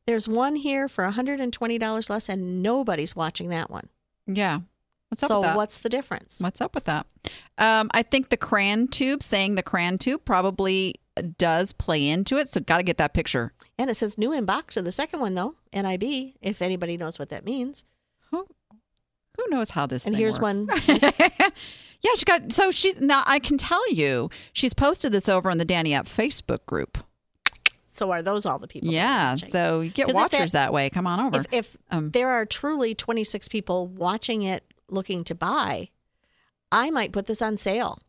There's 0.06 0.28
one 0.28 0.56
here 0.56 0.88
for 0.88 1.04
$120 1.10 2.10
less, 2.10 2.30
and 2.30 2.62
nobody's 2.62 3.16
watching 3.16 3.50
that 3.50 3.70
one. 3.70 3.90
Yeah. 4.28 4.60
What's 5.10 5.24
up 5.24 5.30
so 5.30 5.40
with 5.40 5.48
that? 5.48 5.54
So 5.54 5.58
what's 5.58 5.78
the 5.80 5.90
difference? 5.90 6.40
What's 6.42 6.62
up 6.62 6.76
with 6.76 6.84
that? 6.86 7.08
Um, 7.58 7.90
I 7.94 8.04
think 8.04 8.30
the 8.30 8.38
crayon 8.38 8.88
tube, 8.88 9.24
saying 9.24 9.56
the 9.56 9.64
crayon 9.64 9.98
tube 9.98 10.26
probably 10.26 10.96
does 11.38 11.74
play 11.74 12.08
into 12.08 12.38
it. 12.38 12.48
So 12.50 12.60
got 12.60 12.78
to 12.78 12.84
get 12.84 12.98
that 12.98 13.14
picture. 13.14 13.54
And 13.78 13.90
it 13.90 13.96
says 13.96 14.18
new 14.18 14.34
in 14.34 14.46
box 14.46 14.78
of 14.78 14.86
the 14.86 14.92
second 14.92 15.20
one 15.20 15.36
though, 15.36 15.56
NIB. 15.74 16.34
If 16.42 16.62
anybody 16.62 16.98
knows 16.98 17.20
what 17.20 17.30
that 17.30 17.46
means. 17.46 17.84
Who, 18.32 18.48
who 19.38 19.44
knows 19.50 19.72
how 19.72 19.86
this 19.86 20.06
And 20.06 20.16
here's 20.16 20.40
works? 20.40 20.68
one. 20.68 20.82
yeah, 22.02 22.10
she 22.16 22.26
got 22.26 22.52
so 22.52 22.72
she 22.72 22.94
now 23.00 23.24
I 23.26 23.40
can 23.40 23.58
tell 23.58 23.92
you 23.92 24.30
she's 24.54 24.74
posted 24.74 25.12
this 25.12 25.28
over 25.30 25.50
on 25.50 25.58
the 25.58 25.66
Danny 25.66 25.94
App 25.94 26.06
Facebook 26.06 26.66
group. 26.66 26.98
So 27.86 28.10
are 28.12 28.24
those 28.24 28.46
all 28.48 28.58
the 28.58 28.68
people? 28.68 28.90
Yeah, 28.90 29.36
so 29.36 29.82
you 29.82 29.92
get 29.92 30.12
watchers 30.12 30.54
that- 30.54 30.66
that, 30.68 30.74
way. 30.74 30.90
Come 30.90 31.06
on 31.06 31.20
over. 31.20 31.42
if, 31.42 31.46
if 31.54 31.78
Um, 31.92 32.10
there 32.10 32.30
are 32.30 32.44
truly 32.44 32.96
26 32.96 33.48
people 33.50 33.86
watching 33.88 34.42
it 34.42 34.64
looking 34.90 35.24
to 35.26 35.36
buy, 35.36 35.90
I 36.72 36.90
might 36.90 37.12
put 37.12 37.28
this 37.28 37.40
on 37.40 37.56
sale 37.56 38.00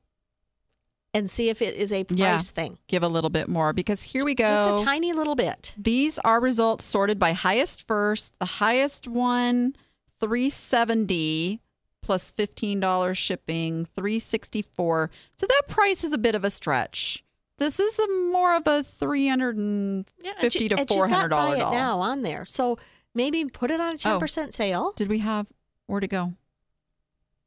and 1.15 1.31
see 1.31 1.49
if 1.49 1.63
it 1.63 1.75
is 1.77 1.93
a 1.93 2.05
price 2.05 2.19
Yeah. 2.19 2.39
thing. 2.39 2.79
Give 2.89 3.03
a 3.03 3.09
little 3.09 3.31
bit 3.31 3.49
more 3.49 3.73
because 3.73 4.03
here 4.03 4.25
we 4.25 4.35
go. 4.35 4.45
Just 4.45 4.83
a 4.83 4.85
tiny 4.85 5.13
little 5.13 5.37
bit. 5.37 5.73
These 5.79 6.19
are 6.19 6.41
results 6.41 6.85
sorted 6.85 7.19
by 7.19 7.33
highest 7.33 7.87
first. 7.87 8.39
The 8.41 8.45
highest 8.47 9.07
one, 9.09 9.77
370 10.21 11.61
plus 12.03 12.31
$15 12.33 13.15
shipping, 13.17 13.87
364. 13.97 15.11
So 15.37 15.47
that 15.47 15.63
price 15.69 16.05
is 16.05 16.13
a 16.13 16.19
bit 16.19 16.35
of 16.35 16.45
a 16.45 16.51
stretch. 16.51 17.25
This 17.57 17.79
is 17.79 17.99
a 17.99 18.09
more 18.33 18.55
of 18.57 18.67
a 18.67 18.83
350 18.83 20.11
to 20.25 20.35
and 20.43 20.53
she's 20.53 20.69
got 20.69 20.89
$400 20.89 21.31
buy 21.31 21.57
it 21.57 21.61
doll. 21.61 21.73
now 21.73 21.99
on 22.01 22.23
there. 22.23 22.45
So 22.45 22.77
maybe 23.15 23.45
put 23.45 23.71
it 23.71 23.81
on 23.81 23.95
a 23.95 23.97
10% 23.97 24.53
sale. 24.53 24.93
Did 24.97 25.09
we 25.09 25.21
have 25.21 25.47
where 25.87 26.01
to 26.01 26.09
go? 26.09 26.35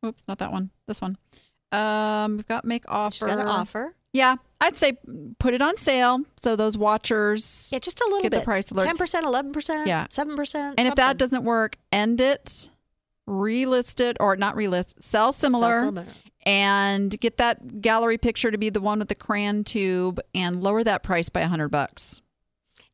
Oops, 0.05 0.25
not 0.27 0.37
that 0.39 0.51
one. 0.51 0.69
This 0.87 1.01
one. 1.01 1.17
Um, 1.71 2.37
we've 2.37 2.47
got 2.47 2.65
make 2.65 2.83
offer. 2.87 3.13
She's 3.13 3.21
got 3.23 3.39
an 3.39 3.47
offer. 3.47 3.93
Yeah, 4.13 4.37
I'd 4.61 4.75
say 4.75 4.97
put 5.37 5.53
it 5.53 5.61
on 5.61 5.77
sale 5.77 6.21
so 6.37 6.55
those 6.55 6.77
watchers. 6.77 7.69
Yeah, 7.71 7.79
just 7.79 7.99
a 8.01 8.05
little 8.05 8.21
Get 8.21 8.31
the 8.31 8.37
bit. 8.37 8.45
price 8.45 8.71
alert. 8.71 8.85
10%, 8.87 9.21
11%, 9.23 9.85
Yeah. 9.85 10.07
7%. 10.09 10.73
and 10.77 10.87
if 10.87 10.95
that 10.95 11.17
doesn't 11.17 11.43
work, 11.43 11.75
end 11.91 12.19
it, 12.21 12.69
relist 13.27 13.99
it, 13.99 14.17
or 14.19 14.35
not 14.37 14.55
relist, 14.55 15.03
sell 15.03 15.33
similar, 15.33 15.83
similar. 15.83 16.05
and 16.45 17.19
get 17.19 17.37
that 17.37 17.81
gallery 17.81 18.17
picture 18.17 18.49
to 18.49 18.57
be 18.57 18.69
the 18.69 18.81
one 18.81 18.99
with 18.99 19.09
the 19.09 19.15
crayon 19.15 19.63
tube, 19.63 20.19
and 20.33 20.63
lower 20.63 20.83
that 20.83 21.03
price 21.03 21.29
by 21.29 21.41
a 21.41 21.47
hundred 21.47 21.69
bucks. 21.69 22.21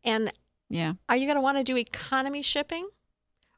And 0.03 0.33
Yeah, 0.69 0.93
are 1.07 1.15
you 1.15 1.27
going 1.27 1.35
to 1.37 1.41
want 1.41 1.57
to 1.59 1.63
do 1.63 1.77
economy 1.77 2.41
shipping 2.41 2.87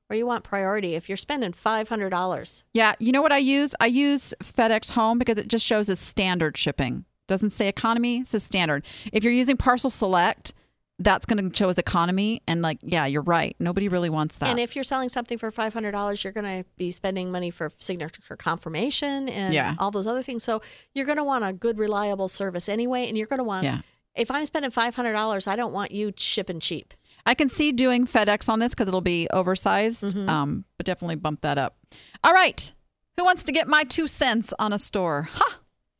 or 0.09 0.15
you 0.15 0.25
want 0.25 0.43
priority 0.43 0.95
if 0.95 1.09
you're 1.09 1.15
spending 1.17 1.51
$500? 1.51 2.63
yeah. 2.73 2.93
You 2.99 3.11
know 3.11 3.21
what 3.21 3.31
I 3.31 3.37
use? 3.37 3.75
I 3.79 3.87
use 3.87 4.33
FedEx 4.43 4.91
Home 4.91 5.17
because 5.19 5.37
it 5.37 5.47
just 5.47 5.65
shows 5.65 5.89
as 5.89 5.99
standard 5.99 6.57
shipping. 6.57 7.05
Doesn't 7.27 7.49
say 7.51 7.67
economy, 7.67 8.19
it 8.19 8.27
says 8.27 8.43
standard. 8.43 8.85
If 9.11 9.23
you're 9.23 9.33
using 9.33 9.57
Parcel 9.57 9.89
Select, 9.89 10.53
that's 10.99 11.25
going 11.25 11.49
to 11.49 11.57
show 11.57 11.67
as 11.67 11.77
economy, 11.77 12.41
and 12.47 12.61
like, 12.61 12.77
yeah, 12.81 13.05
you're 13.05 13.21
right. 13.23 13.53
Nobody 13.59 13.89
really 13.89 14.09
wants 14.09 14.37
that. 14.37 14.47
And 14.49 14.59
if 14.59 14.75
you're 14.75 14.83
selling 14.83 15.09
something 15.09 15.37
for 15.37 15.51
$500, 15.51 16.23
you're 16.23 16.31
going 16.31 16.45
to 16.45 16.65
be 16.77 16.91
spending 16.91 17.31
money 17.31 17.49
for 17.51 17.71
signature 17.79 18.37
confirmation 18.37 19.27
and 19.27 19.53
Yeah. 19.53 19.75
all 19.77 19.91
those 19.91 20.07
other 20.07 20.23
things. 20.23 20.43
So 20.43 20.61
you're 20.93 21.05
going 21.05 21.17
to 21.17 21.23
want 21.23 21.43
a 21.43 21.51
good, 21.51 21.77
reliable 21.79 22.29
service 22.29 22.69
anyway. 22.69 23.07
And 23.09 23.17
you're 23.17 23.27
going 23.27 23.39
to 23.39 23.43
want, 23.43 23.65
Yeah. 23.65 23.81
if 24.15 24.31
I'm 24.31 24.45
spending 24.45 24.71
$500, 24.71 25.47
I 25.47 25.55
don't 25.57 25.73
want 25.73 25.91
you 25.91 26.13
shipping 26.15 26.61
cheap. 26.61 26.93
I 27.25 27.33
can 27.33 27.49
see 27.49 27.71
doing 27.71 28.05
FedEx 28.05 28.47
on 28.49 28.59
this 28.59 28.73
because 28.73 28.87
it'll 28.87 29.01
be 29.01 29.27
oversized, 29.31 30.15
um, 30.29 30.65
but 30.77 30.85
definitely 30.85 31.15
bump 31.15 31.41
that 31.41 31.57
up. 31.57 31.75
All 32.23 32.33
right. 32.33 32.71
Who 33.17 33.23
wants 33.25 33.43
to 33.45 33.51
get 33.51 33.67
my 33.67 33.83
two 33.83 34.07
cents 34.07 34.53
on 34.59 34.73
a 34.73 34.77
store? 34.79 35.29
Ha! 35.31 35.59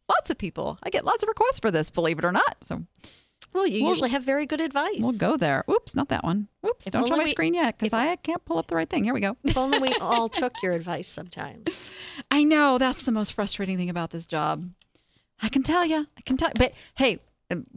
Lots 0.10 0.30
of 0.30 0.38
people. 0.38 0.78
I 0.84 0.90
get 0.90 1.04
lots 1.06 1.24
of 1.24 1.30
requests 1.30 1.60
for 1.60 1.72
this, 1.72 1.90
believe 1.90 2.20
it 2.20 2.26
or 2.26 2.32
not. 2.32 2.58
So 2.64 2.84
Well, 3.54 3.66
you 3.66 3.82
We'll- 3.84 3.92
usually 3.94 4.10
have 4.10 4.24
very 4.24 4.46
good 4.46 4.60
advice. 4.62 5.00
we'll 5.02 5.18
go 5.18 5.38
there. 5.38 5.64
Oops, 5.72 5.96
not 5.96 6.10
that 6.10 6.24
one. 6.26 6.50
Oops, 6.68 6.86
If 6.86 6.92
don't 6.94 7.08
show 7.08 7.16
my 7.16 7.24
we- 7.24 7.30
screen 7.32 7.54
yet 7.54 7.78
because 7.80 7.94
I 7.94 8.18
can't 8.18 8.44
pull 8.46 8.58
up 8.60 8.68
the 8.68 8.76
right 8.76 8.90
thing. 8.90 9.06
Here 9.06 9.14
we 9.14 9.22
go. 9.22 9.38
If 9.46 9.56
only 9.58 9.80
we 9.80 9.94
all 10.02 10.28
took 10.30 10.62
your 10.62 10.74
advice 10.74 11.08
sometimes. 11.08 11.90
I 12.30 12.44
know 12.44 12.78
that's 12.78 13.04
the 13.04 13.12
most 13.14 13.32
frustrating 13.34 13.78
thing 13.78 13.90
about 13.90 14.12
this 14.12 14.28
job. 14.28 14.70
I 15.42 15.48
can 15.50 15.64
tell 15.64 15.86
you. 15.86 16.06
I 16.18 16.22
can 16.22 16.38
tell. 16.38 16.52
But 16.56 16.74
hey, 16.96 17.20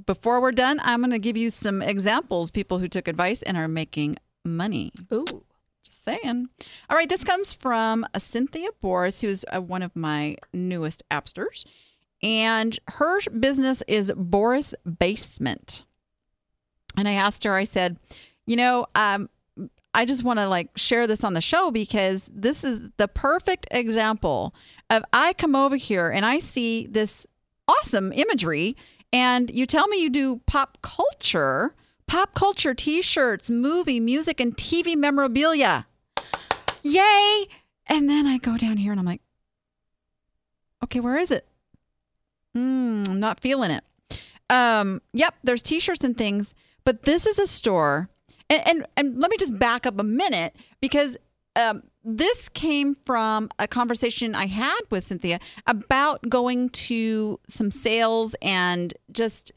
before 0.07 0.41
we're 0.41 0.53
done, 0.53 0.81
I'm 0.83 1.01
going 1.01 1.11
to 1.11 1.19
give 1.19 1.37
you 1.37 1.51
some 1.51 1.83
examples. 1.83 2.51
People 2.51 2.79
who 2.79 2.89
took 2.89 3.09
advice 3.09 3.43
and 3.43 3.57
are 3.57 3.69
making 3.69 4.17
money. 4.45 4.93
Ooh. 5.13 5.45
Just 5.83 6.05
saying. 6.05 6.49
All 6.91 6.97
right, 6.97 7.09
this 7.09 7.25
comes 7.25 7.53
from 7.53 8.07
Cynthia 8.17 8.69
Boris, 8.81 9.21
who's 9.21 9.45
uh, 9.53 9.61
one 9.61 9.83
of 9.83 9.95
my 9.95 10.37
newest 10.53 11.03
appsters. 11.11 11.65
And 12.23 12.79
her 12.89 13.21
business 13.31 13.83
is 13.87 14.13
Boris 14.17 14.75
Basement. 14.99 15.85
And 16.97 17.07
I 17.07 17.13
asked 17.13 17.45
her, 17.45 17.55
I 17.55 17.65
said, 17.65 17.99
you 18.47 18.57
know, 18.57 18.87
um, 18.95 19.29
I 19.95 20.05
just 20.05 20.25
want 20.25 20.39
to 20.39 20.49
like 20.49 20.77
share 20.77 21.07
this 21.07 21.25
on 21.25 21.35
the 21.35 21.41
show 21.41 21.71
because 21.71 22.31
this 22.33 22.65
is 22.65 22.81
the 22.97 23.09
perfect 23.09 23.67
example 23.71 24.55
of 24.91 25.05
I 25.13 25.33
come 25.33 25.55
over 25.55 25.77
here 25.77 26.11
and 26.11 26.25
I 26.25 26.39
see 26.39 26.87
this 26.87 27.27
awesome 27.67 28.13
imagery 28.13 28.77
and 29.13 29.51
you 29.51 29.67
tell 29.67 29.89
me 29.89 30.03
you 30.03 30.11
do 30.11 30.41
pop 30.47 30.79
culture, 30.83 31.75
pop 32.07 32.35
culture 32.35 32.75
t-shirts, 32.75 33.51
movie, 33.51 34.01
music 34.01 34.41
and 34.41 34.57
TV 34.57 34.97
memorabilia. 34.97 35.87
Yay! 36.83 37.47
And 37.87 38.09
then 38.09 38.27
I 38.27 38.39
go 38.39 38.57
down 38.57 38.77
here 38.77 38.93
and 38.93 39.01
I'm 39.01 39.07
like, 39.07 39.23
okay, 40.85 41.01
where 41.01 41.17
is 41.17 41.31
it? 41.31 41.47
Hmm, 42.55 43.03
I'm 43.09 43.21
not 43.21 43.41
feeling 43.41 43.71
it. 43.71 43.85
Um, 44.51 45.03
yep, 45.13 45.35
there's 45.43 45.63
t-shirts 45.63 46.05
and 46.05 46.17
things, 46.17 46.55
but 46.85 47.03
this 47.03 47.27
is 47.27 47.39
a 47.39 47.47
store. 47.47 48.09
And 48.51 48.67
and, 48.67 48.87
and 48.97 49.19
let 49.19 49.31
me 49.31 49.37
just 49.37 49.59
back 49.59 49.87
up 49.87 49.99
a 49.99 50.05
minute 50.05 50.57
because 50.81 51.17
um, 51.57 51.83
this 52.05 52.49
came 52.49 52.95
from 52.95 53.51
a 53.59 53.67
conversation 53.69 54.35
I 54.35 54.47
had 54.47 54.81
with 54.91 55.07
Cynthia 55.07 55.41
about 55.67 56.29
going 56.29 56.71
to 56.71 57.41
some 57.47 57.71
sales 57.71 58.35
and 58.41 58.95
just 59.13 59.53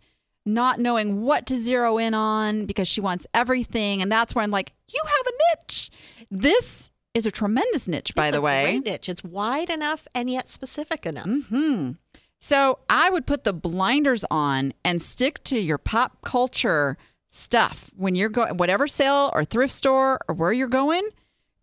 not 0.45 0.79
knowing 0.79 1.21
what 1.21 1.45
to 1.47 1.57
zero 1.57 1.97
in 1.97 2.13
on 2.13 2.65
because 2.65 2.87
she 2.87 2.99
wants 2.99 3.27
everything. 3.33 4.01
And 4.01 4.11
that's 4.11 4.33
where 4.33 4.43
I'm 4.43 4.51
like, 4.51 4.73
you 4.91 5.01
have 5.03 5.27
a 5.27 5.61
niche. 5.61 5.91
This 6.29 6.89
is 7.13 7.25
a 7.25 7.31
tremendous 7.31 7.87
niche, 7.87 8.15
by 8.15 8.27
It's 8.27 8.33
the 8.33 8.39
a 8.39 8.41
way. 8.41 8.63
Great 8.63 8.85
niche. 8.85 9.09
It's 9.09 9.23
wide 9.23 9.69
enough 9.69 10.07
and 10.15 10.29
yet 10.29 10.49
specific 10.49 11.05
enough. 11.05 11.27
Hmm. 11.27 11.91
So 12.39 12.79
I 12.89 13.09
would 13.11 13.27
put 13.27 13.43
the 13.43 13.53
blinders 13.53 14.25
on 14.31 14.73
and 14.83 14.99
stick 15.01 15.43
to 15.45 15.59
your 15.59 15.77
pop 15.77 16.21
culture 16.23 16.97
stuff 17.29 17.91
when 17.95 18.15
you're 18.15 18.29
going, 18.29 18.57
whatever 18.57 18.87
sale 18.87 19.29
or 19.33 19.43
thrift 19.43 19.73
store 19.73 20.19
or 20.27 20.33
where 20.33 20.51
you're 20.51 20.67
going. 20.67 21.07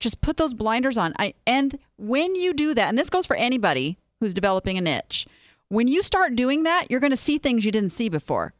Just 0.00 0.20
put 0.20 0.36
those 0.36 0.54
blinders 0.54 0.96
on. 0.96 1.14
I 1.18 1.34
and 1.46 1.78
when 1.96 2.34
you 2.34 2.54
do 2.54 2.74
that, 2.74 2.88
and 2.88 2.98
this 2.98 3.10
goes 3.10 3.26
for 3.26 3.36
anybody 3.36 3.98
who's 4.20 4.34
developing 4.34 4.78
a 4.78 4.80
niche, 4.80 5.26
when 5.68 5.88
you 5.88 6.02
start 6.02 6.36
doing 6.36 6.62
that, 6.62 6.86
you're 6.90 7.00
going 7.00 7.10
to 7.10 7.16
see 7.16 7.38
things 7.38 7.64
you 7.64 7.72
didn't 7.72 7.90
see 7.90 8.08
before. 8.08 8.54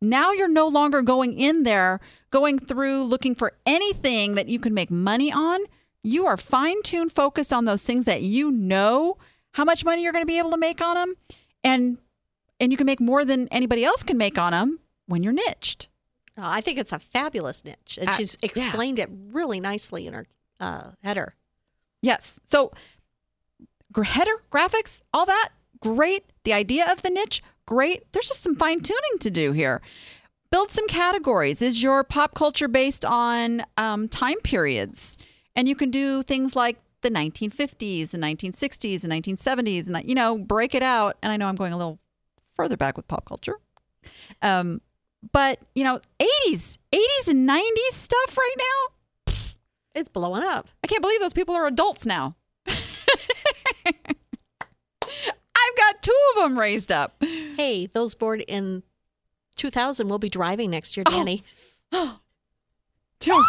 Now 0.00 0.32
you're 0.32 0.48
no 0.48 0.68
longer 0.68 1.02
going 1.02 1.38
in 1.38 1.62
there, 1.62 2.00
going 2.30 2.58
through 2.58 3.04
looking 3.04 3.34
for 3.34 3.52
anything 3.64 4.34
that 4.34 4.48
you 4.48 4.58
can 4.58 4.74
make 4.74 4.90
money 4.90 5.32
on. 5.32 5.60
You 6.02 6.26
are 6.26 6.36
fine 6.36 6.82
tuned, 6.82 7.10
focused 7.12 7.52
on 7.52 7.64
those 7.64 7.82
things 7.84 8.04
that 8.04 8.22
you 8.22 8.50
know 8.50 9.16
how 9.52 9.64
much 9.64 9.84
money 9.84 10.02
you're 10.02 10.12
going 10.12 10.22
to 10.22 10.26
be 10.26 10.38
able 10.38 10.50
to 10.50 10.56
make 10.58 10.80
on 10.82 10.94
them, 10.94 11.14
and 11.64 11.98
and 12.60 12.70
you 12.72 12.76
can 12.78 12.86
make 12.86 13.00
more 13.00 13.24
than 13.24 13.48
anybody 13.48 13.84
else 13.84 14.02
can 14.02 14.16
make 14.16 14.38
on 14.38 14.52
them 14.52 14.78
when 15.06 15.22
you're 15.22 15.32
niched. 15.32 15.88
Oh, 16.38 16.42
I 16.44 16.60
think 16.60 16.78
it's 16.78 16.92
a 16.92 16.98
fabulous 16.98 17.64
niche, 17.64 17.98
and 18.00 18.10
Uh, 18.10 18.12
she's 18.12 18.36
yeah. 18.40 18.46
explained 18.46 18.98
it 18.98 19.08
really 19.10 19.58
nicely 19.60 20.06
in 20.06 20.12
her 20.12 20.26
uh, 20.60 20.90
header. 21.02 21.34
Yes. 22.02 22.40
So 22.44 22.72
header 24.04 24.42
graphics, 24.50 25.02
all 25.12 25.26
that, 25.26 25.50
great. 25.80 26.24
The 26.44 26.52
idea 26.52 26.90
of 26.90 27.02
the 27.02 27.10
niche, 27.10 27.42
great. 27.66 28.04
There's 28.12 28.28
just 28.28 28.42
some 28.42 28.56
fine 28.56 28.80
tuning 28.80 29.18
to 29.20 29.30
do 29.30 29.52
here. 29.52 29.82
Build 30.50 30.70
some 30.70 30.86
categories. 30.86 31.60
Is 31.60 31.82
your 31.82 32.04
pop 32.04 32.34
culture 32.34 32.68
based 32.68 33.04
on 33.04 33.62
um, 33.76 34.08
time 34.08 34.40
periods? 34.42 35.18
And 35.54 35.68
you 35.68 35.74
can 35.74 35.90
do 35.90 36.22
things 36.22 36.54
like 36.54 36.78
the 37.02 37.10
1950s 37.10 38.14
and 38.14 38.22
1960s 38.22 39.04
and 39.04 39.12
1970s, 39.12 39.86
and 39.86 40.08
you 40.08 40.14
know, 40.14 40.38
break 40.38 40.74
it 40.74 40.82
out. 40.82 41.16
And 41.22 41.32
I 41.32 41.36
know 41.36 41.48
I'm 41.48 41.56
going 41.56 41.72
a 41.72 41.76
little 41.76 41.98
further 42.54 42.76
back 42.76 42.96
with 42.96 43.08
pop 43.08 43.24
culture, 43.24 43.58
um, 44.42 44.80
but 45.32 45.58
you 45.74 45.84
know, 45.84 46.00
80s, 46.20 46.78
80s 46.92 47.28
and 47.28 47.48
90s 47.48 47.92
stuff 47.92 48.38
right 48.38 48.54
now. 48.56 48.95
It's 49.96 50.08
blowing 50.10 50.42
up. 50.42 50.68
I 50.84 50.86
can't 50.88 51.00
believe 51.02 51.20
those 51.20 51.32
people 51.32 51.54
are 51.54 51.66
adults 51.66 52.04
now. 52.04 52.36
I've 52.66 52.74
got 55.76 56.02
two 56.02 56.14
of 56.36 56.42
them 56.42 56.58
raised 56.58 56.92
up. 56.92 57.16
Hey, 57.22 57.86
those 57.86 58.14
born 58.14 58.40
in 58.40 58.82
2000 59.56 60.08
will 60.08 60.18
be 60.18 60.28
driving 60.28 60.70
next 60.70 60.96
year, 60.96 61.04
Oh. 61.08 61.10
Danny. 61.10 61.42
Two. 63.18 63.42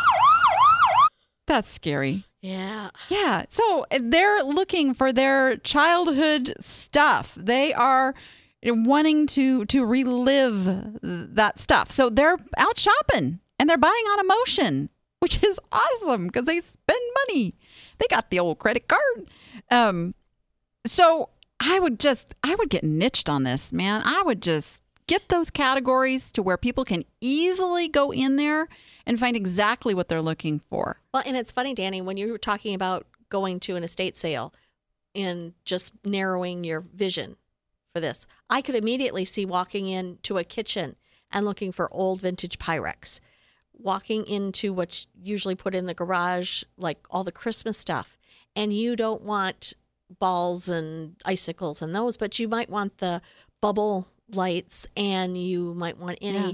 That's 1.47 1.69
scary. 1.69 2.23
Yeah. 2.41 2.91
Yeah. 3.09 3.43
So 3.49 3.85
they're 3.99 4.41
looking 4.43 4.93
for 4.93 5.11
their 5.11 5.57
childhood 5.57 6.53
stuff. 6.61 7.33
They 7.35 7.73
are 7.73 8.15
wanting 8.63 9.27
to 9.27 9.65
to 9.65 9.85
relive 9.85 10.63
that 11.03 11.59
stuff. 11.59 11.91
So 11.91 12.09
they're 12.09 12.37
out 12.57 12.79
shopping 12.79 13.39
and 13.59 13.69
they're 13.69 13.77
buying 13.77 13.91
on 14.11 14.19
emotion, 14.21 14.89
which 15.19 15.43
is 15.43 15.59
awesome 15.71 16.27
because 16.27 16.45
they 16.45 16.59
spend 16.59 16.99
money. 17.27 17.55
They 17.97 18.05
got 18.09 18.29
the 18.29 18.39
old 18.39 18.59
credit 18.59 18.87
card. 18.87 19.29
Um 19.71 20.15
so 20.85 21.29
I 21.59 21.79
would 21.79 21.99
just 21.99 22.35
I 22.43 22.55
would 22.55 22.69
get 22.69 22.83
niched 22.83 23.29
on 23.29 23.43
this, 23.43 23.73
man. 23.73 24.01
I 24.05 24.21
would 24.23 24.41
just 24.41 24.81
get 25.07 25.29
those 25.29 25.49
categories 25.49 26.31
to 26.33 26.43
where 26.43 26.57
people 26.57 26.83
can 26.83 27.03
easily 27.21 27.87
go 27.87 28.11
in 28.11 28.35
there 28.35 28.67
and 29.05 29.19
find 29.19 29.35
exactly 29.35 29.95
what 29.95 30.09
they're 30.09 30.21
looking 30.21 30.59
for. 30.59 30.99
Well, 31.13 31.23
and 31.25 31.37
it's 31.37 31.51
funny, 31.51 31.73
Danny, 31.73 32.01
when 32.01 32.17
you 32.17 32.31
were 32.31 32.37
talking 32.37 32.75
about 32.75 33.07
going 33.29 33.59
to 33.61 33.75
an 33.75 33.83
estate 33.83 34.17
sale 34.17 34.53
and 35.15 35.53
just 35.65 35.93
narrowing 36.05 36.63
your 36.63 36.81
vision 36.81 37.37
for 37.93 38.01
this, 38.01 38.27
I 38.49 38.61
could 38.61 38.75
immediately 38.75 39.25
see 39.25 39.45
walking 39.45 39.87
into 39.87 40.37
a 40.37 40.43
kitchen 40.43 40.97
and 41.31 41.45
looking 41.45 41.71
for 41.71 41.91
old 41.91 42.21
vintage 42.21 42.59
Pyrex, 42.59 43.19
walking 43.77 44.25
into 44.25 44.73
what's 44.73 45.07
usually 45.21 45.55
put 45.55 45.75
in 45.75 45.85
the 45.85 45.93
garage, 45.93 46.63
like 46.77 47.05
all 47.09 47.23
the 47.23 47.31
Christmas 47.31 47.77
stuff. 47.77 48.17
And 48.55 48.73
you 48.73 48.95
don't 48.95 49.21
want 49.21 49.73
balls 50.19 50.67
and 50.69 51.15
icicles 51.25 51.81
and 51.81 51.95
those, 51.95 52.17
but 52.17 52.39
you 52.39 52.47
might 52.47 52.69
want 52.69 52.97
the 52.97 53.21
bubble 53.61 54.07
lights 54.33 54.87
and 54.95 55.37
you 55.37 55.73
might 55.73 55.97
want 55.97 56.17
any. 56.21 56.37
Yeah. 56.37 56.53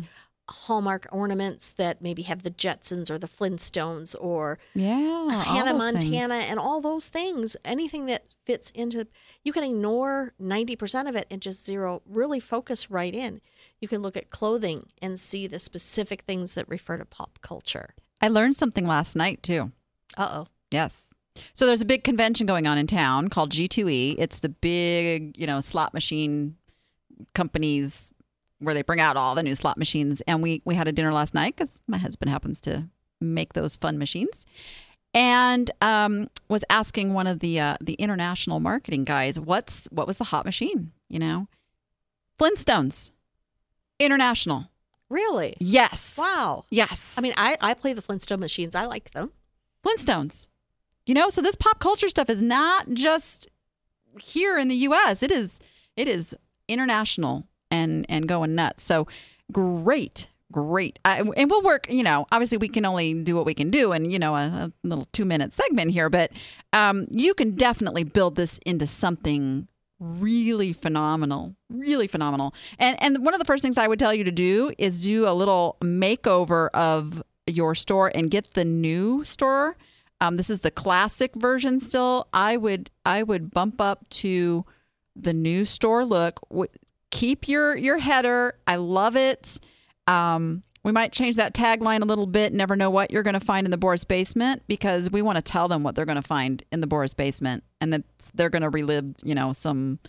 Hallmark 0.49 1.07
ornaments 1.09 1.69
that 1.69 2.01
maybe 2.01 2.23
have 2.23 2.43
the 2.43 2.51
Jetsons 2.51 3.09
or 3.09 3.17
the 3.17 3.29
Flintstones 3.29 4.13
or 4.19 4.59
Yeah, 4.75 5.41
Hannah 5.41 5.73
Montana 5.73 6.33
and 6.33 6.59
all 6.59 6.81
those 6.81 7.07
things. 7.07 7.55
Anything 7.63 8.07
that 8.07 8.25
fits 8.45 8.69
into, 8.71 9.07
you 9.45 9.53
can 9.53 9.63
ignore 9.63 10.33
90% 10.41 11.07
of 11.07 11.15
it 11.15 11.27
and 11.31 11.41
just 11.41 11.65
zero, 11.65 12.01
really 12.05 12.41
focus 12.41 12.91
right 12.91 13.15
in. 13.15 13.39
You 13.83 13.89
can 13.89 14.01
look 14.01 14.15
at 14.15 14.29
clothing 14.29 14.85
and 15.01 15.19
see 15.19 15.45
the 15.45 15.59
specific 15.59 16.21
things 16.21 16.55
that 16.55 16.69
refer 16.69 16.95
to 16.95 17.03
pop 17.03 17.39
culture. 17.41 17.95
I 18.21 18.29
learned 18.29 18.55
something 18.55 18.87
last 18.87 19.13
night 19.13 19.43
too. 19.43 19.73
Uh 20.15 20.29
oh. 20.31 20.47
Yes. 20.71 21.09
So 21.53 21.65
there's 21.65 21.81
a 21.81 21.85
big 21.85 22.05
convention 22.05 22.47
going 22.47 22.65
on 22.65 22.77
in 22.77 22.87
town 22.87 23.27
called 23.27 23.51
G2E. 23.51 24.15
It's 24.17 24.37
the 24.37 24.47
big, 24.47 25.37
you 25.37 25.45
know, 25.45 25.59
slot 25.59 25.93
machine 25.93 26.55
companies 27.35 28.13
where 28.59 28.73
they 28.73 28.83
bring 28.83 29.01
out 29.01 29.17
all 29.17 29.35
the 29.35 29.43
new 29.43 29.53
slot 29.53 29.77
machines. 29.77 30.21
And 30.21 30.41
we 30.41 30.61
we 30.63 30.75
had 30.75 30.87
a 30.87 30.93
dinner 30.93 31.11
last 31.11 31.33
night 31.33 31.57
because 31.57 31.81
my 31.85 31.97
husband 31.97 32.31
happens 32.31 32.61
to 32.61 32.87
make 33.19 33.51
those 33.51 33.75
fun 33.75 33.97
machines, 33.97 34.45
and 35.13 35.69
um, 35.81 36.29
was 36.47 36.63
asking 36.69 37.13
one 37.13 37.27
of 37.27 37.39
the 37.39 37.59
uh, 37.59 37.75
the 37.81 37.95
international 37.95 38.61
marketing 38.61 39.03
guys, 39.03 39.37
what's 39.37 39.89
what 39.91 40.07
was 40.07 40.15
the 40.15 40.23
hot 40.23 40.45
machine? 40.45 40.93
You 41.09 41.19
know, 41.19 41.47
Flintstones, 42.39 43.11
international. 44.05 44.69
Really? 45.09 45.55
Yes. 45.59 46.17
Wow. 46.17 46.63
Yes. 46.69 47.15
I 47.17 47.21
mean, 47.21 47.33
I, 47.37 47.57
I 47.61 47.73
play 47.73 47.93
the 47.93 48.01
Flintstone 48.01 48.39
machines. 48.39 48.75
I 48.75 48.85
like 48.85 49.11
them. 49.11 49.31
Flintstones. 49.85 50.47
You 51.05 51.13
know, 51.13 51.29
so 51.29 51.41
this 51.41 51.55
pop 51.55 51.79
culture 51.79 52.09
stuff 52.09 52.29
is 52.29 52.41
not 52.41 52.89
just 52.93 53.47
here 54.19 54.57
in 54.57 54.69
the 54.69 54.75
US. 54.75 55.21
It 55.21 55.31
is 55.31 55.59
it 55.95 56.07
is 56.07 56.35
international 56.67 57.47
and 57.69 58.05
and 58.09 58.27
going 58.27 58.55
nuts. 58.55 58.83
So 58.83 59.07
great. 59.51 60.27
Great. 60.51 60.99
I, 61.03 61.19
and 61.19 61.49
we'll 61.49 61.63
work, 61.63 61.87
you 61.89 62.03
know, 62.03 62.27
obviously 62.31 62.59
we 62.59 62.67
can 62.67 62.85
only 62.85 63.15
do 63.15 63.35
what 63.35 63.43
we 63.43 63.55
can 63.55 63.71
do 63.71 63.91
and, 63.91 64.11
you 64.11 64.19
know, 64.19 64.35
a, 64.35 64.71
a 64.83 64.87
little 64.87 65.07
two 65.11 65.25
minute 65.25 65.51
segment 65.51 65.89
here, 65.89 66.11
but 66.11 66.31
um, 66.73 67.07
you 67.09 67.33
can 67.33 67.55
definitely 67.55 68.03
build 68.03 68.35
this 68.35 68.59
into 68.59 68.85
something 68.85 69.67
really 70.03 70.73
phenomenal, 70.73 71.55
really 71.69 72.07
phenomenal. 72.07 72.53
And 72.79 73.01
and 73.01 73.25
one 73.25 73.33
of 73.33 73.39
the 73.39 73.45
first 73.45 73.61
things 73.61 73.77
I 73.77 73.87
would 73.87 73.99
tell 73.99 74.13
you 74.13 74.23
to 74.23 74.31
do 74.31 74.73
is 74.77 75.01
do 75.01 75.27
a 75.27 75.33
little 75.33 75.77
makeover 75.81 76.69
of 76.73 77.23
your 77.47 77.75
store 77.75 78.11
and 78.13 78.29
get 78.29 78.53
the 78.53 78.65
new 78.65 79.23
store. 79.23 79.77
Um, 80.21 80.37
this 80.37 80.49
is 80.49 80.61
the 80.61 80.71
classic 80.71 81.35
version 81.35 81.79
still. 81.79 82.27
I 82.33 82.57
would 82.57 82.89
I 83.05 83.23
would 83.23 83.51
bump 83.51 83.81
up 83.81 84.07
to 84.09 84.65
the 85.15 85.33
new 85.33 85.65
store 85.65 86.05
look. 86.05 86.39
Keep 87.11 87.47
your 87.47 87.75
your 87.77 87.99
header. 87.99 88.55
I 88.67 88.77
love 88.77 89.15
it. 89.15 89.59
Um, 90.07 90.63
we 90.83 90.91
might 90.91 91.13
change 91.13 91.37
that 91.37 91.53
tagline 91.53 92.01
a 92.01 92.05
little 92.05 92.25
bit. 92.25 92.53
Never 92.53 92.75
know 92.75 92.89
what 92.89 93.11
you're 93.11 93.23
going 93.23 93.35
to 93.35 93.39
find 93.39 93.65
in 93.65 93.71
the 93.71 93.77
Boris 93.77 94.03
basement 94.03 94.63
because 94.67 95.09
we 95.09 95.21
want 95.21 95.37
to 95.37 95.41
tell 95.41 95.67
them 95.69 95.81
what 95.81 95.95
they're 95.95 96.05
going 96.05 96.17
to 96.17 96.21
find 96.21 96.63
in 96.71 96.81
the 96.81 96.87
Boris 96.87 97.13
basement, 97.13 97.63
and 97.83 97.91
that 97.91 98.03
they're 98.33 98.49
going 98.49 98.61
to 98.61 98.69
relive, 98.69 99.13
you 99.23 99.35
know, 99.35 99.51
some 99.51 99.99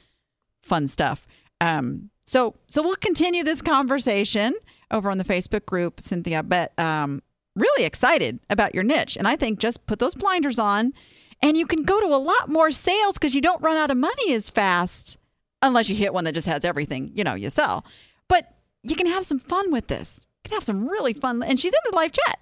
fun 0.62 0.86
stuff. 0.86 1.26
Um, 1.60 2.10
so 2.24 2.54
so 2.68 2.82
we'll 2.82 2.96
continue 2.96 3.42
this 3.42 3.60
conversation 3.60 4.54
over 4.90 5.10
on 5.10 5.18
the 5.18 5.24
Facebook 5.24 5.66
group, 5.66 6.00
Cynthia. 6.00 6.42
But 6.42 6.78
um, 6.78 7.20
really 7.56 7.84
excited 7.84 8.38
about 8.48 8.74
your 8.74 8.84
niche, 8.84 9.16
and 9.16 9.26
I 9.26 9.36
think 9.36 9.58
just 9.58 9.84
put 9.86 9.98
those 9.98 10.14
blinders 10.14 10.58
on, 10.58 10.94
and 11.42 11.56
you 11.56 11.66
can 11.66 11.82
go 11.82 12.00
to 12.00 12.06
a 12.06 12.16
lot 12.16 12.48
more 12.48 12.70
sales 12.70 13.14
because 13.14 13.34
you 13.34 13.40
don't 13.40 13.60
run 13.60 13.76
out 13.76 13.90
of 13.90 13.96
money 13.96 14.32
as 14.32 14.48
fast, 14.48 15.18
unless 15.60 15.90
you 15.90 15.96
hit 15.96 16.14
one 16.14 16.24
that 16.24 16.32
just 16.32 16.48
has 16.48 16.64
everything 16.64 17.10
you 17.14 17.24
know 17.24 17.34
you 17.34 17.50
sell. 17.50 17.84
But 18.28 18.54
you 18.82 18.94
can 18.94 19.06
have 19.06 19.26
some 19.26 19.40
fun 19.40 19.72
with 19.72 19.88
this. 19.88 20.26
You 20.44 20.50
can 20.50 20.56
have 20.56 20.64
some 20.64 20.88
really 20.88 21.12
fun, 21.12 21.42
and 21.42 21.58
she's 21.58 21.72
in 21.72 21.90
the 21.90 21.96
live 21.96 22.12
chat. 22.12 22.38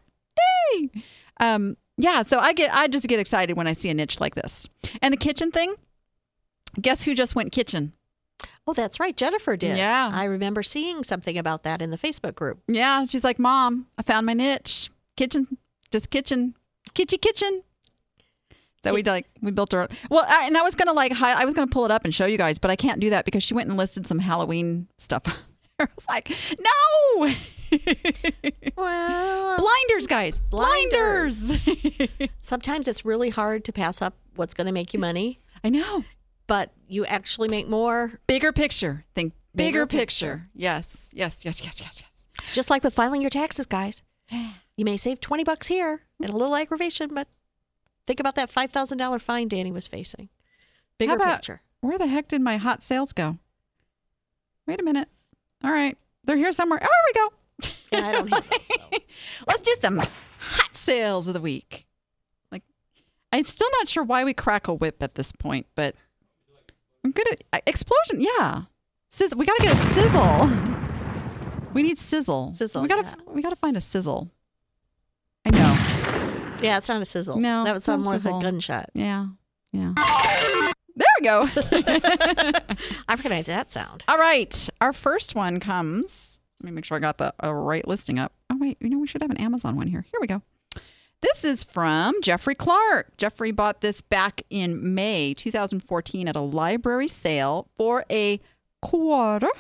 Yay! 0.75 0.91
Um, 1.41 1.77
yeah, 1.97 2.23
so 2.23 2.39
I 2.39 2.53
get 2.53 2.73
I 2.75 2.89
just 2.89 3.09
get 3.09 3.21
excited 3.21 3.57
when 3.57 3.67
I 3.67 3.73
see 3.73 3.91
a 3.91 3.95
niche 3.95 4.21
like 4.21 4.35
this. 4.35 4.69
And 5.01 5.13
the 5.13 5.19
kitchen 5.19 5.51
thing. 5.51 5.75
Guess 6.81 7.03
who 7.03 7.15
just 7.15 7.35
went 7.35 7.53
kitchen? 7.53 7.93
Oh, 8.67 8.73
that's 8.73 8.99
right. 8.99 9.17
Jennifer 9.17 9.57
did. 9.57 9.77
Yeah. 9.77 10.11
I 10.13 10.25
remember 10.25 10.63
seeing 10.63 11.03
something 11.03 11.37
about 11.37 11.65
that 11.65 11.83
in 11.83 11.91
the 11.91 11.99
Facebook 11.99 12.35
group. 12.35 12.61
Yeah, 12.69 13.05
she's 13.05 13.25
like, 13.25 13.39
Mom, 13.39 13.87
I 13.99 14.03
found 14.03 14.25
my 14.27 14.33
niche. 14.33 14.91
Kitchen, 15.17 15.59
just 15.91 16.11
kitchen, 16.11 16.55
kitchy 16.95 17.21
kitchen. 17.21 17.63
So 18.83 18.93
we 18.93 19.03
like 19.03 19.27
we 19.41 19.51
built 19.53 19.73
her. 19.73 19.87
Well, 20.11 20.25
I, 20.27 20.47
and 20.47 20.57
I 20.57 20.63
was 20.63 20.75
gonna 20.75 20.93
like 20.93 21.13
hi, 21.13 21.41
I 21.41 21.45
was 21.45 21.55
gonna 21.55 21.69
pull 21.69 21.85
it 21.85 21.91
up 21.91 22.05
and 22.05 22.15
show 22.15 22.27
you 22.27 22.39
guys, 22.39 22.59
but 22.59 22.71
I 22.71 22.77
can't 22.77 23.01
do 23.01 23.11
that 23.11 23.25
because 23.25 23.43
she 23.43 23.55
went 23.55 23.69
and 23.69 23.79
listed 23.79 24.07
some 24.07 24.19
Halloween 24.19 24.89
stuff. 24.99 25.23
I 25.79 25.87
was 25.97 26.07
like, 26.09 26.31
no, 26.59 27.29
Well, 28.77 29.59
blinders, 29.59 30.07
guys, 30.07 30.39
blinders. 30.39 31.53
sometimes 32.41 32.89
it's 32.89 33.05
really 33.05 33.31
hard 33.31 33.65
to 33.67 33.73
pass 33.73 34.01
up 34.03 34.15
what's 34.35 34.55
going 34.55 34.67
to 34.67 34.73
make 34.73 34.93
you 34.95 34.99
money, 35.01 35.41
I 35.63 35.69
know. 35.69 36.05
but 36.47 36.73
you 36.89 37.05
actually 37.07 37.49
make 37.49 37.69
more. 37.69 38.19
Bigger 38.27 38.51
picture. 38.53 39.05
Think 39.15 39.35
bigger, 39.55 39.69
Bigger 39.85 39.87
picture. 39.87 40.27
picture. 40.27 40.49
Yes, 40.55 41.11
yes, 41.15 41.45
yes, 41.45 41.63
yes, 41.63 41.81
yes, 41.81 42.03
yes. 42.03 42.29
Just 42.53 42.71
like 42.71 42.83
with 42.83 42.95
filing 42.95 43.21
your 43.21 43.31
taxes, 43.31 43.67
guys. 43.67 44.03
You 44.31 44.85
may 44.85 44.97
save 44.97 45.21
20 45.21 45.45
bucks 45.45 45.67
here 45.67 46.03
and 46.21 46.31
a 46.31 46.37
little 46.37 46.57
aggravation, 46.57 47.11
but 47.15 47.29
think 48.07 48.19
about 48.19 48.35
that 48.37 48.51
$5,000 48.51 49.21
fine 49.21 49.49
Danny 49.49 49.71
was 49.71 49.87
facing. 49.87 50.29
Bigger 50.99 51.15
about- 51.15 51.37
picture. 51.37 51.61
Where 51.83 51.99
the 51.99 52.07
heck 52.07 52.29
did 52.29 52.41
my 52.41 52.57
hot 52.59 52.83
sales 52.83 53.13
go? 53.13 53.39
Wait 54.67 54.81
a 54.81 54.85
minute. 54.85 55.09
All 55.65 55.73
right, 55.73 55.99
they're 56.25 56.37
here 56.37 56.53
somewhere. 56.53 56.79
Oh, 56.83 56.87
here 56.87 56.91
we 57.07 57.13
go. 57.29 57.37
Yeah, 57.93 58.09
I 58.09 58.13
don't 58.13 58.29
so. 58.63 58.77
Let's 59.47 59.63
do 59.63 59.75
some 59.81 59.99
hot 59.99 60.75
sales 60.75 61.29
of 61.29 61.35
the 61.35 61.41
week. 61.41 61.87
Like, 62.51 62.63
I'm 63.33 63.45
still 63.45 63.69
not 63.79 63.89
sure 63.89 64.03
why 64.05 64.25
we 64.25 64.33
crack 64.35 64.69
a 64.69 64.75
whip 64.75 65.03
at 65.03 65.15
this 65.15 65.33
point, 65.33 65.67
but 65.75 65.95
I'm 67.05 67.11
good 67.13 67.31
at 67.31 67.45
uh, 67.53 67.59
explosion. 67.67 68.21
Yeah, 68.21 68.63
Sizz- 69.11 69.35
we 69.35 69.45
got 69.45 69.57
to 69.59 69.63
get 69.63 69.75
a 69.75 69.77
sizzle. 69.77 70.51
We 71.75 71.83
need 71.83 71.99
sizzle. 71.99 72.53
Sizzle, 72.53 72.83
We 72.83 72.89
gotta 72.89 73.03
yeah. 73.03 73.15
we 73.27 73.43
gotta 73.43 73.57
find 73.57 73.77
a 73.77 73.81
sizzle. 73.81 74.31
I 75.47 75.51
know. 75.51 76.59
Yeah, 76.63 76.77
it's 76.79 76.89
not 76.89 77.01
a 77.01 77.05
sizzle. 77.05 77.39
No, 77.39 77.65
that 77.65 77.73
would 77.73 77.83
sound 77.83 78.05
more 78.05 78.15
like 78.15 78.25
a 78.25 78.41
gunshot. 78.41 78.91
Yeah. 78.95 79.27
Yeah. 79.73 79.95
There 80.95 81.09
we 81.19 81.25
go. 81.25 81.49
I 81.57 82.77
recognize 83.09 83.47
that 83.47 83.71
sound. 83.71 84.05
All 84.07 84.19
right. 84.19 84.69
Our 84.81 84.93
first 84.93 85.35
one 85.35 85.59
comes. 85.61 86.41
Let 86.63 86.67
me 86.67 86.71
make 86.77 86.85
sure 86.85 86.97
I 86.97 87.01
got 87.01 87.19
the 87.19 87.35
uh, 87.43 87.53
right 87.53 87.87
listing 87.89 88.21
up. 88.21 88.35
Oh, 88.49 88.57
wait. 88.57 88.79
You 88.81 88.89
know, 88.89 88.99
we 88.99 89.09
should 89.09 89.21
have 89.21 89.33
an 89.33 89.37
Amazon 89.37 89.75
one 89.75 89.89
here. 89.89 90.07
Here 90.13 90.21
we 90.21 90.29
go. 90.29 90.43
This 91.21 91.45
is 91.45 91.65
from 91.65 92.15
Jeffrey 92.23 92.55
Clark. 92.55 93.17
Jeffrey 93.17 93.51
bought 93.51 93.81
this 93.81 94.01
back 94.01 94.43
in 94.49 94.95
May 94.95 95.35
2014 95.35 96.29
at 96.29 96.37
a 96.37 96.41
library 96.41 97.09
sale 97.09 97.69
for 97.77 98.05
a 98.11 98.41
quarter. 98.81 99.51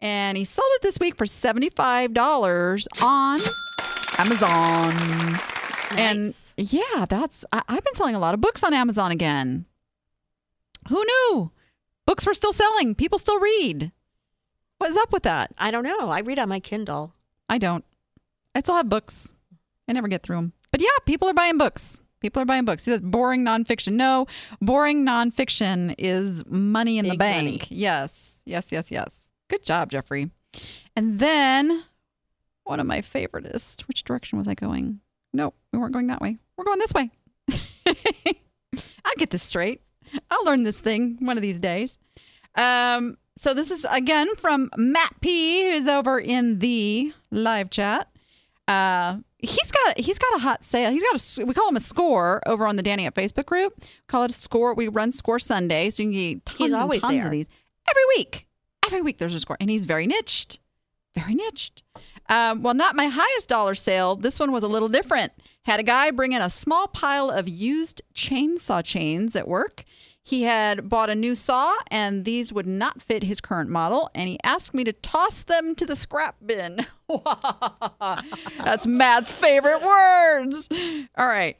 And 0.00 0.38
he 0.38 0.44
sold 0.44 0.68
it 0.76 0.82
this 0.82 0.98
week 0.98 1.16
for 1.16 1.26
$75 1.26 3.02
on 3.02 3.40
Amazon. 4.18 5.38
Nice. 5.94 6.54
And 6.56 6.72
yeah, 6.72 7.04
that's, 7.06 7.44
I, 7.52 7.60
I've 7.68 7.84
been 7.84 7.94
selling 7.94 8.14
a 8.14 8.18
lot 8.18 8.32
of 8.32 8.40
books 8.40 8.64
on 8.64 8.72
Amazon 8.72 9.10
again. 9.10 9.66
Who 10.88 11.04
knew? 11.04 11.52
Books 12.06 12.24
were 12.24 12.34
still 12.34 12.54
selling. 12.54 12.94
People 12.94 13.18
still 13.18 13.38
read. 13.38 13.92
What's 14.82 14.96
up 14.96 15.12
with 15.12 15.22
that? 15.22 15.54
I 15.58 15.70
don't 15.70 15.84
know. 15.84 16.10
I 16.10 16.22
read 16.22 16.40
on 16.40 16.48
my 16.48 16.58
Kindle. 16.58 17.12
I 17.48 17.58
don't. 17.58 17.84
I 18.52 18.58
still 18.58 18.74
have 18.74 18.88
books. 18.88 19.32
I 19.86 19.92
never 19.92 20.08
get 20.08 20.24
through 20.24 20.34
them. 20.34 20.54
But 20.72 20.80
yeah, 20.80 20.88
people 21.06 21.28
are 21.28 21.34
buying 21.34 21.56
books. 21.56 22.00
People 22.18 22.42
are 22.42 22.44
buying 22.44 22.64
books. 22.64 22.84
He 22.84 22.90
says 22.90 23.00
boring 23.00 23.44
nonfiction. 23.44 23.92
No, 23.92 24.26
boring 24.60 25.06
nonfiction 25.06 25.94
is 25.98 26.44
money 26.46 26.98
in 26.98 27.06
the 27.06 27.16
bank. 27.16 27.44
money. 27.44 27.60
Yes, 27.68 28.40
yes, 28.44 28.72
yes, 28.72 28.90
yes. 28.90 29.14
Good 29.48 29.62
job, 29.62 29.88
Jeffrey. 29.88 30.30
And 30.96 31.20
then 31.20 31.84
one 32.64 32.80
of 32.80 32.86
my 32.86 33.02
favoriteest. 33.02 33.82
Which 33.82 34.02
direction 34.02 34.36
was 34.36 34.48
I 34.48 34.54
going? 34.54 34.98
No, 35.32 35.54
we 35.72 35.78
weren't 35.78 35.92
going 35.92 36.08
that 36.08 36.20
way. 36.20 36.38
We're 36.56 36.64
going 36.64 36.80
this 36.80 36.92
way. 36.92 37.10
I'll 37.86 39.14
get 39.16 39.30
this 39.30 39.44
straight. 39.44 39.80
I'll 40.28 40.44
learn 40.44 40.64
this 40.64 40.80
thing 40.80 41.18
one 41.20 41.38
of 41.38 41.42
these 41.42 41.60
days. 41.60 42.00
Um, 42.56 43.16
so 43.36 43.54
this 43.54 43.70
is 43.70 43.86
again 43.90 44.34
from 44.36 44.70
Matt 44.76 45.20
P, 45.20 45.70
who's 45.70 45.88
over 45.88 46.18
in 46.18 46.58
the 46.58 47.12
live 47.30 47.70
chat. 47.70 48.08
Uh, 48.68 49.18
he's 49.38 49.70
got 49.72 49.98
he's 49.98 50.18
got 50.18 50.34
a 50.36 50.38
hot 50.38 50.64
sale. 50.64 50.90
He's 50.90 51.02
got 51.02 51.40
a 51.42 51.44
we 51.46 51.54
call 51.54 51.68
him 51.68 51.76
a 51.76 51.80
score 51.80 52.40
over 52.46 52.66
on 52.66 52.76
the 52.76 52.82
Danny 52.82 53.06
App 53.06 53.14
Facebook 53.14 53.46
group. 53.46 53.74
Call 54.06 54.24
it 54.24 54.30
a 54.30 54.34
score. 54.34 54.74
We 54.74 54.88
run 54.88 55.12
score 55.12 55.38
Sunday, 55.38 55.90
so 55.90 56.02
you 56.02 56.08
can 56.10 56.12
get 56.34 56.46
tons 56.46 56.58
He's 56.58 56.72
and 56.72 56.90
tons 56.90 57.02
there. 57.02 57.24
of 57.26 57.30
these 57.30 57.48
every 57.90 58.02
week. 58.16 58.46
Every 58.86 59.02
week 59.02 59.18
there's 59.18 59.34
a 59.34 59.40
score, 59.40 59.56
and 59.60 59.70
he's 59.70 59.86
very 59.86 60.06
niched, 60.06 60.60
very 61.14 61.34
niched. 61.34 61.82
Um, 62.28 62.62
well, 62.62 62.74
not 62.74 62.94
my 62.94 63.06
highest 63.06 63.48
dollar 63.48 63.74
sale. 63.74 64.16
This 64.16 64.38
one 64.38 64.52
was 64.52 64.62
a 64.64 64.68
little 64.68 64.88
different. 64.88 65.32
Had 65.64 65.80
a 65.80 65.84
guy 65.84 66.10
bring 66.10 66.32
in 66.32 66.42
a 66.42 66.50
small 66.50 66.88
pile 66.88 67.30
of 67.30 67.48
used 67.48 68.02
chainsaw 68.14 68.82
chains 68.84 69.36
at 69.36 69.46
work. 69.46 69.84
He 70.24 70.44
had 70.44 70.88
bought 70.88 71.10
a 71.10 71.14
new 71.16 71.34
saw, 71.34 71.74
and 71.90 72.24
these 72.24 72.52
would 72.52 72.66
not 72.66 73.02
fit 73.02 73.24
his 73.24 73.40
current 73.40 73.68
model, 73.68 74.08
and 74.14 74.28
he 74.28 74.38
asked 74.44 74.72
me 74.72 74.84
to 74.84 74.92
toss 74.92 75.42
them 75.42 75.74
to 75.74 75.84
the 75.84 75.96
scrap 75.96 76.36
bin. 76.44 76.86
That's 78.62 78.86
Matt's 78.86 79.32
favorite 79.32 79.82
words. 79.82 80.68
All 81.16 81.26
right. 81.26 81.56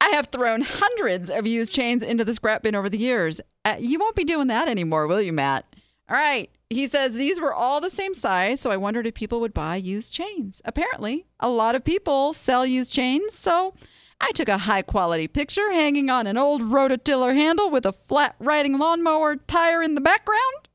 I 0.00 0.08
have 0.10 0.28
thrown 0.28 0.62
hundreds 0.62 1.28
of 1.28 1.46
used 1.46 1.74
chains 1.74 2.02
into 2.02 2.24
the 2.24 2.32
scrap 2.32 2.62
bin 2.62 2.74
over 2.74 2.88
the 2.88 2.98
years. 2.98 3.40
Uh, 3.64 3.76
you 3.78 3.98
won't 3.98 4.16
be 4.16 4.24
doing 4.24 4.46
that 4.46 4.68
anymore, 4.68 5.06
will 5.06 5.20
you, 5.20 5.32
Matt? 5.32 5.66
All 6.08 6.16
right. 6.16 6.50
He 6.70 6.86
says 6.86 7.12
these 7.12 7.40
were 7.40 7.52
all 7.52 7.80
the 7.80 7.90
same 7.90 8.14
size, 8.14 8.60
so 8.60 8.70
I 8.70 8.76
wondered 8.76 9.06
if 9.06 9.14
people 9.14 9.40
would 9.40 9.54
buy 9.54 9.76
used 9.76 10.12
chains. 10.12 10.62
Apparently, 10.64 11.26
a 11.40 11.48
lot 11.48 11.74
of 11.74 11.84
people 11.84 12.32
sell 12.32 12.64
used 12.64 12.92
chains, 12.92 13.34
so 13.34 13.74
I 14.20 14.32
took 14.32 14.48
a 14.48 14.58
high 14.58 14.82
quality 14.82 15.28
picture 15.28 15.72
hanging 15.72 16.10
on 16.10 16.26
an 16.26 16.36
old 16.36 16.62
rototiller 16.62 17.34
handle 17.34 17.70
with 17.70 17.86
a 17.86 17.92
flat 17.92 18.34
riding 18.38 18.78
lawnmower 18.78 19.36
tire 19.36 19.82
in 19.82 19.94
the 19.94 20.00
background. 20.00 20.68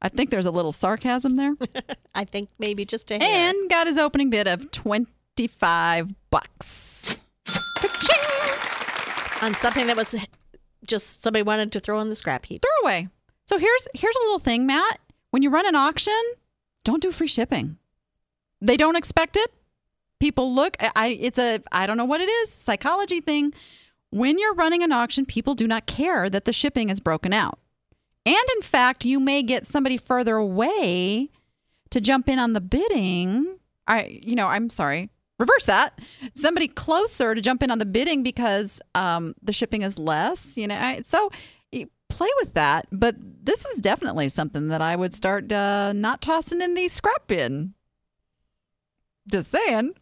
I 0.00 0.08
think 0.08 0.30
there's 0.30 0.46
a 0.46 0.50
little 0.50 0.72
sarcasm 0.72 1.36
there. 1.36 1.54
I 2.14 2.24
think 2.24 2.50
maybe 2.58 2.84
just 2.84 3.10
a 3.10 3.18
hair. 3.18 3.48
and 3.50 3.70
got 3.70 3.86
his 3.86 3.96
opening 3.98 4.30
bid 4.30 4.46
of 4.46 4.70
25 4.70 6.12
bucks. 6.30 7.20
On 9.42 9.54
something 9.54 9.86
that 9.88 9.96
was 9.96 10.14
just 10.86 11.22
somebody 11.22 11.42
wanted 11.42 11.70
to 11.72 11.80
throw 11.80 12.00
in 12.00 12.08
the 12.08 12.14
scrap 12.16 12.46
heap. 12.46 12.62
Throw 12.62 12.88
away. 12.88 13.08
So 13.46 13.58
here's 13.58 13.88
here's 13.94 14.16
a 14.16 14.20
little 14.20 14.38
thing, 14.38 14.66
Matt. 14.66 15.00
When 15.30 15.42
you 15.42 15.50
run 15.50 15.66
an 15.66 15.74
auction, 15.74 16.18
don't 16.82 17.02
do 17.02 17.10
free 17.10 17.26
shipping. 17.26 17.76
They 18.62 18.78
don't 18.78 18.96
expect 18.96 19.36
it. 19.36 19.52
People 20.20 20.54
look. 20.54 20.76
I-. 20.80 21.18
It's 21.20 21.38
a. 21.38 21.60
I 21.72 21.86
don't 21.86 21.96
know 21.96 22.04
what 22.04 22.20
it 22.20 22.28
is. 22.28 22.50
Psychology 22.50 23.20
thing. 23.20 23.52
When 24.10 24.38
you're 24.38 24.54
running 24.54 24.82
an 24.82 24.92
auction, 24.92 25.26
people 25.26 25.54
do 25.54 25.66
not 25.66 25.86
care 25.86 26.30
that 26.30 26.44
the 26.44 26.52
shipping 26.52 26.88
is 26.90 27.00
broken 27.00 27.32
out. 27.32 27.58
And 28.26 28.36
in 28.56 28.62
fact, 28.62 29.04
you 29.04 29.20
may 29.20 29.42
get 29.42 29.66
somebody 29.66 29.96
further 29.96 30.36
away 30.36 31.30
to 31.90 32.00
jump 32.00 32.28
in 32.28 32.38
on 32.38 32.52
the 32.52 32.60
bidding. 32.60 33.58
I. 33.86 34.20
You 34.22 34.34
know. 34.34 34.48
I'm 34.48 34.70
sorry. 34.70 35.10
Reverse 35.38 35.66
that. 35.66 36.00
Somebody 36.34 36.68
closer 36.68 37.34
to 37.34 37.40
jump 37.40 37.62
in 37.62 37.70
on 37.70 37.78
the 37.78 37.86
bidding 37.86 38.22
because 38.22 38.80
um, 38.94 39.34
the 39.42 39.52
shipping 39.52 39.82
is 39.82 39.98
less. 39.98 40.56
You 40.56 40.68
know. 40.68 40.76
I, 40.76 41.02
so 41.02 41.30
play 42.14 42.28
with 42.40 42.54
that. 42.54 42.86
But 42.92 43.16
this 43.18 43.64
is 43.66 43.80
definitely 43.80 44.28
something 44.28 44.68
that 44.68 44.80
I 44.80 44.96
would 44.96 45.12
start 45.12 45.50
uh, 45.52 45.92
not 45.92 46.20
tossing 46.20 46.62
in 46.62 46.74
the 46.74 46.88
scrap 46.88 47.26
bin. 47.26 47.74
Just 49.30 49.50
saying. 49.50 49.92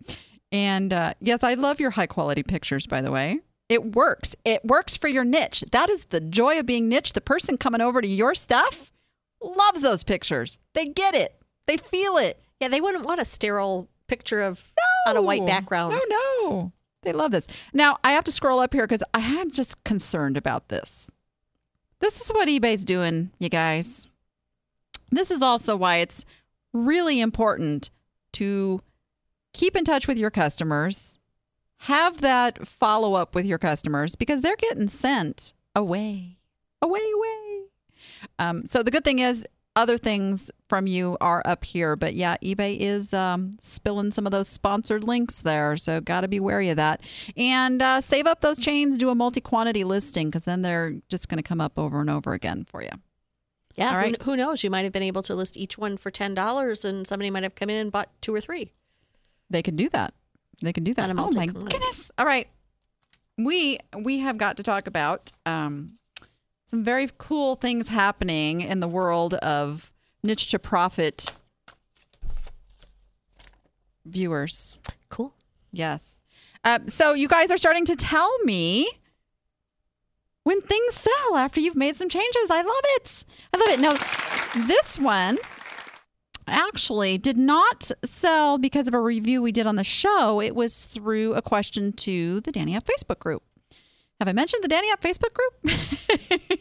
And 0.51 0.93
uh, 0.93 1.15
yes, 1.21 1.43
I 1.43 1.55
love 1.55 1.81
your 1.81 1.91
high 1.91 2.07
quality 2.07 2.43
pictures, 2.43 2.87
by 2.87 3.01
the 3.01 3.11
way. 3.11 3.41
It 3.69 3.95
works. 3.95 4.37
It 4.45 4.65
works 4.65 4.97
for 4.97 5.09
your 5.09 5.25
niche. 5.25 5.65
That 5.73 5.89
is 5.89 6.07
the 6.07 6.21
joy 6.21 6.59
of 6.59 6.67
being 6.67 6.89
niche. 6.89 7.15
The 7.15 7.21
person 7.21 7.57
coming 7.57 7.81
over 7.81 8.03
to 8.03 8.09
your 8.09 8.35
stuff 8.35 8.93
loves 9.41 9.83
those 9.83 10.05
pictures. 10.05 10.59
They 10.75 10.87
get 10.87 11.15
it, 11.15 11.41
they 11.67 11.77
feel 11.77 12.17
it. 12.17 12.41
Yeah, 12.61 12.69
they 12.69 12.81
wouldn't 12.81 13.05
want 13.05 13.21
a 13.21 13.25
sterile 13.25 13.89
picture 14.07 14.43
of 14.43 14.71
on 15.09 15.17
a 15.17 15.23
white 15.23 15.47
background. 15.47 16.01
No, 16.09 16.19
no. 16.49 16.73
They 17.03 17.13
love 17.13 17.33
this. 17.33 17.47
Now, 17.73 17.99
I 18.05 18.13
have 18.13 18.25
to 18.25 18.33
scroll 18.33 18.61
up 18.61 18.73
here 18.73 18.87
because 18.87 19.03
I 19.15 19.21
am 19.21 19.51
just 19.51 19.83
concerned 19.85 20.37
about 20.37 20.69
this. 20.69 21.11
This 22.01 22.21
is 22.21 22.31
what 22.31 22.49
eBay's 22.49 22.85
doing, 22.85 23.31
you 23.39 23.49
guys. 23.49 24.07
This 25.11 25.31
is 25.31 25.43
also 25.43 25.77
why 25.77 25.97
it's 25.97 26.25
really 26.73 27.21
important 27.21 27.91
to 28.35 28.81
keep 29.53 29.77
in 29.77 29.85
touch 29.85 30.07
with 30.07 30.19
your 30.19 30.31
customers, 30.31 31.19
have 31.79 32.21
that 32.21 32.67
follow 32.67 33.15
up 33.15 33.35
with 33.35 33.47
your 33.47 33.59
customers 33.59 34.17
because 34.17 34.41
they're 34.41 34.57
getting 34.57 34.89
sent 34.89 35.53
away, 35.75 36.39
away, 36.81 37.01
away. 37.15 37.63
Um, 38.39 38.67
so 38.67 38.83
the 38.83 38.91
good 38.91 39.05
thing 39.05 39.19
is, 39.19 39.45
other 39.75 39.97
things 39.97 40.51
from 40.69 40.87
you 40.87 41.17
are 41.21 41.43
up 41.47 41.65
here, 41.65 41.97
but 41.97 42.15
yeah, 42.15 42.37
eBay 42.43 42.77
is 42.79 43.15
um, 43.15 43.57
spilling 43.63 44.11
some 44.11 44.27
of 44.27 44.31
those 44.31 44.47
sponsored 44.47 45.03
links 45.03 45.41
there, 45.41 45.79
so 45.79 45.99
got 46.01 46.21
to 46.21 46.29
be 46.29 46.39
wary 46.39 46.69
of 46.69 46.77
that. 46.77 47.01
And 47.39 47.81
uh, 47.81 48.03
save 48.03 48.27
up 48.27 48.43
those 48.43 48.59
chains, 48.59 48.99
do 48.99 49.09
a 49.09 49.15
multi-quantity 49.15 49.85
listing 49.85 50.29
because 50.29 50.45
then 50.45 50.61
they're 50.61 50.97
just 51.09 51.29
going 51.29 51.39
to 51.39 51.43
come 51.43 51.61
up 51.61 51.79
over 51.79 52.01
and 52.01 52.11
over 52.11 52.35
again 52.35 52.67
for 52.69 52.83
you. 52.83 52.91
Yeah, 53.77 53.97
All 53.97 54.03
who, 54.03 54.15
who 54.23 54.37
knows? 54.37 54.63
You 54.63 54.71
might 54.71 54.85
have 54.85 54.93
been 54.93 55.03
able 55.03 55.23
to 55.23 55.35
list 55.35 55.57
each 55.57 55.79
one 55.79 55.97
for 55.97 56.11
ten 56.11 56.35
dollars, 56.35 56.85
and 56.85 57.07
somebody 57.07 57.31
might 57.31 57.43
have 57.43 57.55
come 57.55 57.71
in 57.71 57.77
and 57.77 57.91
bought 57.91 58.11
two 58.21 58.35
or 58.35 58.41
three. 58.43 58.73
They 59.53 59.63
can 59.63 59.77
do 59.77 59.89
that. 59.91 60.15
They 60.63 60.73
can 60.73 60.83
do 60.83 60.95
that. 60.95 61.11
Oh 61.11 61.31
my 61.35 61.47
goodness! 61.47 62.11
All 62.17 62.25
right, 62.27 62.49
we 63.37 63.79
we 63.97 64.19
have 64.21 64.39
got 64.39 64.57
to 64.57 64.63
talk 64.63 64.87
about 64.87 65.31
um, 65.45 65.99
some 66.65 66.83
very 66.83 67.11
cool 67.19 67.57
things 67.57 67.89
happening 67.89 68.63
in 68.63 68.81
the 68.81 68.89
world 68.89 69.35
of 69.35 69.93
niche 70.23 70.51
to 70.51 70.59
profit 70.59 71.35
viewers. 74.07 74.79
Cool. 75.11 75.35
Yes. 75.71 76.21
Uh, 76.65 76.79
so 76.87 77.13
you 77.13 77.29
guys 77.29 77.51
are 77.51 77.57
starting 77.57 77.85
to 77.85 77.97
tell 77.97 78.33
me 78.45 78.89
when 80.45 80.61
things 80.61 80.95
sell 80.95 81.37
after 81.37 81.61
you've 81.61 81.77
made 81.77 81.97
some 81.97 82.09
changes. 82.09 82.51
I 82.51 82.63
love 82.63 82.85
it. 82.97 83.25
I 83.53 83.59
love 83.59 83.69
it. 83.69 83.81
Now, 83.81 84.67
this 84.67 84.99
one 84.99 85.39
actually 86.53 87.19
did 87.19 87.37
not 87.37 87.91
sell 88.05 88.59
because 88.59 88.87
of 88.89 88.95
a 88.95 89.01
review 89.01 89.43
we 89.43 89.53
did 89.53 89.67
on 89.67 89.77
the 89.77 89.85
show. 89.85 90.41
It 90.41 90.55
was 90.55 90.87
through 90.87 91.35
a 91.35 91.43
question 91.43 91.93
to 91.95 92.41
the 92.41 92.53
Danny 92.53 92.77
App 92.77 92.85
Facebook 92.87 93.19
group. 93.19 93.43
Have 94.21 94.29
I 94.29 94.33
mentioned 94.33 94.63
the 94.63 94.69
Danny 94.69 94.91
App 94.91 95.01
Facebook 95.01 95.33
group? 95.35 96.61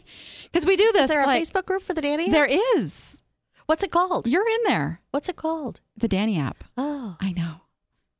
Because 0.52 0.66
we 0.66 0.76
do 0.76 0.90
this. 0.92 1.04
Is 1.04 1.08
there 1.08 1.22
a 1.22 1.26
like- 1.26 1.42
Facebook 1.42 1.64
group 1.64 1.82
for 1.82 1.94
the 1.94 2.02
Danny? 2.02 2.26
app? 2.26 2.30
There 2.32 2.58
is. 2.76 3.22
What's 3.64 3.82
it 3.82 3.90
called? 3.90 4.26
You're 4.26 4.46
in 4.46 4.58
there. 4.66 5.00
What's 5.10 5.30
it 5.30 5.36
called? 5.36 5.80
The 5.96 6.08
Danny 6.08 6.38
app. 6.38 6.64
Oh, 6.76 7.16
I 7.20 7.32
know. 7.32 7.62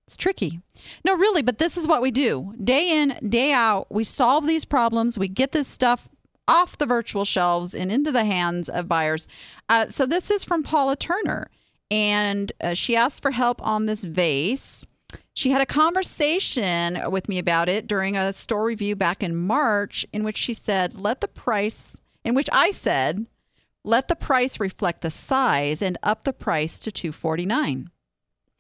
It's 0.07 0.17
tricky. 0.17 0.61
No, 1.05 1.15
really, 1.15 1.43
but 1.43 1.59
this 1.59 1.77
is 1.77 1.87
what 1.87 2.01
we 2.01 2.11
do. 2.11 2.55
Day 2.63 3.03
in, 3.03 3.19
day 3.29 3.53
out, 3.53 3.87
we 3.91 4.03
solve 4.03 4.47
these 4.47 4.65
problems. 4.65 5.19
We 5.19 5.29
get 5.29 5.53
this 5.53 5.69
stuff 5.69 6.09
off 6.49 6.79
the 6.79 6.87
virtual 6.87 7.25
shelves 7.27 7.75
and 7.75 7.93
into 7.93 8.11
the 8.11 8.25
hands 8.25 8.71
of 8.71 8.89
buyers. 8.89 9.29
Uh, 9.69 9.89
so 9.89 10.07
this 10.07 10.31
is 10.31 10.43
from 10.43 10.63
Paula 10.63 10.97
Turner, 10.97 11.51
and 11.93 12.51
uh, 12.63 12.73
she 12.73 12.97
asked 12.97 13.23
for 13.23 13.33
help 13.33 13.65
on 13.65 13.85
this 13.85 14.05
vase. 14.05 14.87
She 15.35 15.51
had 15.51 15.61
a 15.61 15.67
conversation 15.67 16.99
with 17.11 17.29
me 17.29 17.39
about 17.39 17.69
it 17.69 17.87
during 17.87 18.17
a 18.17 18.33
store 18.33 18.65
review 18.65 18.97
back 18.97 19.23
in 19.23 19.37
March, 19.37 20.07
in 20.13 20.25
which 20.25 20.39
she 20.39 20.55
said, 20.55 21.01
"Let 21.01 21.21
the 21.21 21.29
price," 21.29 22.01
in 22.25 22.35
which 22.35 22.49
I 22.51 22.71
said, 22.71 23.27
"Let 23.85 24.09
the 24.09 24.17
price 24.17 24.59
reflect 24.59 25.03
the 25.03 25.11
size 25.11 25.83
and 25.83 25.99
up 26.03 26.25
the 26.25 26.33
price 26.33 26.81
to 26.81 26.91
two 26.91 27.13
forty 27.13 27.45
nine, 27.45 27.91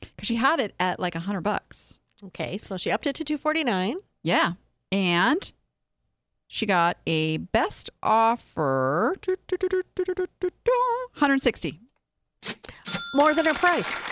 because 0.00 0.28
she 0.28 0.36
had 0.36 0.60
it 0.60 0.74
at 0.78 1.00
like 1.00 1.14
a 1.14 1.20
hundred 1.20 1.40
bucks." 1.40 1.98
Okay, 2.24 2.58
so 2.58 2.76
she 2.76 2.90
upped 2.90 3.06
it 3.06 3.16
to 3.16 3.24
249. 3.24 3.96
Yeah. 4.22 4.52
And 4.92 5.50
she 6.46 6.66
got 6.66 6.98
a 7.06 7.38
best 7.38 7.90
offer 8.02 9.16
160. 9.18 11.80
More 13.14 13.34
than 13.34 13.44
her 13.46 13.54
price. 13.54 14.02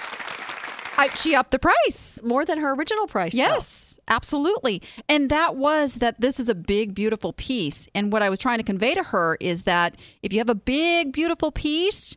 I, 0.98 1.08
she 1.14 1.34
upped 1.34 1.50
the 1.50 1.58
price. 1.58 2.20
More 2.22 2.44
than 2.44 2.58
her 2.58 2.74
original 2.74 3.06
price. 3.06 3.32
though. 3.32 3.38
Yes, 3.38 3.98
absolutely. 4.06 4.82
And 5.08 5.30
that 5.30 5.56
was 5.56 5.94
that 5.96 6.20
this 6.20 6.38
is 6.38 6.50
a 6.50 6.54
big, 6.54 6.94
beautiful 6.94 7.32
piece. 7.32 7.88
And 7.94 8.12
what 8.12 8.22
I 8.22 8.28
was 8.28 8.38
trying 8.38 8.58
to 8.58 8.64
convey 8.64 8.94
to 8.94 9.04
her 9.04 9.38
is 9.40 9.62
that 9.62 9.96
if 10.22 10.32
you 10.32 10.38
have 10.40 10.50
a 10.50 10.54
big, 10.54 11.12
beautiful 11.12 11.50
piece, 11.50 12.16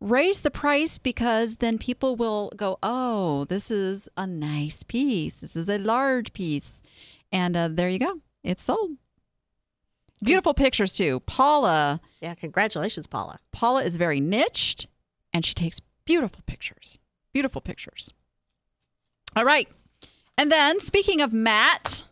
raise 0.00 0.40
the 0.40 0.50
price 0.50 0.98
because 0.98 1.56
then 1.56 1.78
people 1.78 2.16
will 2.16 2.50
go, 2.56 2.78
oh, 2.82 3.44
this 3.44 3.70
is 3.70 4.08
a 4.16 4.26
nice 4.26 4.82
piece. 4.82 5.40
This 5.40 5.54
is 5.54 5.68
a 5.68 5.78
large 5.78 6.32
piece. 6.32 6.82
And 7.30 7.56
uh, 7.56 7.68
there 7.70 7.88
you 7.88 8.00
go. 8.00 8.20
It's 8.42 8.64
sold. 8.64 8.96
Beautiful 10.24 10.54
pictures 10.54 10.92
too. 10.92 11.20
Paula, 11.20 12.00
Yeah, 12.20 12.34
congratulations, 12.34 13.06
Paula. 13.06 13.38
Paula 13.52 13.84
is 13.84 13.96
very 13.96 14.18
niched 14.18 14.88
and 15.32 15.44
she 15.44 15.54
takes 15.54 15.80
beautiful 16.04 16.42
pictures. 16.46 16.98
Beautiful 17.32 17.60
pictures. 17.60 18.12
All 19.36 19.44
right. 19.44 19.68
And 20.36 20.50
then 20.50 20.80
speaking 20.80 21.20
of 21.20 21.32
Matt, 21.32 22.04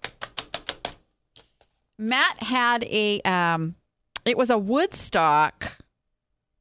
Matt 1.98 2.42
had 2.42 2.84
a 2.84 3.20
um 3.22 3.74
it 4.24 4.36
was 4.36 4.50
a 4.50 4.58
Woodstock. 4.58 5.78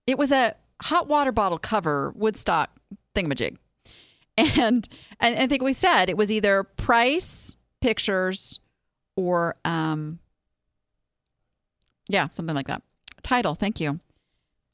It 0.08 0.18
was 0.18 0.32
a 0.32 0.56
hot 0.84 1.08
water 1.08 1.32
bottle 1.32 1.58
cover 1.58 2.14
Woodstock 2.16 2.70
thingamajig. 3.16 3.58
And 4.38 4.88
and 5.20 5.40
I 5.40 5.48
think 5.48 5.64
we 5.64 5.74
said 5.74 6.10
it 6.10 6.18
was 6.18 6.32
either 6.32 6.64
price, 6.64 7.56
pictures, 7.82 8.60
or 9.16 9.56
um 9.66 10.20
yeah, 12.08 12.30
something 12.30 12.56
like 12.56 12.68
that. 12.68 12.84
Title, 13.24 13.56
thank 13.56 13.80
you. 13.80 14.00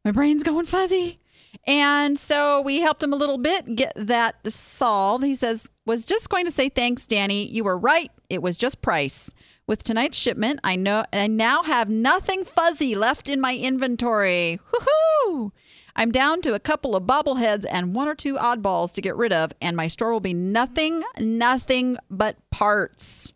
My 0.04 0.12
brain's 0.12 0.44
going 0.44 0.66
fuzzy. 0.66 1.20
And 1.68 2.18
so 2.18 2.62
we 2.62 2.82
helped 2.82 3.04
him 3.04 3.14
a 3.14 3.18
little 3.18 3.38
bit 3.38 3.76
get 3.76 3.94
that 3.96 4.36
solved. 4.52 5.24
He 5.24 5.36
says, 5.36 5.70
was 5.86 6.06
just 6.06 6.30
going 6.30 6.46
to 6.46 6.52
say 6.52 6.70
thanks, 6.70 7.08
Danny. 7.08 7.46
You 7.48 7.64
were 7.64 7.78
right. 7.78 8.12
It 8.30 8.42
was 8.42 8.58
just 8.58 8.82
price. 8.82 9.34
With 9.68 9.84
tonight's 9.84 10.18
shipment, 10.18 10.60
I 10.64 10.76
know 10.76 11.06
I 11.14 11.28
now 11.28 11.64
have 11.64 11.90
nothing 11.90 12.44
fuzzy 12.44 12.96
left 12.96 13.30
in 13.30 13.40
my 13.40 13.56
inventory. 13.56 14.60
Woohoo! 14.74 15.52
I'm 15.96 16.12
down 16.12 16.42
to 16.42 16.54
a 16.54 16.60
couple 16.60 16.96
of 16.96 17.04
bobbleheads 17.04 17.66
and 17.70 17.94
one 17.94 18.08
or 18.08 18.16
two 18.16 18.36
oddballs 18.36 18.94
to 18.96 19.02
get 19.02 19.16
rid 19.16 19.34
of, 19.34 19.52
and 19.62 19.78
my 19.78 19.88
store 19.88 20.12
will 20.12 20.20
be 20.20 20.34
nothing, 20.34 21.04
nothing 21.20 21.98
but 22.10 22.38
parts. 22.50 23.34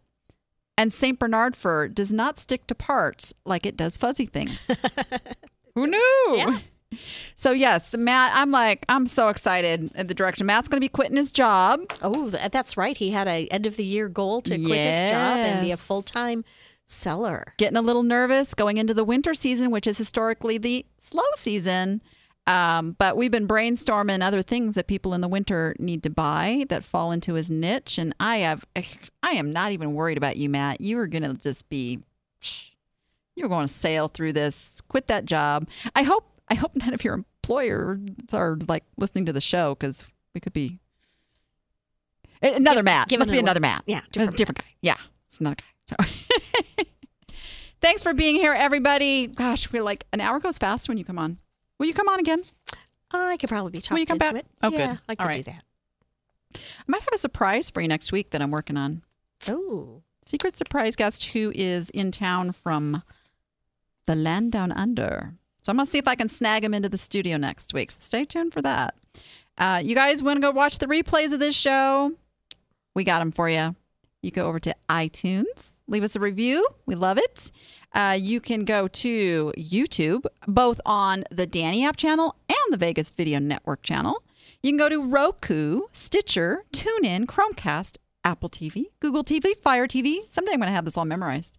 And 0.77 0.91
St. 0.91 1.17
Bernard 1.17 1.55
fur 1.55 1.87
does 1.87 2.11
not 2.11 2.37
stick 2.37 2.67
to 2.67 2.75
parts 2.75 3.33
like 3.45 3.65
it 3.65 3.77
does 3.77 3.97
fuzzy 3.97 4.25
things. 4.25 4.69
Who 5.75 5.87
knew? 5.87 6.33
Yeah. 6.35 6.59
So 7.35 7.51
yes, 7.51 7.95
Matt, 7.97 8.31
I'm 8.33 8.51
like, 8.51 8.85
I'm 8.87 9.07
so 9.07 9.29
excited 9.29 9.91
at 9.95 10.07
the 10.07 10.13
direction. 10.13 10.45
Matt's 10.45 10.67
going 10.67 10.77
to 10.77 10.85
be 10.85 10.89
quitting 10.89 11.17
his 11.17 11.31
job. 11.31 11.81
Oh, 12.01 12.29
that's 12.29 12.77
right. 12.77 12.95
He 12.95 13.11
had 13.11 13.27
a 13.27 13.47
end 13.47 13.65
of 13.65 13.75
the 13.75 13.83
year 13.83 14.07
goal 14.07 14.41
to 14.41 14.57
quit 14.57 14.93
his 14.93 15.11
job 15.11 15.37
and 15.37 15.65
be 15.65 15.71
a 15.71 15.77
full 15.77 16.01
time 16.01 16.45
seller. 16.85 17.53
Getting 17.57 17.77
a 17.77 17.81
little 17.81 18.03
nervous 18.03 18.53
going 18.53 18.77
into 18.77 18.93
the 18.93 19.03
winter 19.03 19.33
season, 19.33 19.71
which 19.71 19.87
is 19.87 19.97
historically 19.97 20.57
the 20.57 20.85
slow 20.97 21.23
season. 21.35 22.01
Um, 22.47 22.95
but 22.99 23.17
we've 23.17 23.31
been 23.31 23.47
brainstorming 23.47 24.21
other 24.21 24.43
things 24.43 24.75
that 24.75 24.85
people 24.85 25.15
in 25.15 25.21
the 25.21 25.27
winter 25.27 25.75
need 25.79 26.03
to 26.03 26.11
buy 26.11 26.65
that 26.69 26.83
fall 26.83 27.11
into 27.11 27.33
his 27.33 27.49
niche. 27.49 27.97
And 27.97 28.13
I 28.19 28.37
have, 28.37 28.65
I 29.23 29.31
am 29.31 29.51
not 29.51 29.71
even 29.71 29.95
worried 29.95 30.17
about 30.17 30.37
you, 30.37 30.47
Matt. 30.47 30.79
You 30.79 30.99
are 30.99 31.07
going 31.07 31.23
to 31.23 31.33
just 31.33 31.67
be, 31.69 32.01
you're 33.35 33.49
going 33.49 33.65
to 33.65 33.73
sail 33.73 34.07
through 34.07 34.33
this. 34.33 34.79
Quit 34.81 35.07
that 35.07 35.25
job. 35.25 35.67
I 35.95 36.03
hope, 36.03 36.29
I 36.47 36.55
hope 36.55 36.75
none 36.75 36.93
of 36.93 37.03
your 37.03 37.13
employers 37.15 37.99
are 38.33 38.57
like 38.67 38.83
listening 38.97 39.25
to 39.25 39.33
the 39.33 39.41
show 39.41 39.75
because 39.75 40.05
we 40.33 40.41
could 40.41 40.53
be 40.53 40.79
Eh, 42.41 42.53
another 42.55 42.83
Matt. 42.83 43.07
giving 43.07 43.21
Must 43.21 43.31
be 43.31 43.39
another 43.39 43.59
Matt. 43.61 43.83
Yeah, 43.87 43.99
It's 43.99 44.07
a 44.07 44.11
different 44.19 44.37
different 44.37 44.59
guy. 44.59 44.65
Yeah, 44.81 44.97
it's 45.27 45.39
another 45.39 45.55
guy. 45.55 45.95
So. 46.05 46.83
Thanks 47.81 48.03
for 48.03 48.13
being 48.13 48.35
here, 48.35 48.53
everybody. 48.53 49.27
Gosh, 49.27 49.71
we're 49.71 49.83
like 49.83 50.05
an 50.11 50.21
hour 50.21 50.39
goes 50.39 50.57
fast 50.57 50.89
when 50.89 50.97
you 50.97 51.05
come 51.05 51.17
on. 51.19 51.37
Will 51.79 51.85
you 51.87 51.93
come 51.93 52.07
on 52.09 52.19
again? 52.19 52.43
I 53.11 53.37
could 53.37 53.49
probably 53.49 53.71
be 53.71 53.79
talked 53.79 53.91
Will 53.91 53.99
you 53.99 54.05
come 54.05 54.17
back? 54.17 54.35
it. 54.35 54.45
Oh, 54.61 54.69
good. 54.69 54.79
yeah, 54.79 54.97
I 55.07 55.15
could 55.15 55.27
All 55.27 55.33
do 55.33 55.43
that. 55.43 55.63
I 56.55 56.59
might 56.87 57.01
have 57.01 57.13
a 57.13 57.17
surprise 57.17 57.69
for 57.69 57.81
you 57.81 57.87
next 57.87 58.11
week 58.11 58.31
that 58.31 58.41
I'm 58.41 58.51
working 58.51 58.75
on. 58.77 59.03
Oh, 59.47 60.01
Secret 60.25 60.57
surprise 60.57 60.95
guest 60.95 61.27
who 61.33 61.51
is 61.55 61.89
in 61.91 62.11
town 62.11 62.51
from 62.51 63.03
the 64.07 64.15
land 64.15 64.51
down 64.51 64.71
under. 64.71 65.33
So 65.65 65.71
I'm 65.71 65.77
gonna 65.77 65.87
see 65.87 65.97
if 65.97 66.07
I 66.07 66.13
can 66.13 66.29
snag 66.29 66.63
him 66.63 66.75
into 66.75 66.89
the 66.89 66.97
studio 66.99 67.37
next 67.37 67.73
week. 67.73 67.91
So 67.91 67.99
stay 67.99 68.23
tuned 68.23 68.53
for 68.53 68.61
that. 68.61 68.93
Uh, 69.57 69.81
you 69.83 69.95
guys 69.95 70.21
want 70.21 70.37
to 70.37 70.41
go 70.41 70.51
watch 70.51 70.77
the 70.77 70.85
replays 70.85 71.33
of 71.33 71.39
this 71.39 71.55
show? 71.55 72.11
We 72.93 73.03
got 73.03 73.17
them 73.17 73.31
for 73.31 73.49
you. 73.49 73.75
You 74.21 74.29
go 74.29 74.45
over 74.45 74.59
to 74.59 74.75
iTunes, 74.89 75.71
leave 75.87 76.03
us 76.03 76.15
a 76.15 76.19
review. 76.19 76.67
We 76.85 76.93
love 76.93 77.17
it. 77.17 77.51
Uh, 77.95 78.15
you 78.19 78.41
can 78.41 78.63
go 78.63 78.87
to 78.87 79.53
YouTube, 79.57 80.27
both 80.47 80.79
on 80.85 81.23
the 81.31 81.47
Danny 81.47 81.83
App 81.83 81.97
channel 81.97 82.35
and 82.47 82.57
the 82.69 82.77
Vegas 82.77 83.09
Video 83.09 83.39
Network 83.39 83.81
channel. 83.81 84.21
You 84.61 84.69
can 84.69 84.77
go 84.77 84.87
to 84.87 85.03
Roku, 85.03 85.81
Stitcher, 85.93 86.63
TuneIn, 86.73 87.25
Chromecast, 87.25 87.97
Apple 88.23 88.49
TV, 88.49 88.83
Google 88.99 89.23
TV, 89.23 89.55
Fire 89.55 89.87
TV. 89.87 90.31
Someday 90.31 90.53
I'm 90.53 90.59
going 90.59 90.67
to 90.67 90.73
have 90.73 90.85
this 90.85 90.95
all 90.95 91.05
memorized. 91.05 91.57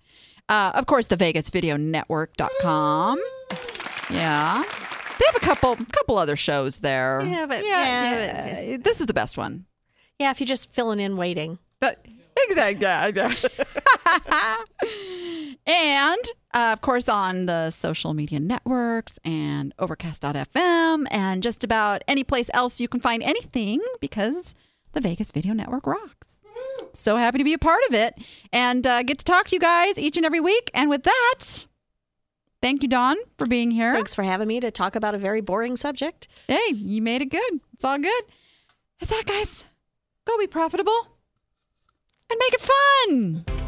Uh, 0.48 0.70
of 0.76 0.86
course, 0.86 1.08
the 1.08 1.16
VegasVideoNetwork.com. 1.16 3.18
Yeah. 4.10 4.62
They 5.18 5.24
have 5.26 5.36
a 5.36 5.40
couple 5.40 5.76
couple 5.92 6.18
other 6.18 6.36
shows 6.36 6.78
there. 6.78 7.22
Yeah, 7.26 7.46
but- 7.46 7.64
yeah, 7.64 8.60
yeah, 8.62 8.76
this 8.78 9.00
is 9.00 9.06
the 9.06 9.14
best 9.14 9.36
one. 9.38 9.66
yeah. 10.18 10.30
If 10.30 10.40
you're 10.40 10.46
just 10.46 10.70
filling 10.72 11.00
in 11.00 11.16
waiting, 11.16 11.58
But 11.80 12.04
exactly, 12.36 12.82
yeah, 12.82 13.06
yeah. 13.08 13.34
and 15.66 16.18
uh, 16.54 16.70
of 16.72 16.80
course 16.80 17.08
on 17.08 17.46
the 17.46 17.70
social 17.70 18.14
media 18.14 18.40
networks 18.40 19.18
and 19.24 19.74
Overcast.fm 19.78 21.06
and 21.10 21.42
just 21.42 21.64
about 21.64 22.02
any 22.06 22.22
place 22.24 22.50
else 22.54 22.80
you 22.80 22.88
can 22.88 23.00
find 23.00 23.22
anything 23.22 23.80
because 24.00 24.54
the 24.92 25.00
Vegas 25.00 25.30
Video 25.30 25.52
Network 25.54 25.86
rocks. 25.86 26.38
So 26.92 27.16
happy 27.16 27.38
to 27.38 27.44
be 27.44 27.52
a 27.52 27.58
part 27.58 27.82
of 27.88 27.94
it 27.94 28.14
and 28.52 28.86
uh, 28.86 29.02
get 29.02 29.18
to 29.18 29.24
talk 29.24 29.46
to 29.48 29.56
you 29.56 29.60
guys 29.60 29.98
each 29.98 30.16
and 30.16 30.24
every 30.24 30.40
week. 30.40 30.70
And 30.72 30.88
with 30.88 31.02
that, 31.02 31.66
thank 32.66 32.82
you, 32.82 32.88
Dawn, 32.88 33.16
for 33.38 33.46
being 33.46 33.70
here. 33.70 33.94
thanks 33.94 34.12
for 34.12 34.24
having 34.24 34.48
me 34.48 34.58
to 34.58 34.72
talk 34.72 34.96
about 34.96 35.14
a 35.14 35.18
very 35.18 35.40
boring 35.40 35.76
subject. 35.76 36.26
Hey, 36.48 36.72
you 36.72 37.00
made 37.00 37.22
it 37.22 37.26
good. 37.26 37.60
It's 37.72 37.84
all 37.84 37.96
good. 37.96 38.24
With 38.98 39.08
that, 39.10 39.24
guys, 39.24 39.66
go 40.24 40.36
be 40.36 40.48
profitable 40.48 41.06
and 42.28 42.40
make 42.40 42.54
it 42.54 42.60
fun. 42.60 43.65